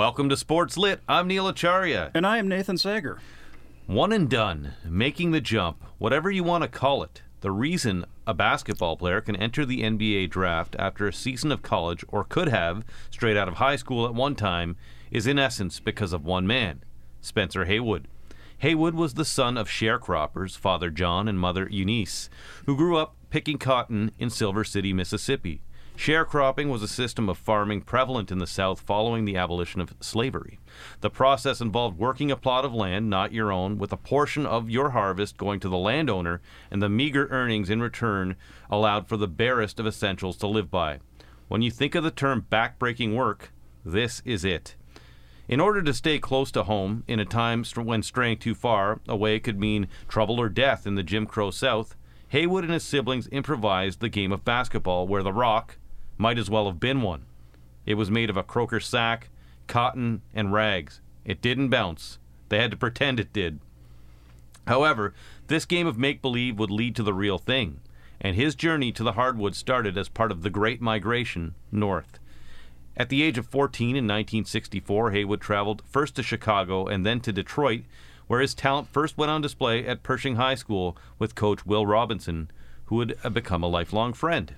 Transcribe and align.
Welcome 0.00 0.30
to 0.30 0.36
Sports 0.38 0.78
Lit. 0.78 1.00
I'm 1.06 1.28
Neil 1.28 1.46
Acharya. 1.46 2.10
And 2.14 2.26
I 2.26 2.38
am 2.38 2.48
Nathan 2.48 2.78
Sager. 2.78 3.20
One 3.86 4.12
and 4.12 4.30
done, 4.30 4.72
making 4.82 5.32
the 5.32 5.42
jump, 5.42 5.84
whatever 5.98 6.30
you 6.30 6.42
want 6.42 6.62
to 6.62 6.68
call 6.68 7.02
it. 7.02 7.20
The 7.42 7.50
reason 7.50 8.06
a 8.26 8.32
basketball 8.32 8.96
player 8.96 9.20
can 9.20 9.36
enter 9.36 9.66
the 9.66 9.82
NBA 9.82 10.30
draft 10.30 10.74
after 10.78 11.06
a 11.06 11.12
season 11.12 11.52
of 11.52 11.60
college, 11.60 12.02
or 12.08 12.24
could 12.24 12.48
have, 12.48 12.82
straight 13.10 13.36
out 13.36 13.46
of 13.46 13.56
high 13.56 13.76
school 13.76 14.06
at 14.06 14.14
one 14.14 14.34
time, 14.34 14.76
is 15.10 15.26
in 15.26 15.38
essence 15.38 15.80
because 15.80 16.14
of 16.14 16.24
one 16.24 16.46
man 16.46 16.82
Spencer 17.20 17.66
Haywood. 17.66 18.08
Haywood 18.60 18.94
was 18.94 19.12
the 19.12 19.26
son 19.26 19.58
of 19.58 19.68
sharecroppers, 19.68 20.56
Father 20.56 20.88
John 20.88 21.28
and 21.28 21.38
Mother 21.38 21.68
Eunice, 21.70 22.30
who 22.64 22.74
grew 22.74 22.96
up 22.96 23.16
picking 23.28 23.58
cotton 23.58 24.12
in 24.18 24.30
Silver 24.30 24.64
City, 24.64 24.94
Mississippi. 24.94 25.60
Sharecropping 26.00 26.70
was 26.70 26.82
a 26.82 26.88
system 26.88 27.28
of 27.28 27.36
farming 27.36 27.82
prevalent 27.82 28.32
in 28.32 28.38
the 28.38 28.46
South 28.46 28.80
following 28.80 29.26
the 29.26 29.36
abolition 29.36 29.82
of 29.82 29.94
slavery. 30.00 30.58
The 31.02 31.10
process 31.10 31.60
involved 31.60 31.98
working 31.98 32.30
a 32.30 32.36
plot 32.36 32.64
of 32.64 32.72
land, 32.72 33.10
not 33.10 33.34
your 33.34 33.52
own, 33.52 33.76
with 33.76 33.92
a 33.92 33.98
portion 33.98 34.46
of 34.46 34.70
your 34.70 34.90
harvest 34.90 35.36
going 35.36 35.60
to 35.60 35.68
the 35.68 35.76
landowner, 35.76 36.40
and 36.70 36.80
the 36.80 36.88
meager 36.88 37.28
earnings 37.30 37.68
in 37.68 37.82
return 37.82 38.36
allowed 38.70 39.08
for 39.08 39.18
the 39.18 39.28
barest 39.28 39.78
of 39.78 39.86
essentials 39.86 40.38
to 40.38 40.46
live 40.46 40.70
by. 40.70 41.00
When 41.48 41.60
you 41.60 41.70
think 41.70 41.94
of 41.94 42.02
the 42.02 42.10
term 42.10 42.46
backbreaking 42.50 43.14
work, 43.14 43.52
this 43.84 44.22
is 44.24 44.42
it. 44.42 44.76
In 45.48 45.60
order 45.60 45.82
to 45.82 45.92
stay 45.92 46.18
close 46.18 46.50
to 46.52 46.62
home 46.62 47.04
in 47.08 47.20
a 47.20 47.26
time 47.26 47.62
when 47.74 48.02
straying 48.02 48.38
too 48.38 48.54
far 48.54 49.00
away 49.06 49.38
could 49.38 49.60
mean 49.60 49.86
trouble 50.08 50.40
or 50.40 50.48
death 50.48 50.86
in 50.86 50.94
the 50.94 51.02
Jim 51.02 51.26
Crow 51.26 51.50
South, 51.50 51.94
Haywood 52.28 52.64
and 52.64 52.72
his 52.72 52.84
siblings 52.84 53.28
improvised 53.30 54.00
the 54.00 54.08
game 54.08 54.32
of 54.32 54.46
basketball 54.46 55.06
where 55.06 55.22
the 55.22 55.32
rock, 55.32 55.76
might 56.20 56.38
as 56.38 56.50
well 56.50 56.66
have 56.66 56.78
been 56.78 57.00
one. 57.00 57.24
It 57.86 57.94
was 57.94 58.10
made 58.10 58.28
of 58.28 58.36
a 58.36 58.42
croaker 58.42 58.78
sack, 58.78 59.30
cotton, 59.66 60.20
and 60.34 60.52
rags. 60.52 61.00
It 61.24 61.40
didn't 61.40 61.70
bounce. 61.70 62.18
They 62.50 62.58
had 62.58 62.70
to 62.72 62.76
pretend 62.76 63.18
it 63.18 63.32
did. 63.32 63.58
However, 64.66 65.14
this 65.46 65.64
game 65.64 65.86
of 65.86 65.96
make 65.96 66.20
believe 66.20 66.58
would 66.58 66.70
lead 66.70 66.94
to 66.96 67.02
the 67.02 67.14
real 67.14 67.38
thing, 67.38 67.80
and 68.20 68.36
his 68.36 68.54
journey 68.54 68.92
to 68.92 69.02
the 69.02 69.12
hardwoods 69.12 69.56
started 69.56 69.96
as 69.96 70.10
part 70.10 70.30
of 70.30 70.42
the 70.42 70.50
Great 70.50 70.82
Migration 70.82 71.54
north. 71.72 72.18
At 72.98 73.08
the 73.08 73.22
age 73.22 73.38
of 73.38 73.46
14 73.46 73.96
in 73.96 74.04
1964, 74.04 75.12
Haywood 75.12 75.40
traveled 75.40 75.82
first 75.86 76.16
to 76.16 76.22
Chicago 76.22 76.86
and 76.86 77.06
then 77.06 77.20
to 77.20 77.32
Detroit, 77.32 77.84
where 78.26 78.42
his 78.42 78.52
talent 78.52 78.88
first 78.88 79.16
went 79.16 79.30
on 79.30 79.40
display 79.40 79.86
at 79.86 80.02
Pershing 80.02 80.36
High 80.36 80.56
School 80.56 80.98
with 81.18 81.34
coach 81.34 81.64
Will 81.64 81.86
Robinson, 81.86 82.50
who 82.86 82.96
would 82.96 83.16
become 83.32 83.62
a 83.62 83.68
lifelong 83.68 84.12
friend. 84.12 84.54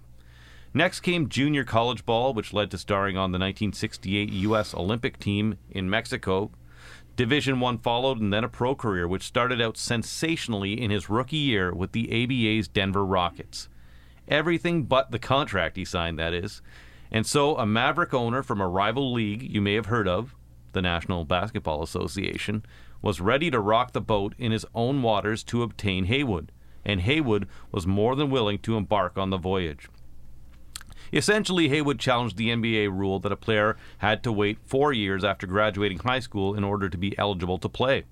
Next 0.74 1.00
came 1.00 1.28
junior 1.28 1.64
college 1.64 2.06
ball, 2.06 2.32
which 2.32 2.54
led 2.54 2.70
to 2.70 2.78
starring 2.78 3.16
on 3.16 3.30
the 3.30 3.38
1968 3.38 4.32
U.S. 4.32 4.72
Olympic 4.72 5.18
team 5.18 5.58
in 5.70 5.90
Mexico. 5.90 6.50
Division 7.14 7.60
One 7.60 7.76
followed, 7.76 8.18
and 8.20 8.32
then 8.32 8.42
a 8.42 8.48
pro 8.48 8.74
career, 8.74 9.06
which 9.06 9.22
started 9.22 9.60
out 9.60 9.76
sensationally 9.76 10.80
in 10.80 10.90
his 10.90 11.10
rookie 11.10 11.36
year 11.36 11.74
with 11.74 11.92
the 11.92 12.08
ABA's 12.10 12.68
Denver 12.68 13.04
Rockets. 13.04 13.68
Everything 14.28 14.84
but 14.84 15.10
the 15.10 15.18
contract 15.18 15.76
he 15.76 15.84
signed, 15.84 16.18
that 16.18 16.32
is. 16.32 16.62
And 17.10 17.26
so, 17.26 17.58
a 17.58 17.66
Maverick 17.66 18.14
owner 18.14 18.42
from 18.42 18.62
a 18.62 18.68
rival 18.68 19.12
league 19.12 19.42
you 19.42 19.60
may 19.60 19.74
have 19.74 19.86
heard 19.86 20.08
of, 20.08 20.34
the 20.72 20.80
National 20.80 21.26
Basketball 21.26 21.82
Association, 21.82 22.64
was 23.02 23.20
ready 23.20 23.50
to 23.50 23.60
rock 23.60 23.92
the 23.92 24.00
boat 24.00 24.34
in 24.38 24.52
his 24.52 24.64
own 24.74 25.02
waters 25.02 25.44
to 25.44 25.62
obtain 25.62 26.06
Haywood, 26.06 26.50
and 26.82 27.02
Haywood 27.02 27.46
was 27.70 27.86
more 27.86 28.16
than 28.16 28.30
willing 28.30 28.58
to 28.60 28.78
embark 28.78 29.18
on 29.18 29.28
the 29.28 29.36
voyage. 29.36 29.90
Essentially, 31.12 31.68
Haywood 31.68 31.98
challenged 31.98 32.38
the 32.38 32.48
NBA 32.48 32.90
rule 32.90 33.18
that 33.20 33.32
a 33.32 33.36
player 33.36 33.76
had 33.98 34.22
to 34.22 34.32
wait 34.32 34.58
four 34.64 34.92
years 34.94 35.24
after 35.24 35.46
graduating 35.46 35.98
high 35.98 36.20
school 36.20 36.54
in 36.54 36.64
order 36.64 36.88
to 36.88 36.96
be 36.96 37.16
eligible 37.18 37.58
to 37.58 37.68
play. 37.68 38.04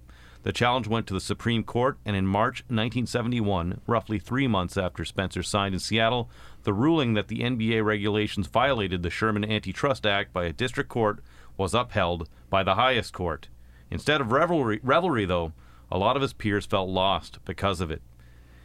The 0.43 0.53
challenge 0.53 0.87
went 0.87 1.06
to 1.06 1.15
the 1.15 1.21
Supreme 1.21 1.65
Court, 1.65 1.99
and 2.05 2.16
in 2.16 2.27
March 2.27 2.61
1971, 2.69 3.81
roughly 3.87 4.19
three 4.19 4.47
months 4.47 4.77
after 4.77 5.05
Spencer 5.05 5.43
signed 5.43 5.75
in 5.75 5.81
Seattle, 5.81 6.31
the 6.65 6.72
ruling 6.72 7.15
that 7.15 7.28
the 7.28 7.41
NBA 7.41 7.84
regulations 7.84 8.47
violated 8.47 9.03
the 9.03 9.11
Sherman 9.11 9.50
Antitrust 9.50 10.06
Act 10.06 10.32
by 10.32 10.44
a 10.44 10.53
district 10.53 10.88
court 10.91 11.21
was 11.56 11.75
upheld 11.75 12.28
by 12.49 12.62
the 12.62 12.75
highest 12.75 13.12
court. 13.12 13.49
Instead 13.91 14.21
of 14.21 14.32
revelry, 14.32 14.81
revelry, 14.82 15.25
though, 15.25 15.53
a 15.91 15.99
lot 15.99 16.17
of 16.17 16.22
his 16.22 16.32
peers 16.32 16.67
felt 16.67 16.88
lost 16.88 17.38
because 17.44 17.81
of 17.81 17.91
it. 17.91 18.03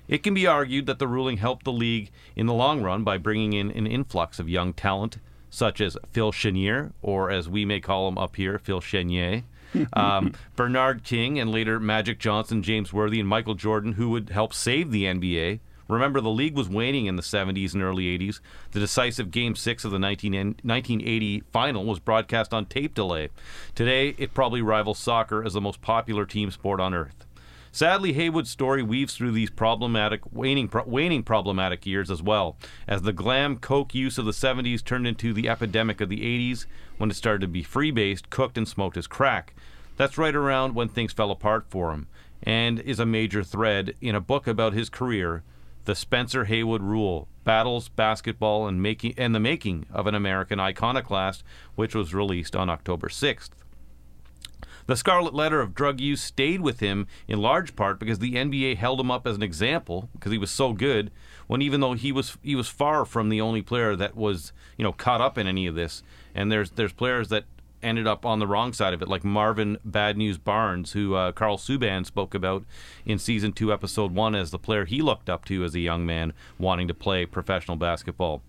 It 0.07 0.23
can 0.23 0.33
be 0.33 0.45
argued 0.45 0.85
that 0.85 0.99
the 0.99 1.07
ruling 1.07 1.37
helped 1.37 1.65
the 1.65 1.71
league 1.71 2.11
in 2.35 2.45
the 2.45 2.53
long 2.53 2.81
run 2.81 3.03
by 3.03 3.17
bringing 3.17 3.53
in 3.53 3.71
an 3.71 3.87
influx 3.87 4.39
of 4.39 4.49
young 4.49 4.73
talent, 4.73 5.17
such 5.49 5.81
as 5.81 5.97
Phil 6.11 6.31
Chenier, 6.31 6.91
or 7.01 7.31
as 7.31 7.49
we 7.49 7.65
may 7.65 7.79
call 7.79 8.07
him 8.07 8.17
up 8.17 8.35
here, 8.35 8.59
Phil 8.59 8.81
Chenier, 8.81 9.43
um, 9.93 10.33
Bernard 10.55 11.03
King, 11.03 11.39
and 11.39 11.51
later 11.51 11.79
Magic 11.79 12.19
Johnson, 12.19 12.61
James 12.61 12.93
Worthy, 12.93 13.19
and 13.19 13.27
Michael 13.27 13.55
Jordan, 13.55 13.93
who 13.93 14.09
would 14.11 14.29
help 14.29 14.53
save 14.53 14.91
the 14.91 15.05
NBA. 15.05 15.59
Remember, 15.87 16.19
the 16.19 16.29
league 16.29 16.55
was 16.55 16.67
waning 16.67 17.05
in 17.05 17.15
the 17.15 17.21
70s 17.21 17.73
and 17.73 17.83
early 17.83 18.05
80s. 18.17 18.39
The 18.71 18.79
decisive 18.79 19.29
Game 19.29 19.55
6 19.55 19.85
of 19.85 19.91
the 19.91 19.99
19, 19.99 20.33
1980 20.33 21.43
final 21.51 21.85
was 21.85 21.99
broadcast 21.99 22.53
on 22.53 22.65
tape 22.65 22.95
delay. 22.95 23.29
Today, 23.75 24.15
it 24.17 24.33
probably 24.33 24.61
rivals 24.61 24.97
soccer 24.97 25.43
as 25.43 25.53
the 25.53 25.61
most 25.61 25.81
popular 25.81 26.25
team 26.25 26.49
sport 26.49 26.79
on 26.79 26.95
earth. 26.95 27.24
Sadly, 27.75 28.13
Haywood's 28.13 28.49
story 28.49 28.81
weaves 28.81 29.17
through 29.17 29.33
these 29.33 29.49
problematic, 29.49 30.21
waning, 30.31 30.69
pro- 30.69 30.85
waning 30.85 31.23
problematic 31.23 31.85
years 31.85 32.09
as 32.09 32.23
well, 32.23 32.55
as 32.87 33.01
the 33.01 33.11
glam 33.11 33.57
coke 33.57 33.93
use 33.93 34.17
of 34.17 34.23
the 34.23 34.31
70s 34.31 34.81
turned 34.81 35.05
into 35.05 35.33
the 35.33 35.49
epidemic 35.49 35.99
of 35.99 36.07
the 36.07 36.21
80s 36.21 36.67
when 36.97 37.11
it 37.11 37.15
started 37.15 37.41
to 37.41 37.49
be 37.49 37.63
free 37.63 37.91
based, 37.91 38.29
cooked, 38.29 38.57
and 38.57 38.65
smoked 38.65 38.95
as 38.95 39.07
crack. 39.07 39.53
That's 39.97 40.17
right 40.17 40.33
around 40.33 40.73
when 40.73 40.87
things 40.87 41.11
fell 41.11 41.31
apart 41.31 41.65
for 41.67 41.91
him, 41.91 42.07
and 42.41 42.79
is 42.79 43.01
a 43.01 43.05
major 43.05 43.43
thread 43.43 43.93
in 43.99 44.15
a 44.15 44.21
book 44.21 44.47
about 44.47 44.71
his 44.71 44.89
career, 44.89 45.43
The 45.83 45.95
Spencer 45.95 46.45
Haywood 46.45 46.81
Rule 46.81 47.27
Battles, 47.43 47.89
Basketball, 47.89 48.69
and, 48.69 48.81
making, 48.81 49.15
and 49.17 49.35
the 49.35 49.41
Making 49.41 49.85
of 49.91 50.07
an 50.07 50.15
American 50.15 50.61
Iconoclast, 50.61 51.43
which 51.75 51.93
was 51.93 52.13
released 52.13 52.55
on 52.55 52.69
October 52.69 53.09
6th. 53.09 53.49
The 54.87 54.95
scarlet 54.95 55.33
letter 55.33 55.61
of 55.61 55.73
drug 55.73 55.99
use 55.99 56.21
stayed 56.21 56.61
with 56.61 56.79
him 56.79 57.07
in 57.27 57.41
large 57.41 57.75
part 57.75 57.99
because 57.99 58.19
the 58.19 58.33
NBA 58.33 58.77
held 58.77 58.99
him 58.99 59.09
up 59.09 59.25
as 59.25 59.35
an 59.35 59.43
example 59.43 60.09
because 60.13 60.31
he 60.31 60.37
was 60.37 60.51
so 60.51 60.73
good. 60.73 61.11
When 61.47 61.61
even 61.61 61.79
though 61.79 61.93
he 61.93 62.11
was 62.11 62.37
he 62.43 62.55
was 62.55 62.67
far 62.67 63.05
from 63.05 63.29
the 63.29 63.41
only 63.41 63.61
player 63.61 63.95
that 63.95 64.15
was 64.15 64.51
you 64.77 64.83
know 64.83 64.91
caught 64.91 65.21
up 65.21 65.37
in 65.37 65.47
any 65.47 65.65
of 65.65 65.75
this, 65.75 66.03
and 66.33 66.51
there's 66.51 66.71
there's 66.71 66.93
players 66.93 67.29
that 67.29 67.45
ended 67.83 68.07
up 68.07 68.25
on 68.25 68.39
the 68.39 68.47
wrong 68.47 68.73
side 68.73 68.93
of 68.93 69.01
it, 69.01 69.07
like 69.07 69.23
Marvin 69.23 69.77
Bad 69.85 70.17
News 70.17 70.37
Barnes, 70.37 70.93
who 70.93 71.13
uh, 71.13 71.31
Karl 71.31 71.57
Subban 71.57 72.05
spoke 72.05 72.33
about 72.33 72.63
in 73.05 73.19
season 73.19 73.53
two, 73.53 73.71
episode 73.71 74.13
one, 74.13 74.33
as 74.33 74.51
the 74.51 74.59
player 74.59 74.85
he 74.85 75.01
looked 75.01 75.29
up 75.29 75.45
to 75.45 75.63
as 75.63 75.75
a 75.75 75.79
young 75.79 76.05
man 76.05 76.33
wanting 76.57 76.87
to 76.87 76.93
play 76.93 77.25
professional 77.25 77.77
basketball. 77.77 78.41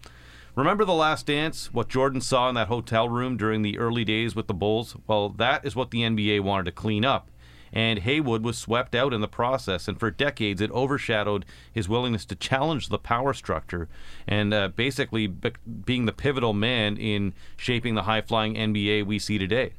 Remember 0.56 0.86
The 0.86 0.94
Last 0.94 1.26
Dance? 1.26 1.70
What 1.74 1.90
Jordan 1.90 2.22
saw 2.22 2.48
in 2.48 2.54
that 2.54 2.68
hotel 2.68 3.10
room 3.10 3.36
during 3.36 3.60
the 3.60 3.76
early 3.76 4.06
days 4.06 4.34
with 4.34 4.46
the 4.46 4.54
Bulls? 4.54 4.96
Well, 5.06 5.28
that 5.28 5.66
is 5.66 5.76
what 5.76 5.90
the 5.90 6.00
NBA 6.00 6.40
wanted 6.40 6.64
to 6.64 6.72
clean 6.72 7.04
up. 7.04 7.30
And 7.74 7.98
Haywood 7.98 8.42
was 8.42 8.56
swept 8.56 8.94
out 8.94 9.12
in 9.12 9.20
the 9.20 9.28
process, 9.28 9.86
and 9.86 10.00
for 10.00 10.10
decades 10.10 10.62
it 10.62 10.70
overshadowed 10.70 11.44
his 11.70 11.90
willingness 11.90 12.24
to 12.24 12.36
challenge 12.36 12.88
the 12.88 12.96
power 12.96 13.34
structure 13.34 13.90
and 14.26 14.54
uh, 14.54 14.68
basically 14.68 15.26
be- 15.26 15.52
being 15.84 16.06
the 16.06 16.12
pivotal 16.12 16.54
man 16.54 16.96
in 16.96 17.34
shaping 17.58 17.94
the 17.94 18.04
high 18.04 18.22
flying 18.22 18.54
NBA 18.54 19.04
we 19.04 19.18
see 19.18 19.36
today. 19.36 19.74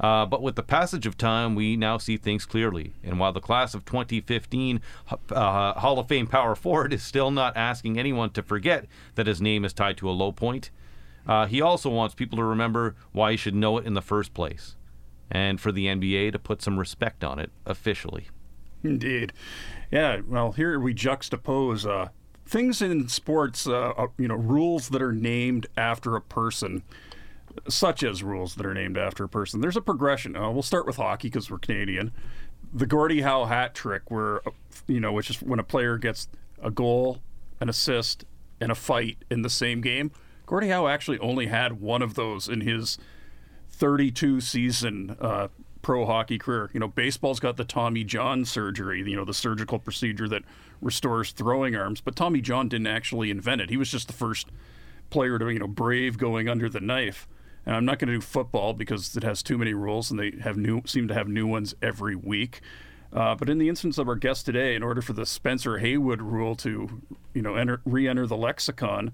Uh, 0.00 0.24
but 0.24 0.40
with 0.42 0.56
the 0.56 0.62
passage 0.62 1.06
of 1.06 1.18
time, 1.18 1.54
we 1.54 1.76
now 1.76 1.98
see 1.98 2.16
things 2.16 2.46
clearly. 2.46 2.94
And 3.04 3.20
while 3.20 3.32
the 3.32 3.40
class 3.40 3.74
of 3.74 3.84
2015 3.84 4.80
uh, 5.30 5.78
Hall 5.78 5.98
of 5.98 6.08
Fame 6.08 6.26
power 6.26 6.54
forward 6.54 6.94
is 6.94 7.02
still 7.02 7.30
not 7.30 7.56
asking 7.56 7.98
anyone 7.98 8.30
to 8.30 8.42
forget 8.42 8.86
that 9.14 9.26
his 9.26 9.42
name 9.42 9.64
is 9.64 9.74
tied 9.74 9.98
to 9.98 10.08
a 10.08 10.12
low 10.12 10.32
point, 10.32 10.70
uh, 11.26 11.46
he 11.46 11.60
also 11.60 11.90
wants 11.90 12.14
people 12.14 12.38
to 12.38 12.44
remember 12.44 12.96
why 13.12 13.32
he 13.32 13.36
should 13.36 13.54
know 13.54 13.76
it 13.76 13.86
in 13.86 13.92
the 13.92 14.00
first 14.00 14.32
place. 14.32 14.74
And 15.30 15.60
for 15.60 15.70
the 15.70 15.86
NBA 15.86 16.32
to 16.32 16.38
put 16.38 16.62
some 16.62 16.78
respect 16.78 17.22
on 17.22 17.38
it 17.38 17.50
officially. 17.66 18.28
Indeed. 18.82 19.34
Yeah, 19.90 20.20
well, 20.26 20.52
here 20.52 20.80
we 20.80 20.94
juxtapose 20.94 21.86
uh, 21.86 22.08
things 22.46 22.80
in 22.80 23.06
sports, 23.08 23.66
uh, 23.66 23.90
uh, 23.90 24.06
you 24.16 24.28
know, 24.28 24.34
rules 24.34 24.88
that 24.88 25.02
are 25.02 25.12
named 25.12 25.66
after 25.76 26.16
a 26.16 26.22
person 26.22 26.82
such 27.68 28.02
as 28.02 28.22
rules 28.22 28.54
that 28.54 28.66
are 28.66 28.74
named 28.74 28.96
after 28.98 29.24
a 29.24 29.28
person. 29.28 29.60
There's 29.60 29.76
a 29.76 29.80
progression. 29.82 30.36
Uh, 30.36 30.50
we'll 30.50 30.62
start 30.62 30.86
with 30.86 30.96
hockey 30.96 31.28
because 31.28 31.50
we're 31.50 31.58
Canadian. 31.58 32.12
The 32.72 32.86
Gordie 32.86 33.22
Howe 33.22 33.46
hat 33.46 33.74
trick, 33.74 34.10
where 34.10 34.42
you 34.86 35.00
know, 35.00 35.12
which 35.12 35.30
is 35.30 35.42
when 35.42 35.58
a 35.58 35.64
player 35.64 35.98
gets 35.98 36.28
a 36.62 36.70
goal, 36.70 37.18
an 37.60 37.68
assist, 37.68 38.24
and 38.60 38.70
a 38.70 38.74
fight 38.74 39.18
in 39.30 39.42
the 39.42 39.50
same 39.50 39.80
game. 39.80 40.12
Gordie 40.46 40.68
Howe 40.68 40.88
actually 40.88 41.18
only 41.18 41.46
had 41.46 41.80
one 41.80 42.02
of 42.02 42.14
those 42.14 42.48
in 42.48 42.60
his 42.60 42.98
32 43.68 44.40
season 44.40 45.16
uh, 45.20 45.48
pro 45.82 46.06
hockey 46.06 46.38
career. 46.38 46.70
You 46.72 46.80
know, 46.80 46.88
baseball's 46.88 47.40
got 47.40 47.56
the 47.56 47.64
Tommy 47.64 48.04
John 48.04 48.44
surgery, 48.44 48.98
you 49.08 49.16
know, 49.16 49.24
the 49.24 49.34
surgical 49.34 49.78
procedure 49.78 50.28
that 50.28 50.42
restores 50.80 51.32
throwing 51.32 51.76
arms, 51.76 52.00
but 52.00 52.16
Tommy 52.16 52.40
John 52.40 52.68
didn't 52.68 52.86
actually 52.86 53.30
invent 53.30 53.60
it. 53.60 53.70
He 53.70 53.76
was 53.76 53.90
just 53.90 54.06
the 54.06 54.12
first 54.12 54.48
player 55.10 55.38
to, 55.38 55.48
you 55.50 55.58
know, 55.58 55.66
brave 55.66 56.18
going 56.18 56.48
under 56.48 56.68
the 56.68 56.80
knife. 56.80 57.28
And 57.70 57.76
I'm 57.76 57.84
not 57.84 58.00
going 58.00 58.08
to 58.08 58.14
do 58.14 58.20
football 58.20 58.74
because 58.74 59.16
it 59.16 59.22
has 59.22 59.44
too 59.44 59.56
many 59.56 59.74
rules, 59.74 60.10
and 60.10 60.18
they 60.18 60.32
have 60.42 60.56
new 60.56 60.82
seem 60.86 61.06
to 61.06 61.14
have 61.14 61.28
new 61.28 61.46
ones 61.46 61.72
every 61.80 62.16
week. 62.16 62.62
Uh, 63.12 63.36
but 63.36 63.48
in 63.48 63.58
the 63.58 63.68
instance 63.68 63.96
of 63.96 64.08
our 64.08 64.16
guest 64.16 64.44
today, 64.44 64.74
in 64.74 64.82
order 64.82 65.00
for 65.00 65.12
the 65.12 65.24
Spencer 65.24 65.78
Haywood 65.78 66.20
rule 66.20 66.56
to, 66.56 67.00
you 67.32 67.42
know, 67.42 67.54
enter, 67.54 67.80
re-enter 67.84 68.26
the 68.26 68.36
lexicon, 68.36 69.12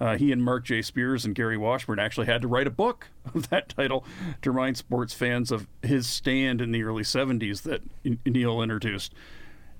uh, 0.00 0.16
he 0.16 0.32
and 0.32 0.42
Mark 0.42 0.64
J. 0.64 0.80
Spears 0.80 1.26
and 1.26 1.34
Gary 1.34 1.58
Washburn 1.58 1.98
actually 1.98 2.24
had 2.24 2.40
to 2.40 2.48
write 2.48 2.66
a 2.66 2.70
book 2.70 3.08
of 3.34 3.50
that 3.50 3.68
title 3.68 4.06
to 4.40 4.52
remind 4.52 4.78
sports 4.78 5.12
fans 5.12 5.52
of 5.52 5.66
his 5.82 6.06
stand 6.06 6.62
in 6.62 6.72
the 6.72 6.84
early 6.84 7.02
70s 7.02 7.60
that 7.64 7.82
Neil 8.24 8.62
introduced. 8.62 9.12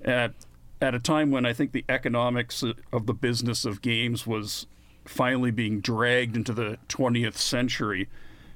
At, 0.05 0.33
at 0.79 0.93
a 0.93 0.99
time 0.99 1.31
when 1.31 1.47
I 1.47 1.53
think 1.53 1.71
the 1.71 1.85
economics 1.89 2.63
of 2.93 3.07
the 3.07 3.13
business 3.15 3.65
of 3.65 3.81
games 3.81 4.27
was 4.27 4.67
finally 5.09 5.49
being 5.49 5.81
dragged 5.81 6.37
into 6.37 6.53
the 6.53 6.77
20th 6.87 7.35
century. 7.35 8.07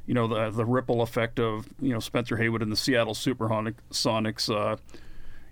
You 0.06 0.14
know, 0.14 0.28
the, 0.28 0.52
the 0.52 0.66
ripple 0.66 1.02
effect 1.02 1.40
of, 1.40 1.68
you 1.82 1.94
know, 1.94 2.00
Spencer 2.00 2.38
Haywood 2.38 2.62
and 2.62 2.72
the 2.72 2.76
Seattle 2.76 3.16
Supersonics, 3.16 4.54
uh, 4.54 4.78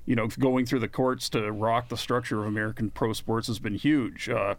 you 0.05 0.15
know, 0.15 0.27
going 0.27 0.65
through 0.65 0.79
the 0.79 0.87
courts 0.87 1.29
to 1.29 1.51
rock 1.51 1.89
the 1.89 1.97
structure 1.97 2.41
of 2.41 2.47
American 2.47 2.91
pro 2.91 3.13
sports 3.13 3.47
has 3.47 3.59
been 3.59 3.75
huge. 3.75 4.29
Uh, 4.29 4.55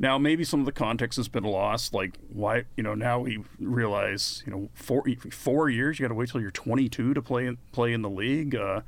now, 0.00 0.18
maybe 0.18 0.42
some 0.42 0.60
of 0.60 0.66
the 0.66 0.72
context 0.72 1.16
has 1.16 1.28
been 1.28 1.44
lost. 1.44 1.94
Like, 1.94 2.18
why, 2.32 2.64
you 2.76 2.82
know, 2.82 2.94
now 2.94 3.20
we 3.20 3.44
realize, 3.60 4.42
you 4.44 4.52
know, 4.52 4.68
four, 4.74 5.04
four 5.30 5.68
years, 5.68 5.98
you 5.98 6.04
got 6.04 6.08
to 6.08 6.14
wait 6.14 6.30
till 6.30 6.40
you're 6.40 6.50
22 6.50 7.14
to 7.14 7.22
play 7.22 7.56
play 7.70 7.92
in 7.92 8.02
the 8.02 8.10
league. 8.10 8.56
Uh, 8.56 8.80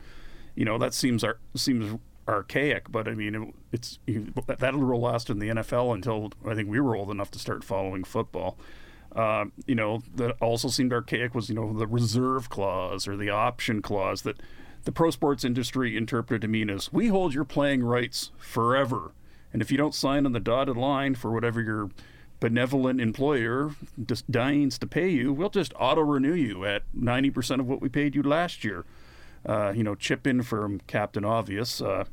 you 0.57 0.65
know, 0.65 0.79
that 0.79 0.95
seems 0.95 1.25
seems 1.55 2.01
archaic, 2.29 2.91
but 2.91 3.09
I 3.09 3.15
mean, 3.15 3.35
it, 3.35 3.55
it's 3.73 3.99
that, 4.47 4.59
that 4.59 4.75
rule 4.75 5.01
lasted 5.01 5.33
in 5.33 5.39
the 5.39 5.49
NFL 5.49 5.95
until 5.95 6.33
I 6.45 6.55
think 6.55 6.69
we 6.69 6.81
were 6.81 6.97
old 6.97 7.11
enough 7.11 7.31
to 7.33 7.39
start 7.39 7.65
following 7.65 8.05
football. 8.05 8.59
Uh, 9.15 9.47
you 9.67 9.75
know, 9.75 10.03
that 10.15 10.37
also 10.41 10.69
seemed 10.69 10.93
archaic 10.93 11.35
was, 11.35 11.49
you 11.49 11.55
know, 11.55 11.73
the 11.73 11.87
reserve 11.87 12.51
clause 12.51 13.09
or 13.09 13.17
the 13.17 13.31
option 13.31 13.81
clause 13.81 14.23
that 14.23 14.37
the 14.85 14.93
pro 14.93 15.11
sports 15.11 15.45
industry 15.45 15.97
interpreted 15.97 16.43
to 16.43 16.49
mean 16.49 16.69
as 16.69 16.93
we 16.93 17.09
hold 17.09 17.33
your 17.33 17.45
playing 17.45 17.83
rights 17.83 18.31
forever 18.37 19.13
and 19.57 19.63
if 19.63 19.71
you 19.71 19.79
don't 19.79 19.95
sign 19.95 20.27
on 20.27 20.33
the 20.33 20.41
dotted 20.41 20.77
line 20.77 21.15
for 21.15 21.31
whatever 21.31 21.63
your 21.63 21.89
benevolent 22.41 23.01
employer 23.01 23.71
deigns 24.31 24.79
to 24.79 24.87
pay 24.87 25.09
you, 25.09 25.33
we'll 25.33 25.49
just 25.49 25.73
auto 25.79 26.03
renew 26.03 26.35
you 26.35 26.67
at 26.67 26.83
90% 26.95 27.61
of 27.61 27.67
what 27.67 27.81
we 27.81 27.89
paid 27.89 28.15
you 28.15 28.23
last 28.23 28.65
year. 28.65 28.85
Uh, 29.45 29.73
you 29.75 29.85
know, 29.85 29.95
chip 29.95 30.27
in 30.27 30.43
from 30.43 30.81
Captain 30.87 31.25
Obvious. 31.25 31.81
Uh, 31.81 32.05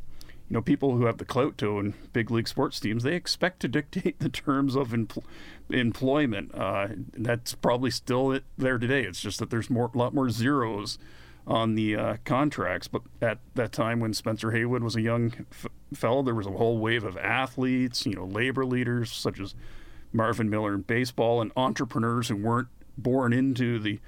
you 0.49 0.55
know, 0.55 0.61
people 0.61 0.97
who 0.97 1.05
have 1.05 1.17
the 1.17 1.25
clout 1.25 1.57
to 1.59 1.77
own 1.77 1.93
big 2.11 2.29
league 2.29 2.47
sports 2.47 2.79
teams, 2.79 3.03
they 3.03 3.15
expect 3.15 3.59
to 3.61 3.67
dictate 3.69 4.19
the 4.19 4.29
terms 4.29 4.75
of 4.75 4.89
empl- 4.89 5.23
employment. 5.69 6.53
Uh, 6.53 6.89
that's 7.17 7.55
probably 7.55 7.89
still 7.91 8.39
there 8.57 8.77
today. 8.77 9.03
It's 9.03 9.21
just 9.21 9.39
that 9.39 9.49
there's 9.49 9.69
more, 9.69 9.89
a 9.93 9.97
lot 9.97 10.13
more 10.13 10.29
zeros 10.29 10.99
on 11.47 11.75
the 11.75 11.95
uh, 11.95 12.17
contracts. 12.25 12.87
But 12.87 13.01
at 13.21 13.39
that 13.55 13.71
time, 13.71 13.99
when 13.99 14.13
Spencer 14.13 14.51
Haywood 14.51 14.83
was 14.83 14.95
a 14.95 15.01
young 15.01 15.33
f- 15.51 15.67
fellow, 15.93 16.21
there 16.21 16.35
was 16.35 16.47
a 16.47 16.51
whole 16.51 16.77
wave 16.77 17.03
of 17.03 17.17
athletes, 17.17 18.05
you 18.05 18.13
know, 18.13 18.25
labor 18.25 18.65
leaders 18.65 19.11
such 19.11 19.39
as 19.39 19.55
Marvin 20.11 20.49
Miller 20.49 20.75
in 20.75 20.81
baseball, 20.81 21.41
and 21.41 21.51
entrepreneurs 21.57 22.27
who 22.27 22.37
weren't 22.37 22.67
born 22.97 23.33
into 23.33 23.79
the 23.79 23.99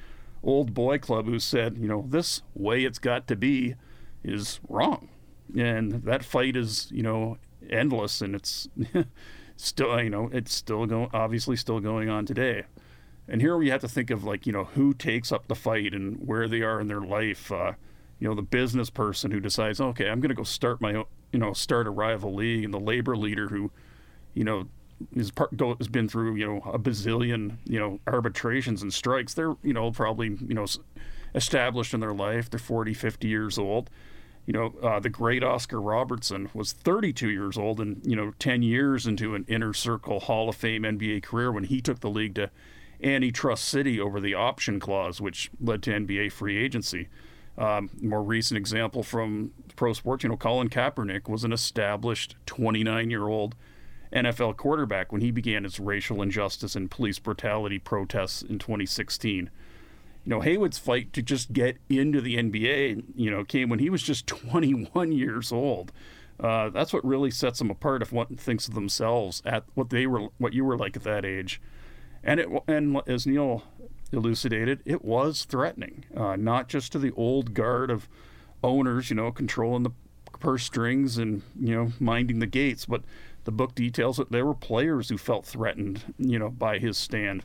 old 0.46 0.74
boy 0.74 0.98
club 0.98 1.26
who 1.26 1.40
said, 1.40 1.78
you 1.78 1.88
know, 1.88 2.06
this 2.08 2.44
way 2.54 2.86
it's 2.86 3.00
got 3.00 3.28
to 3.28 3.36
be 3.36 3.76
is 4.24 4.60
wrong. 4.70 5.10
And 5.58 6.04
that 6.04 6.24
fight 6.24 6.56
is, 6.56 6.90
you 6.92 7.04
know, 7.04 7.38
endless 7.70 8.22
and 8.22 8.36
it's 8.36 8.68
still, 9.58 10.02
you 10.02 10.10
know, 10.10 10.30
it's 10.32 10.54
still 10.54 10.86
going, 10.86 11.10
obviously 11.14 11.56
still 11.56 11.80
going 11.80 12.10
on 12.10 12.26
today. 12.26 12.64
And 13.28 13.42
here 13.42 13.58
we 13.58 13.70
have 13.70 13.82
to 13.82 13.88
think 13.88 14.12
of 14.12 14.24
like, 14.24 14.46
you 14.46 14.54
know, 14.54 14.66
who 14.66 14.94
takes 14.94 15.32
up 15.32 15.48
the 15.48 15.56
fight 15.56 15.94
and 15.94 16.28
where 16.28 16.48
they 16.48 16.62
are 16.62 16.80
in 16.80 16.88
their 16.88 17.02
life. 17.02 17.52
Uh, 17.52 17.74
you 18.20 18.28
know, 18.28 18.36
the 18.36 18.44
business 18.44 18.90
person 18.90 19.32
who 19.32 19.40
decides, 19.40 19.82
okay, 19.82 20.10
I'm 20.10 20.22
going 20.22 20.30
to 20.30 20.36
go 20.36 20.44
start 20.44 20.80
my, 20.80 21.04
you 21.32 21.40
know, 21.40 21.54
start 21.54 21.88
a 21.88 21.90
rival 21.90 22.34
league, 22.34 22.64
and 22.64 22.74
the 22.74 22.80
labor 22.80 23.18
leader 23.18 23.48
who, 23.48 23.72
you 24.34 24.44
know, 24.44 24.68
go, 25.56 25.76
has 25.76 25.88
been 25.88 26.08
through, 26.08 26.36
you 26.36 26.46
know, 26.46 26.62
a 26.72 26.80
bazillion, 26.80 27.58
you 27.66 27.80
know, 27.80 28.00
arbitrations 28.08 28.82
and 28.82 28.94
strikes. 28.94 29.34
They're, 29.34 29.56
you 29.64 29.74
know, 29.74 29.92
probably, 29.92 30.38
you 30.48 30.54
know, 30.54 30.66
established 31.34 31.94
in 31.94 32.00
their 32.00 32.14
life. 32.14 32.50
They're 32.50 32.60
40, 32.60 32.94
50 32.94 33.28
years 33.28 33.58
old. 33.58 33.90
You 34.46 34.54
know, 34.54 34.74
uh, 34.82 35.00
the 35.00 35.10
great 35.10 35.44
Oscar 35.44 35.82
Robertson 35.82 36.50
was 36.54 36.72
32 36.72 37.30
years 37.30 37.58
old 37.58 37.80
and, 37.80 38.02
you 38.06 38.16
know, 38.16 38.34
10 38.38 38.62
years 38.62 39.08
into 39.08 39.34
an 39.34 39.44
inner 39.48 39.74
circle 39.74 40.20
Hall 40.20 40.50
of 40.50 40.56
Fame 40.56 40.84
NBA 40.84 41.24
career 41.24 41.52
when 41.52 41.64
he 41.64 41.82
took 41.82 42.02
the 42.02 42.10
league 42.10 42.36
to 42.36 42.52
antitrust 43.04 43.66
city 43.66 44.00
over 44.00 44.22
the 44.22 44.36
option 44.36 44.80
clause, 44.80 45.20
which 45.20 45.50
led 45.60 45.82
to 45.84 45.92
NBA 45.92 46.32
free 46.32 46.58
agency. 46.58 47.08
Um, 47.58 47.90
more 48.02 48.22
recent 48.22 48.58
example 48.58 49.02
from 49.02 49.52
pro 49.76 49.94
sports, 49.94 50.24
you 50.24 50.30
know, 50.30 50.38
Colin 50.38 50.70
Kaepernick 50.70 51.28
was 51.28 51.44
an 51.44 51.54
established 51.54 52.36
29 52.46 53.10
year 53.10 53.28
old 53.28 53.56
NFL 54.14 54.58
quarterback 54.58 55.12
when 55.12 55.22
he 55.22 55.32
began 55.32 55.64
his 55.64 55.80
racial 55.80 56.22
injustice 56.22 56.76
and 56.76 56.92
police 56.92 57.20
brutality 57.20 57.80
protests 57.80 58.42
in 58.42 58.60
2016. 58.60 59.50
You 60.26 60.30
know, 60.30 60.42
Haywood's 60.42 60.78
fight 60.78 61.14
to 61.14 61.22
just 61.22 61.54
get 61.54 61.78
into 61.90 62.22
the 62.22 62.38
NBA, 62.38 63.04
you 63.16 63.30
know, 63.30 63.44
came 63.44 63.70
when 63.70 63.80
he 63.80 63.90
was 63.90 64.02
just 64.02 64.28
21 64.28 65.12
years 65.12 65.52
old. 65.52 65.92
Uh, 66.40 66.70
that's 66.70 66.92
what 66.92 67.06
really 67.06 67.32
sets 67.32 67.60
them 67.60 67.72
apart 67.72 68.02
if 68.02 68.12
one 68.12 68.36
thinks 68.36 68.68
of 68.68 68.74
themselves 68.74 69.42
at 69.46 69.64
what 69.74 69.90
they 69.90 70.06
were, 70.06 70.28
what 70.38 70.54
you 70.54 70.66
were 70.66 70.78
like 70.78 70.98
at 70.98 71.04
that 71.04 71.24
age. 71.24 71.62
And 72.24 72.40
it 72.40 72.50
and 72.68 73.00
as 73.08 73.26
Neil 73.28 73.64
elucidated, 74.12 74.82
it 74.84 75.06
was 75.06 75.46
threatening, 75.46 76.06
uh, 76.16 76.36
not 76.36 76.68
just 76.68 76.92
to 76.92 77.00
the 77.00 77.12
old 77.12 77.54
guard 77.54 77.90
of 77.92 78.10
owners, 78.64 79.10
you 79.10 79.16
know, 79.16 79.32
controlling 79.32 79.84
the 79.84 79.92
purse 80.40 80.64
strings 80.64 81.18
and 81.18 81.42
you 81.60 81.74
know 81.74 81.92
minding 82.00 82.40
the 82.40 82.46
gates, 82.46 82.86
but 82.86 83.04
the 83.46 83.52
book 83.52 83.74
details 83.74 84.18
that 84.18 84.32
there 84.32 84.46
were 84.46 84.54
players 84.54 85.10
who 85.10 85.18
felt 85.18 85.46
threatened, 85.46 86.14
you 86.18 86.38
know, 86.38 86.50
by 86.50 86.80
his 86.80 86.98
stand, 86.98 87.44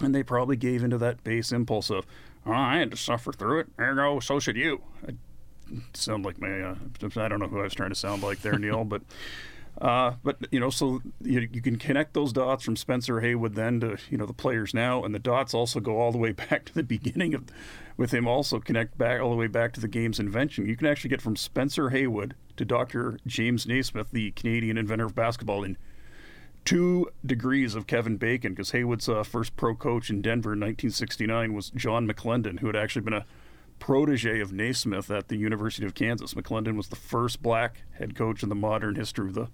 and 0.00 0.14
they 0.14 0.22
probably 0.22 0.56
gave 0.56 0.82
into 0.82 0.98
that 0.98 1.24
base 1.24 1.52
impulse 1.52 1.90
of, 1.90 2.06
oh, 2.44 2.52
I 2.52 2.78
had 2.78 2.90
to 2.90 2.96
suffer 2.96 3.32
through 3.32 3.60
it. 3.60 3.76
There 3.76 3.90
you 3.90 3.96
go. 3.96 4.20
So 4.20 4.38
should 4.38 4.56
you. 4.56 4.82
I 5.06 5.12
sound 5.94 6.24
like 6.24 6.40
my 6.40 6.60
uh, 6.60 6.74
I 7.16 7.28
don't 7.28 7.38
know 7.38 7.48
who 7.48 7.60
I 7.60 7.64
was 7.64 7.74
trying 7.74 7.90
to 7.90 7.96
sound 7.96 8.22
like 8.22 8.42
there, 8.42 8.58
Neil, 8.58 8.84
but 8.84 9.02
uh, 9.80 10.14
but 10.22 10.36
you 10.50 10.60
know, 10.60 10.70
so 10.70 11.00
you, 11.22 11.48
you, 11.52 11.62
can 11.62 11.76
connect 11.76 12.14
those 12.14 12.32
dots 12.32 12.64
from 12.64 12.76
Spencer 12.76 13.20
Haywood 13.20 13.54
then 13.54 13.80
to 13.80 13.96
you 14.10 14.18
know 14.18 14.26
the 14.26 14.32
players 14.32 14.74
now, 14.74 15.04
and 15.04 15.14
the 15.14 15.18
dots 15.18 15.54
also 15.54 15.80
go 15.80 15.98
all 15.98 16.12
the 16.12 16.18
way 16.18 16.32
back 16.50 16.64
to 16.66 16.74
the 16.74 16.82
beginning 16.82 17.34
of, 17.34 17.44
with 17.96 18.12
him 18.12 18.26
also 18.26 18.58
connect 18.58 18.98
back 18.98 19.20
all 19.20 19.30
the 19.30 19.36
way 19.36 19.46
back 19.46 19.72
to 19.74 19.80
the 19.80 19.88
game's 19.88 20.18
invention. 20.18 20.66
You 20.66 20.76
can 20.76 20.86
actually 20.86 21.10
get 21.10 21.22
from 21.22 21.36
Spencer 21.36 21.90
Haywood 21.90 22.34
to 22.62 22.66
Dr. 22.66 23.18
James 23.26 23.66
Naismith, 23.66 24.10
the 24.12 24.30
Canadian 24.32 24.78
inventor 24.78 25.06
of 25.06 25.14
basketball, 25.14 25.64
in 25.64 25.76
two 26.64 27.08
degrees 27.26 27.74
of 27.74 27.86
Kevin 27.86 28.16
Bacon, 28.16 28.52
because 28.52 28.70
Haywood's 28.70 29.08
uh, 29.08 29.24
first 29.24 29.56
pro 29.56 29.74
coach 29.74 30.10
in 30.10 30.22
Denver 30.22 30.52
in 30.52 30.60
1969 30.60 31.52
was 31.52 31.70
John 31.70 32.06
McLendon, 32.06 32.60
who 32.60 32.68
had 32.68 32.76
actually 32.76 33.02
been 33.02 33.14
a 33.14 33.26
protege 33.78 34.40
of 34.40 34.52
Naismith 34.52 35.10
at 35.10 35.26
the 35.26 35.36
University 35.36 35.84
of 35.84 35.94
Kansas. 35.94 36.34
McLendon 36.34 36.76
was 36.76 36.88
the 36.88 36.96
first 36.96 37.42
black 37.42 37.82
head 37.92 38.14
coach 38.14 38.42
in 38.42 38.48
the 38.48 38.54
modern 38.54 38.94
history 38.94 39.26
of 39.26 39.34
the 39.34 39.48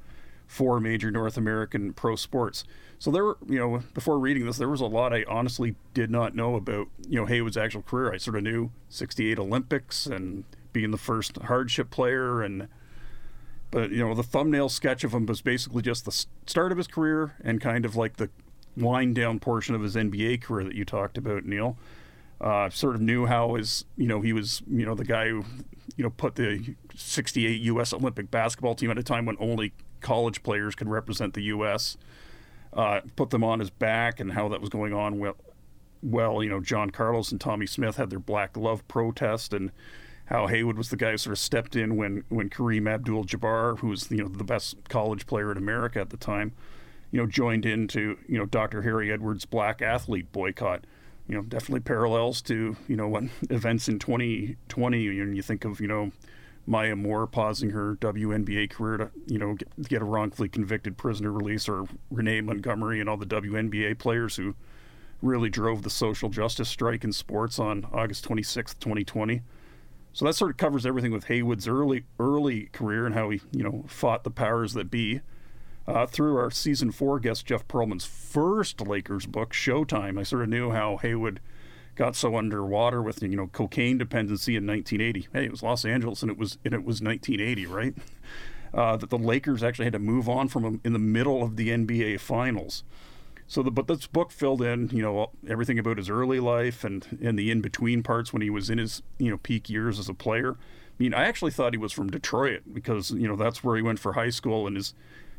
four 0.47 0.81
major 0.81 1.11
North 1.11 1.37
American 1.37 1.95
pro 1.95 2.15
sports. 2.15 2.65
So 2.99 3.11
there 3.11 3.25
were, 3.25 3.39
you 3.47 3.59
know, 3.59 3.83
before 3.95 4.19
reading 4.19 4.45
this, 4.45 4.59
there 4.59 4.69
was 4.69 4.81
a 4.81 4.87
lot 4.87 5.15
I 5.15 5.25
honestly 5.29 5.77
did 5.95 6.11
not 6.11 6.35
know 6.35 6.57
about, 6.57 6.89
you 7.09 7.19
know, 7.19 7.27
Haywood's 7.27 7.57
actual 7.57 7.83
career. 7.83 8.13
I 8.13 8.19
sort 8.19 8.37
of 8.37 8.43
knew 8.43 8.71
68 8.89 9.39
Olympics 9.39 10.07
and 10.07 10.45
being 10.73 10.91
the 10.91 10.99
first 10.99 11.37
hardship 11.39 11.91
player 11.91 12.43
and 12.43 12.69
but 13.71 13.91
you 13.91 13.99
know 13.99 14.15
the 14.15 14.23
thumbnail 14.23 14.69
sketch 14.69 15.05
of 15.05 15.13
him 15.13 15.27
was 15.27 15.41
basically 15.41 15.83
just 15.83 16.05
the 16.05 16.27
start 16.47 16.73
of 16.73 16.79
his 16.79 16.87
career 16.87 17.35
and 17.43 17.61
kind 17.61 17.85
of 17.85 17.97
like 17.97 18.17
the 18.17 18.31
wind 18.77 19.15
down 19.15 19.39
portion 19.39 19.75
of 19.75 19.83
his 19.83 19.97
NBA 19.97 20.43
career 20.43 20.65
that 20.65 20.75
you 20.75 20.85
talked 20.85 21.19
about, 21.19 21.45
Neil 21.45 21.77
uh, 22.41 22.71
sort 22.71 22.95
of 22.95 23.01
knew 23.01 23.27
how 23.27 23.55
his, 23.55 23.85
you 23.97 24.07
know, 24.07 24.21
he 24.21 24.33
was, 24.33 24.63
you 24.71 24.87
know, 24.87 24.95
the 24.95 25.05
guy 25.05 25.29
who, 25.29 25.45
you 25.97 26.05
know, 26.05 26.11
put 26.11 26.37
the 26.37 26.75
68 26.95 27.61
U.S. 27.63 27.93
Olympic 27.93 28.31
basketball 28.31 28.75
team 28.75 28.91
at 28.91 28.99
a 28.99 29.03
time 29.03 29.27
when 29.27 29.37
only 29.41 29.73
college 30.01 30.43
players 30.43 30.75
could 30.75 30.89
represent 30.89 31.35
the 31.35 31.43
U.S., 31.43 31.97
uh, 32.75 33.01
put 33.17 33.31
them 33.31 33.43
on 33.43 33.59
his 33.59 33.71
back 33.71 34.21
and 34.21 34.33
how 34.33 34.49
that 34.49 34.61
was 34.61 34.71
going 34.71 34.93
on. 34.93 35.19
Well, 35.19 35.37
well, 36.01 36.43
you 36.45 36.51
know, 36.51 36.61
John 36.61 36.91
Carlos 36.91 37.33
and 37.33 37.41
Tommie 37.41 37.67
Smith 37.67 37.97
had 37.97 38.11
their 38.11 38.21
black 38.21 38.57
Love 38.57 38.87
protest 38.87 39.53
and 39.53 39.73
how 40.29 40.47
Haywood 40.47 40.77
was 40.77 40.91
the 40.91 40.97
guy 40.97 41.13
who 41.13 41.17
sort 41.17 41.33
of 41.33 41.39
stepped 41.39 41.77
in 41.77 41.97
when, 41.97 42.25
when 42.29 42.51
Kareem 42.51 42.89
Abdul-Jabbar, 42.89 43.79
who 43.79 43.89
was, 43.89 44.11
you 44.11 44.19
know, 44.19 44.29
the 44.29 44.45
best 44.45 44.77
college 44.89 45.27
player 45.27 45.51
in 45.51 45.59
America 45.59 46.01
at 46.01 46.11
the 46.11 46.17
time, 46.17 46.53
you 47.11 47.21
know, 47.21 47.27
joined 47.27 47.65
into, 47.65 48.19
you 48.29 48.39
know, 48.39 48.45
Dr. 48.45 48.83
Harry 48.83 49.11
Edwards' 49.11 49.45
black 49.45 49.81
athlete 49.81 50.31
boycott 50.33 50.85
you 51.29 51.35
know, 51.37 51.43
definitely 51.43 51.81
parallels 51.81 52.41
to, 52.43 52.77
you 52.89 52.97
know, 52.97 53.07
what 53.07 53.25
events 53.51 53.89
in 53.89 53.99
2020. 53.99 55.09
And 55.21 55.37
you 55.37 55.43
think 55.43 55.65
of, 55.65 55.81
you 55.81 55.87
know, 55.87 56.11
Maya 56.67 56.97
Moore 56.97 57.27
pausing 57.27 57.71
her 57.71 57.97
WNBA 57.97 58.71
career 58.71 58.97
to, 58.97 59.11
you 59.27 59.39
know, 59.39 59.55
get, 59.55 59.89
get, 59.89 60.03
a 60.03 60.05
wrongfully 60.05 60.49
convicted 60.49 60.97
prisoner 60.97 61.31
release, 61.31 61.69
or 61.69 61.87
Renee 62.11 62.41
Montgomery 62.41 63.01
and 63.01 63.09
all 63.09 63.17
the 63.17 63.27
WNBA 63.27 63.99
players 63.99 64.37
who 64.37 64.55
really 65.23 65.51
drove 65.51 65.83
the 65.83 65.91
social 65.91 66.29
justice 66.29 66.69
strike 66.69 67.05
in 67.05 67.13
sports 67.13 67.59
on 67.59 67.87
August 67.93 68.25
26, 68.25 68.75
2020. 68.75 69.43
So 70.19 70.25
that 70.25 70.35
sort 70.35 70.51
of 70.51 70.57
covers 70.57 70.85
everything 70.85 71.13
with 71.13 71.27
Haywood's 71.27 71.69
early 71.69 72.03
early 72.19 72.71
career 72.73 73.07
and 73.07 73.15
how 73.15 73.31
he, 73.31 73.41
you 73.53 73.63
know, 73.63 73.85
fought 73.87 74.25
the 74.25 74.33
powers 74.33 74.73
that 74.73 74.91
be. 74.91 75.21
Uh, 75.87 76.07
through 76.07 76.37
our 76.39 76.51
season 76.51 76.91
four 76.91 77.21
guest 77.21 77.47
Jeff 77.47 77.69
Pearlman's 77.69 78.05
first 78.05 78.81
Lakers 78.81 79.27
book, 79.27 79.53
Showtime, 79.53 80.19
I 80.19 80.25
sort 80.25 80.43
of 80.43 80.49
knew 80.49 80.73
how 80.73 80.97
Haywood 80.97 81.39
got 81.95 82.17
so 82.17 82.37
underwater 82.37 83.01
with 83.01 83.23
you 83.23 83.37
know 83.37 83.47
cocaine 83.47 83.97
dependency 83.97 84.57
in 84.57 84.67
1980. 84.67 85.29
Hey, 85.33 85.45
it 85.45 85.53
was 85.53 85.63
Los 85.63 85.85
Angeles 85.85 86.21
and 86.23 86.33
it 86.33 86.37
was 86.37 86.59
and 86.65 86.75
it 86.75 86.85
was 86.85 87.01
1980, 87.01 87.67
right? 87.67 87.95
Uh, 88.75 88.97
that 88.97 89.11
the 89.11 89.19
Lakers 89.19 89.63
actually 89.63 89.87
had 89.87 89.93
to 89.93 90.01
move 90.01 90.29
on 90.29 90.49
from 90.49 90.65
him 90.65 90.81
in 90.83 90.95
the 90.95 90.99
middle 90.99 91.45
of 91.45 91.55
the 91.55 91.69
NBA 91.69 92.19
Finals. 92.19 92.83
So, 93.51 93.63
the, 93.63 93.71
but 93.71 93.87
this 93.87 94.07
book 94.07 94.31
filled 94.31 94.61
in, 94.61 94.91
you 94.91 95.01
know, 95.01 95.31
everything 95.49 95.79
about 95.79 95.97
his 95.97 96.11
early 96.11 96.39
life 96.39 96.85
and 96.85 97.19
and 97.23 97.39
the 97.39 97.51
in 97.51 97.63
between 97.63 98.03
parts 98.03 98.31
when 98.31 98.43
he 98.43 98.51
was 98.51 98.69
in 98.69 98.77
his 98.77 99.03
you 99.19 99.31
know 99.31 99.39
peak 99.39 99.71
years 99.71 99.99
as 99.99 100.09
a 100.11 100.15
player. 100.15 100.53
I 100.53 101.03
mean, 101.03 101.15
I 101.15 101.25
actually 101.25 101.53
thought 101.53 101.73
he 101.73 101.79
was 101.79 101.93
from 101.93 102.11
Detroit 102.11 102.61
because 102.71 103.11
you 103.11 103.27
know 103.27 103.37
that's 103.37 103.65
where 103.65 103.77
he 103.77 103.83
went 103.83 104.01
for 104.01 104.13
high 104.13 104.29
school 104.29 104.67
and 104.67 104.77
his 104.77 104.93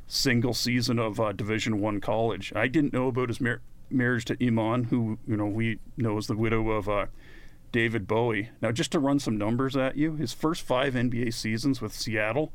single 0.07 0.55
season 0.55 0.97
of 0.97 1.19
uh, 1.19 1.33
Division 1.33 1.79
One 1.79 2.01
college. 2.01 2.51
I 2.55 2.67
didn't 2.67 2.93
know 2.93 3.09
about 3.09 3.29
his 3.29 3.39
mar- 3.39 3.61
marriage 3.91 4.25
to 4.25 4.37
Iman, 4.43 4.85
who 4.85 5.19
you 5.27 5.37
know 5.37 5.45
we 5.45 5.77
know 5.95 6.17
is 6.17 6.25
the 6.25 6.35
widow 6.35 6.71
of 6.71 6.89
uh, 6.89 7.05
David 7.71 8.07
Bowie. 8.07 8.49
Now, 8.59 8.71
just 8.71 8.91
to 8.93 8.99
run 8.99 9.19
some 9.19 9.37
numbers 9.37 9.77
at 9.77 9.97
you, 9.97 10.15
his 10.15 10.33
first 10.33 10.63
five 10.63 10.95
NBA 10.95 11.31
seasons 11.31 11.79
with 11.79 11.93
Seattle, 11.93 12.53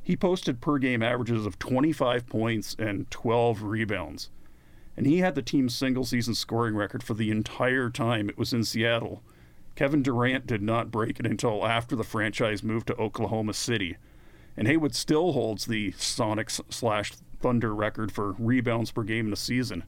he 0.00 0.16
posted 0.16 0.60
per 0.60 0.78
game 0.78 1.02
averages 1.02 1.44
of 1.44 1.58
25 1.58 2.28
points 2.28 2.76
and 2.78 3.10
12 3.10 3.64
rebounds 3.64 4.30
and 4.96 5.06
he 5.06 5.18
had 5.18 5.34
the 5.34 5.42
team's 5.42 5.74
single 5.74 6.04
season 6.04 6.34
scoring 6.34 6.74
record 6.74 7.02
for 7.02 7.14
the 7.14 7.30
entire 7.30 7.90
time 7.90 8.28
it 8.28 8.38
was 8.38 8.52
in 8.52 8.64
Seattle. 8.64 9.22
Kevin 9.74 10.02
Durant 10.02 10.46
did 10.46 10.62
not 10.62 10.90
break 10.90 11.18
it 11.18 11.26
until 11.26 11.66
after 11.66 11.96
the 11.96 12.04
franchise 12.04 12.62
moved 12.62 12.88
to 12.88 12.96
Oklahoma 12.96 13.54
City. 13.54 13.96
And 14.56 14.68
Haywood 14.68 14.94
still 14.94 15.32
holds 15.32 15.64
the 15.64 15.92
Sonics 15.92 16.60
slash 16.68 17.12
Thunder 17.40 17.74
record 17.74 18.12
for 18.12 18.32
rebounds 18.32 18.90
per 18.90 19.02
game 19.02 19.26
in 19.28 19.32
a 19.32 19.36
season. 19.36 19.84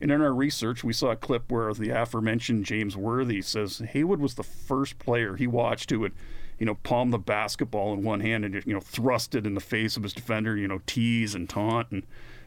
And 0.00 0.10
in 0.10 0.20
our 0.20 0.34
research, 0.34 0.82
we 0.82 0.92
saw 0.92 1.10
a 1.10 1.16
clip 1.16 1.50
where 1.50 1.72
the 1.74 1.90
aforementioned 1.90 2.64
James 2.64 2.96
Worthy 2.96 3.42
says 3.42 3.78
Haywood 3.78 4.20
was 4.20 4.34
the 4.34 4.42
first 4.42 4.98
player 4.98 5.36
he 5.36 5.46
watched 5.46 5.90
who 5.90 6.00
would, 6.00 6.12
you 6.58 6.66
know, 6.66 6.74
palm 6.76 7.10
the 7.10 7.18
basketball 7.18 7.92
in 7.92 8.02
one 8.02 8.20
hand 8.20 8.44
and, 8.44 8.54
you 8.66 8.72
know, 8.72 8.80
thrust 8.80 9.34
it 9.34 9.46
in 9.46 9.54
the 9.54 9.60
face 9.60 9.96
of 9.96 10.02
his 10.02 10.12
defender, 10.12 10.56
you 10.56 10.66
know, 10.66 10.80
tease 10.86 11.34
and 11.34 11.48
taunt. 11.48 11.90
And 11.90 12.04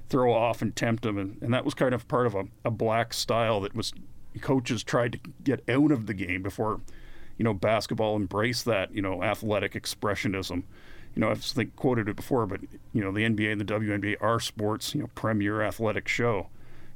throw 0.09 0.33
off 0.33 0.61
and 0.61 0.75
tempt 0.75 1.03
them. 1.03 1.17
And, 1.17 1.37
and 1.41 1.53
that 1.53 1.65
was 1.65 1.73
kind 1.73 1.93
of 1.93 2.07
part 2.07 2.27
of 2.27 2.35
a, 2.35 2.45
a 2.63 2.71
black 2.71 3.13
style 3.13 3.61
that 3.61 3.75
was 3.75 3.93
coaches 4.41 4.83
tried 4.83 5.13
to 5.13 5.19
get 5.43 5.63
out 5.69 5.91
of 5.91 6.07
the 6.07 6.13
game 6.13 6.43
before, 6.43 6.81
you 7.37 7.43
know, 7.43 7.53
basketball 7.53 8.15
embraced 8.15 8.65
that, 8.65 8.93
you 8.93 9.01
know, 9.01 9.23
athletic 9.23 9.73
expressionism. 9.73 10.63
You 11.15 11.21
know, 11.21 11.29
I've 11.29 11.43
think 11.43 11.75
quoted 11.75 12.09
it 12.09 12.15
before, 12.15 12.45
but 12.45 12.59
you 12.91 13.01
know, 13.01 13.11
the 13.11 13.21
NBA 13.21 13.51
and 13.53 13.61
the 13.61 13.65
WNBA 13.65 14.17
are 14.19 14.39
sports, 14.39 14.93
you 14.93 15.01
know, 15.01 15.09
premier 15.15 15.61
athletic 15.61 16.07
show. 16.07 16.47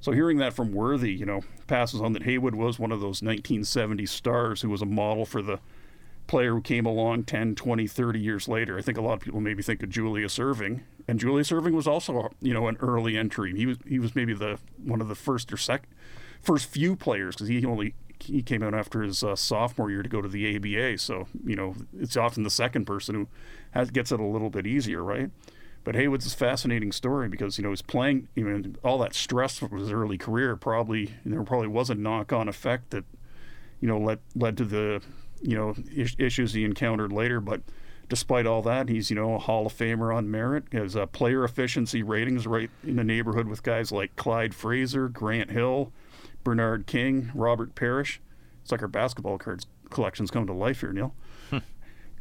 So 0.01 0.11
hearing 0.11 0.37
that 0.37 0.53
from 0.53 0.71
Worthy, 0.71 1.11
you 1.11 1.25
know, 1.25 1.41
passes 1.67 2.01
on 2.01 2.13
that 2.13 2.23
Haywood 2.23 2.55
was 2.55 2.79
one 2.79 2.91
of 2.91 3.01
those 3.01 3.21
1970s 3.21 4.09
stars 4.09 4.61
who 4.61 4.69
was 4.69 4.81
a 4.81 4.85
model 4.85 5.25
for 5.25 5.41
the 5.41 5.59
player 6.29 6.53
who 6.53 6.61
came 6.61 6.85
along 6.85 7.23
10, 7.23 7.55
20, 7.55 7.87
30 7.87 8.19
years 8.19 8.47
later. 8.47 8.77
I 8.77 8.81
think 8.81 8.97
a 8.97 9.01
lot 9.01 9.13
of 9.13 9.19
people 9.19 9.41
maybe 9.41 9.63
think 9.63 9.81
of 9.81 9.89
Julius 9.89 10.37
Erving, 10.37 10.81
and 11.07 11.19
Julius 11.19 11.49
Erving 11.49 11.73
was 11.73 11.87
also, 11.87 12.31
you 12.39 12.53
know, 12.53 12.67
an 12.67 12.77
early 12.79 13.17
entry. 13.17 13.53
He 13.57 13.65
was 13.65 13.77
he 13.85 13.99
was 13.99 14.15
maybe 14.15 14.33
the 14.33 14.59
one 14.81 15.01
of 15.01 15.07
the 15.07 15.15
first 15.15 15.51
or 15.51 15.57
sec, 15.57 15.89
first 16.39 16.67
few 16.67 16.95
players 16.95 17.35
because 17.35 17.47
he 17.47 17.65
only 17.65 17.95
he 18.19 18.43
came 18.43 18.61
out 18.61 18.75
after 18.75 19.01
his 19.01 19.23
uh, 19.23 19.35
sophomore 19.35 19.89
year 19.89 20.03
to 20.03 20.09
go 20.09 20.21
to 20.21 20.29
the 20.29 20.55
ABA. 20.55 20.99
So 20.99 21.27
you 21.43 21.55
know, 21.55 21.75
it's 21.97 22.15
often 22.15 22.43
the 22.43 22.51
second 22.51 22.85
person 22.85 23.15
who 23.15 23.27
has, 23.71 23.89
gets 23.89 24.11
it 24.11 24.19
a 24.19 24.25
little 24.25 24.51
bit 24.51 24.67
easier, 24.67 25.03
right? 25.03 25.31
But 25.83 25.95
Haywood's 25.95 26.31
a 26.31 26.37
fascinating 26.37 26.91
story 26.91 27.27
because 27.27 27.57
you 27.57 27.63
know 27.63 27.71
he's 27.71 27.81
playing, 27.81 28.27
you 28.35 28.47
know, 28.47 28.71
all 28.83 28.99
that 28.99 29.15
stress 29.15 29.57
from 29.57 29.75
his 29.79 29.91
early 29.91 30.19
career 30.19 30.55
probably 30.55 31.15
there 31.25 31.43
probably 31.43 31.69
was 31.69 31.89
a 31.89 31.95
knock-on 31.95 32.47
effect 32.47 32.91
that 32.91 33.05
you 33.81 33.87
know 33.87 33.97
led 33.97 34.19
led 34.35 34.57
to 34.57 34.65
the 34.65 35.01
you 35.41 35.55
know 35.55 35.75
is- 35.91 36.15
issues 36.17 36.53
he 36.53 36.63
encountered 36.63 37.11
later, 37.11 37.39
but 37.39 37.61
despite 38.07 38.45
all 38.45 38.61
that, 38.63 38.89
he's 38.89 39.09
you 39.09 39.15
know 39.15 39.35
a 39.35 39.39
Hall 39.39 39.65
of 39.67 39.73
Famer 39.73 40.15
on 40.15 40.29
merit. 40.29 40.65
His 40.71 40.95
uh, 40.95 41.05
player 41.07 41.43
efficiency 41.43 42.03
ratings 42.03 42.47
right 42.47 42.69
in 42.83 42.95
the 42.95 43.03
neighborhood 43.03 43.47
with 43.47 43.63
guys 43.63 43.91
like 43.91 44.15
Clyde 44.15 44.53
Frazier, 44.53 45.07
Grant 45.07 45.51
Hill, 45.51 45.91
Bernard 46.43 46.87
King, 46.87 47.31
Robert 47.33 47.75
Parish. 47.75 48.19
It's 48.61 48.71
like 48.71 48.81
our 48.81 48.87
basketball 48.87 49.37
cards 49.37 49.65
collections 49.89 50.31
come 50.31 50.45
to 50.47 50.53
life 50.53 50.81
here, 50.81 50.93
Neil. 50.93 51.13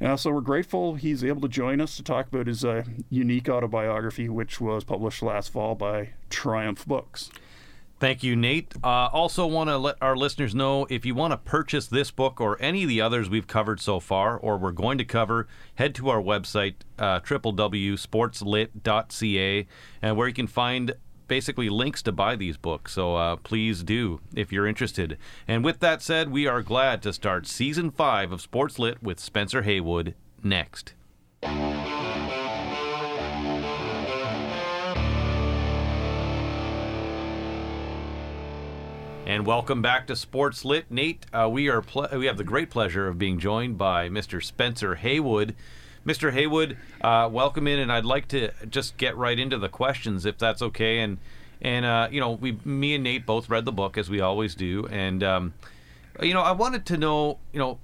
Uh, 0.00 0.16
so 0.16 0.30
we're 0.30 0.40
grateful 0.40 0.94
he's 0.94 1.25
able 1.25 1.40
to 1.40 1.48
join 1.48 1.80
us 1.80 1.96
to 1.96 2.04
talk 2.04 2.28
about 2.28 2.46
his 2.46 2.64
uh, 2.64 2.84
unique 3.10 3.48
autobiography, 3.48 4.28
which 4.28 4.60
was 4.60 4.84
published 4.84 5.22
last 5.25 5.50
fall 5.50 5.75
by 5.75 6.10
Triumph 6.30 6.87
Books. 6.87 7.30
Thank 8.00 8.23
you, 8.23 8.37
Nate. 8.37 8.75
Uh, 8.83 9.09
also, 9.12 9.45
want 9.45 9.69
to 9.71 9.76
let 9.76 9.97
our 10.00 10.17
listeners 10.17 10.55
know 10.55 10.87
if 10.88 11.05
you 11.05 11.17
want 11.17 11.33
to 11.33 11.37
purchase 11.37 11.88
this 11.88 12.12
book 12.12 12.40
or 12.40 12.57
any 12.62 12.85
of 12.85 12.88
the 12.88 13.00
others 13.00 13.28
we've 13.28 13.49
covered 13.49 13.81
so 13.81 13.99
far, 13.99 14.37
or 14.37 14.57
we're 14.57 14.71
going 14.71 14.99
to 14.99 15.05
cover, 15.05 15.49
head 15.75 15.97
to 15.97 16.09
our 16.09 16.23
website, 16.23 16.75
uh, 16.99 17.19
www.sportslit.ca, 17.21 19.67
and 20.00 20.17
where 20.17 20.28
you 20.28 20.35
can 20.35 20.47
find 20.47 20.95
basically 21.26 21.69
links 21.69 22.00
to 22.02 22.12
buy 22.12 22.37
these 22.37 22.57
books. 22.57 22.93
So 22.93 23.17
uh, 23.17 23.35
please 23.37 23.83
do 23.83 24.21
if 24.35 24.52
you're 24.52 24.67
interested. 24.67 25.19
And 25.49 25.64
with 25.64 25.81
that 25.81 26.00
said, 26.00 26.31
we 26.31 26.47
are 26.47 26.62
glad 26.62 27.02
to 27.02 27.12
start 27.12 27.49
season 27.49 27.90
five 27.90 28.31
of 28.31 28.40
Sports 28.40 28.78
Lit 28.78 29.02
with 29.02 29.19
Spencer 29.19 29.62
Haywood 29.62 30.14
next. 30.43 30.95
And 39.28 39.44
welcome 39.44 39.82
back 39.82 40.06
to 40.06 40.16
Sports 40.16 40.64
Lit, 40.64 40.90
Nate. 40.90 41.26
Uh, 41.35 41.50
we 41.52 41.68
are 41.68 41.82
ple- 41.82 42.08
we 42.14 42.25
have 42.25 42.38
the 42.38 42.44
great 42.44 42.70
pleasure 42.70 43.06
of 43.06 43.18
being 43.18 43.38
joined 43.38 43.76
by 43.76 44.08
Mr. 44.08 44.42
Spencer 44.42 44.94
Haywood. 44.94 45.54
Mr. 46.06 46.32
Haywood, 46.32 46.78
uh, 47.02 47.28
welcome 47.30 47.66
in, 47.66 47.78
and 47.78 47.92
I'd 47.92 48.06
like 48.06 48.26
to 48.28 48.52
just 48.70 48.97
get 48.97 49.14
right 49.18 49.38
into 49.38 49.58
the 49.58 49.68
questions, 49.68 50.25
if 50.25 50.38
that's 50.38 50.62
okay. 50.62 51.00
And 51.00 51.18
and 51.61 51.85
uh, 51.85 52.08
you 52.11 52.20
know, 52.20 52.32
we, 52.32 52.58
me 52.64 52.94
and 52.94 53.04
Nate 53.04 53.26
both 53.26 53.50
read 53.50 53.66
the 53.66 53.70
book 53.70 53.99
as 53.99 54.08
we 54.08 54.18
always 54.18 54.54
do, 54.54 54.87
and 54.90 55.23
um, 55.23 55.52
you 56.23 56.32
know, 56.32 56.40
I 56.40 56.52
wanted 56.52 56.87
to 56.87 56.97
know, 56.97 57.38
you 57.52 57.58
know, 57.58 57.78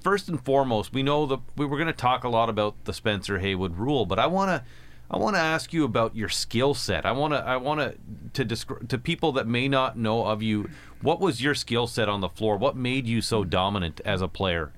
first 0.00 0.28
and 0.28 0.44
foremost, 0.44 0.92
we 0.92 1.04
know 1.04 1.26
that 1.26 1.38
we 1.56 1.64
were 1.64 1.76
going 1.76 1.86
to 1.86 1.92
talk 1.92 2.24
a 2.24 2.28
lot 2.28 2.50
about 2.50 2.74
the 2.86 2.92
Spencer 2.92 3.38
Haywood 3.38 3.76
rule, 3.76 4.04
but 4.04 4.18
I 4.18 4.26
want 4.26 4.48
to 4.48 4.64
I 5.10 5.16
want 5.16 5.36
to 5.36 5.40
ask 5.40 5.72
you 5.72 5.84
about 5.84 6.14
your 6.14 6.28
skill 6.28 6.74
set. 6.74 7.06
I 7.06 7.12
want 7.12 7.32
to 7.32 7.38
I 7.38 7.56
want 7.56 7.80
to 7.80 7.96
to 8.34 8.44
describe 8.44 8.88
to 8.88 8.98
people 8.98 9.32
that 9.32 9.46
may 9.46 9.66
not 9.68 9.96
know 9.96 10.26
of 10.26 10.42
you. 10.42 10.68
What 11.00 11.20
was 11.20 11.42
your 11.42 11.54
skill 11.54 11.86
set 11.86 12.08
on 12.08 12.20
the 12.20 12.28
floor? 12.28 12.56
What 12.56 12.76
made 12.76 13.06
you 13.06 13.22
so 13.22 13.44
dominant 13.44 14.00
as 14.04 14.20
a 14.20 14.28
player? 14.28 14.72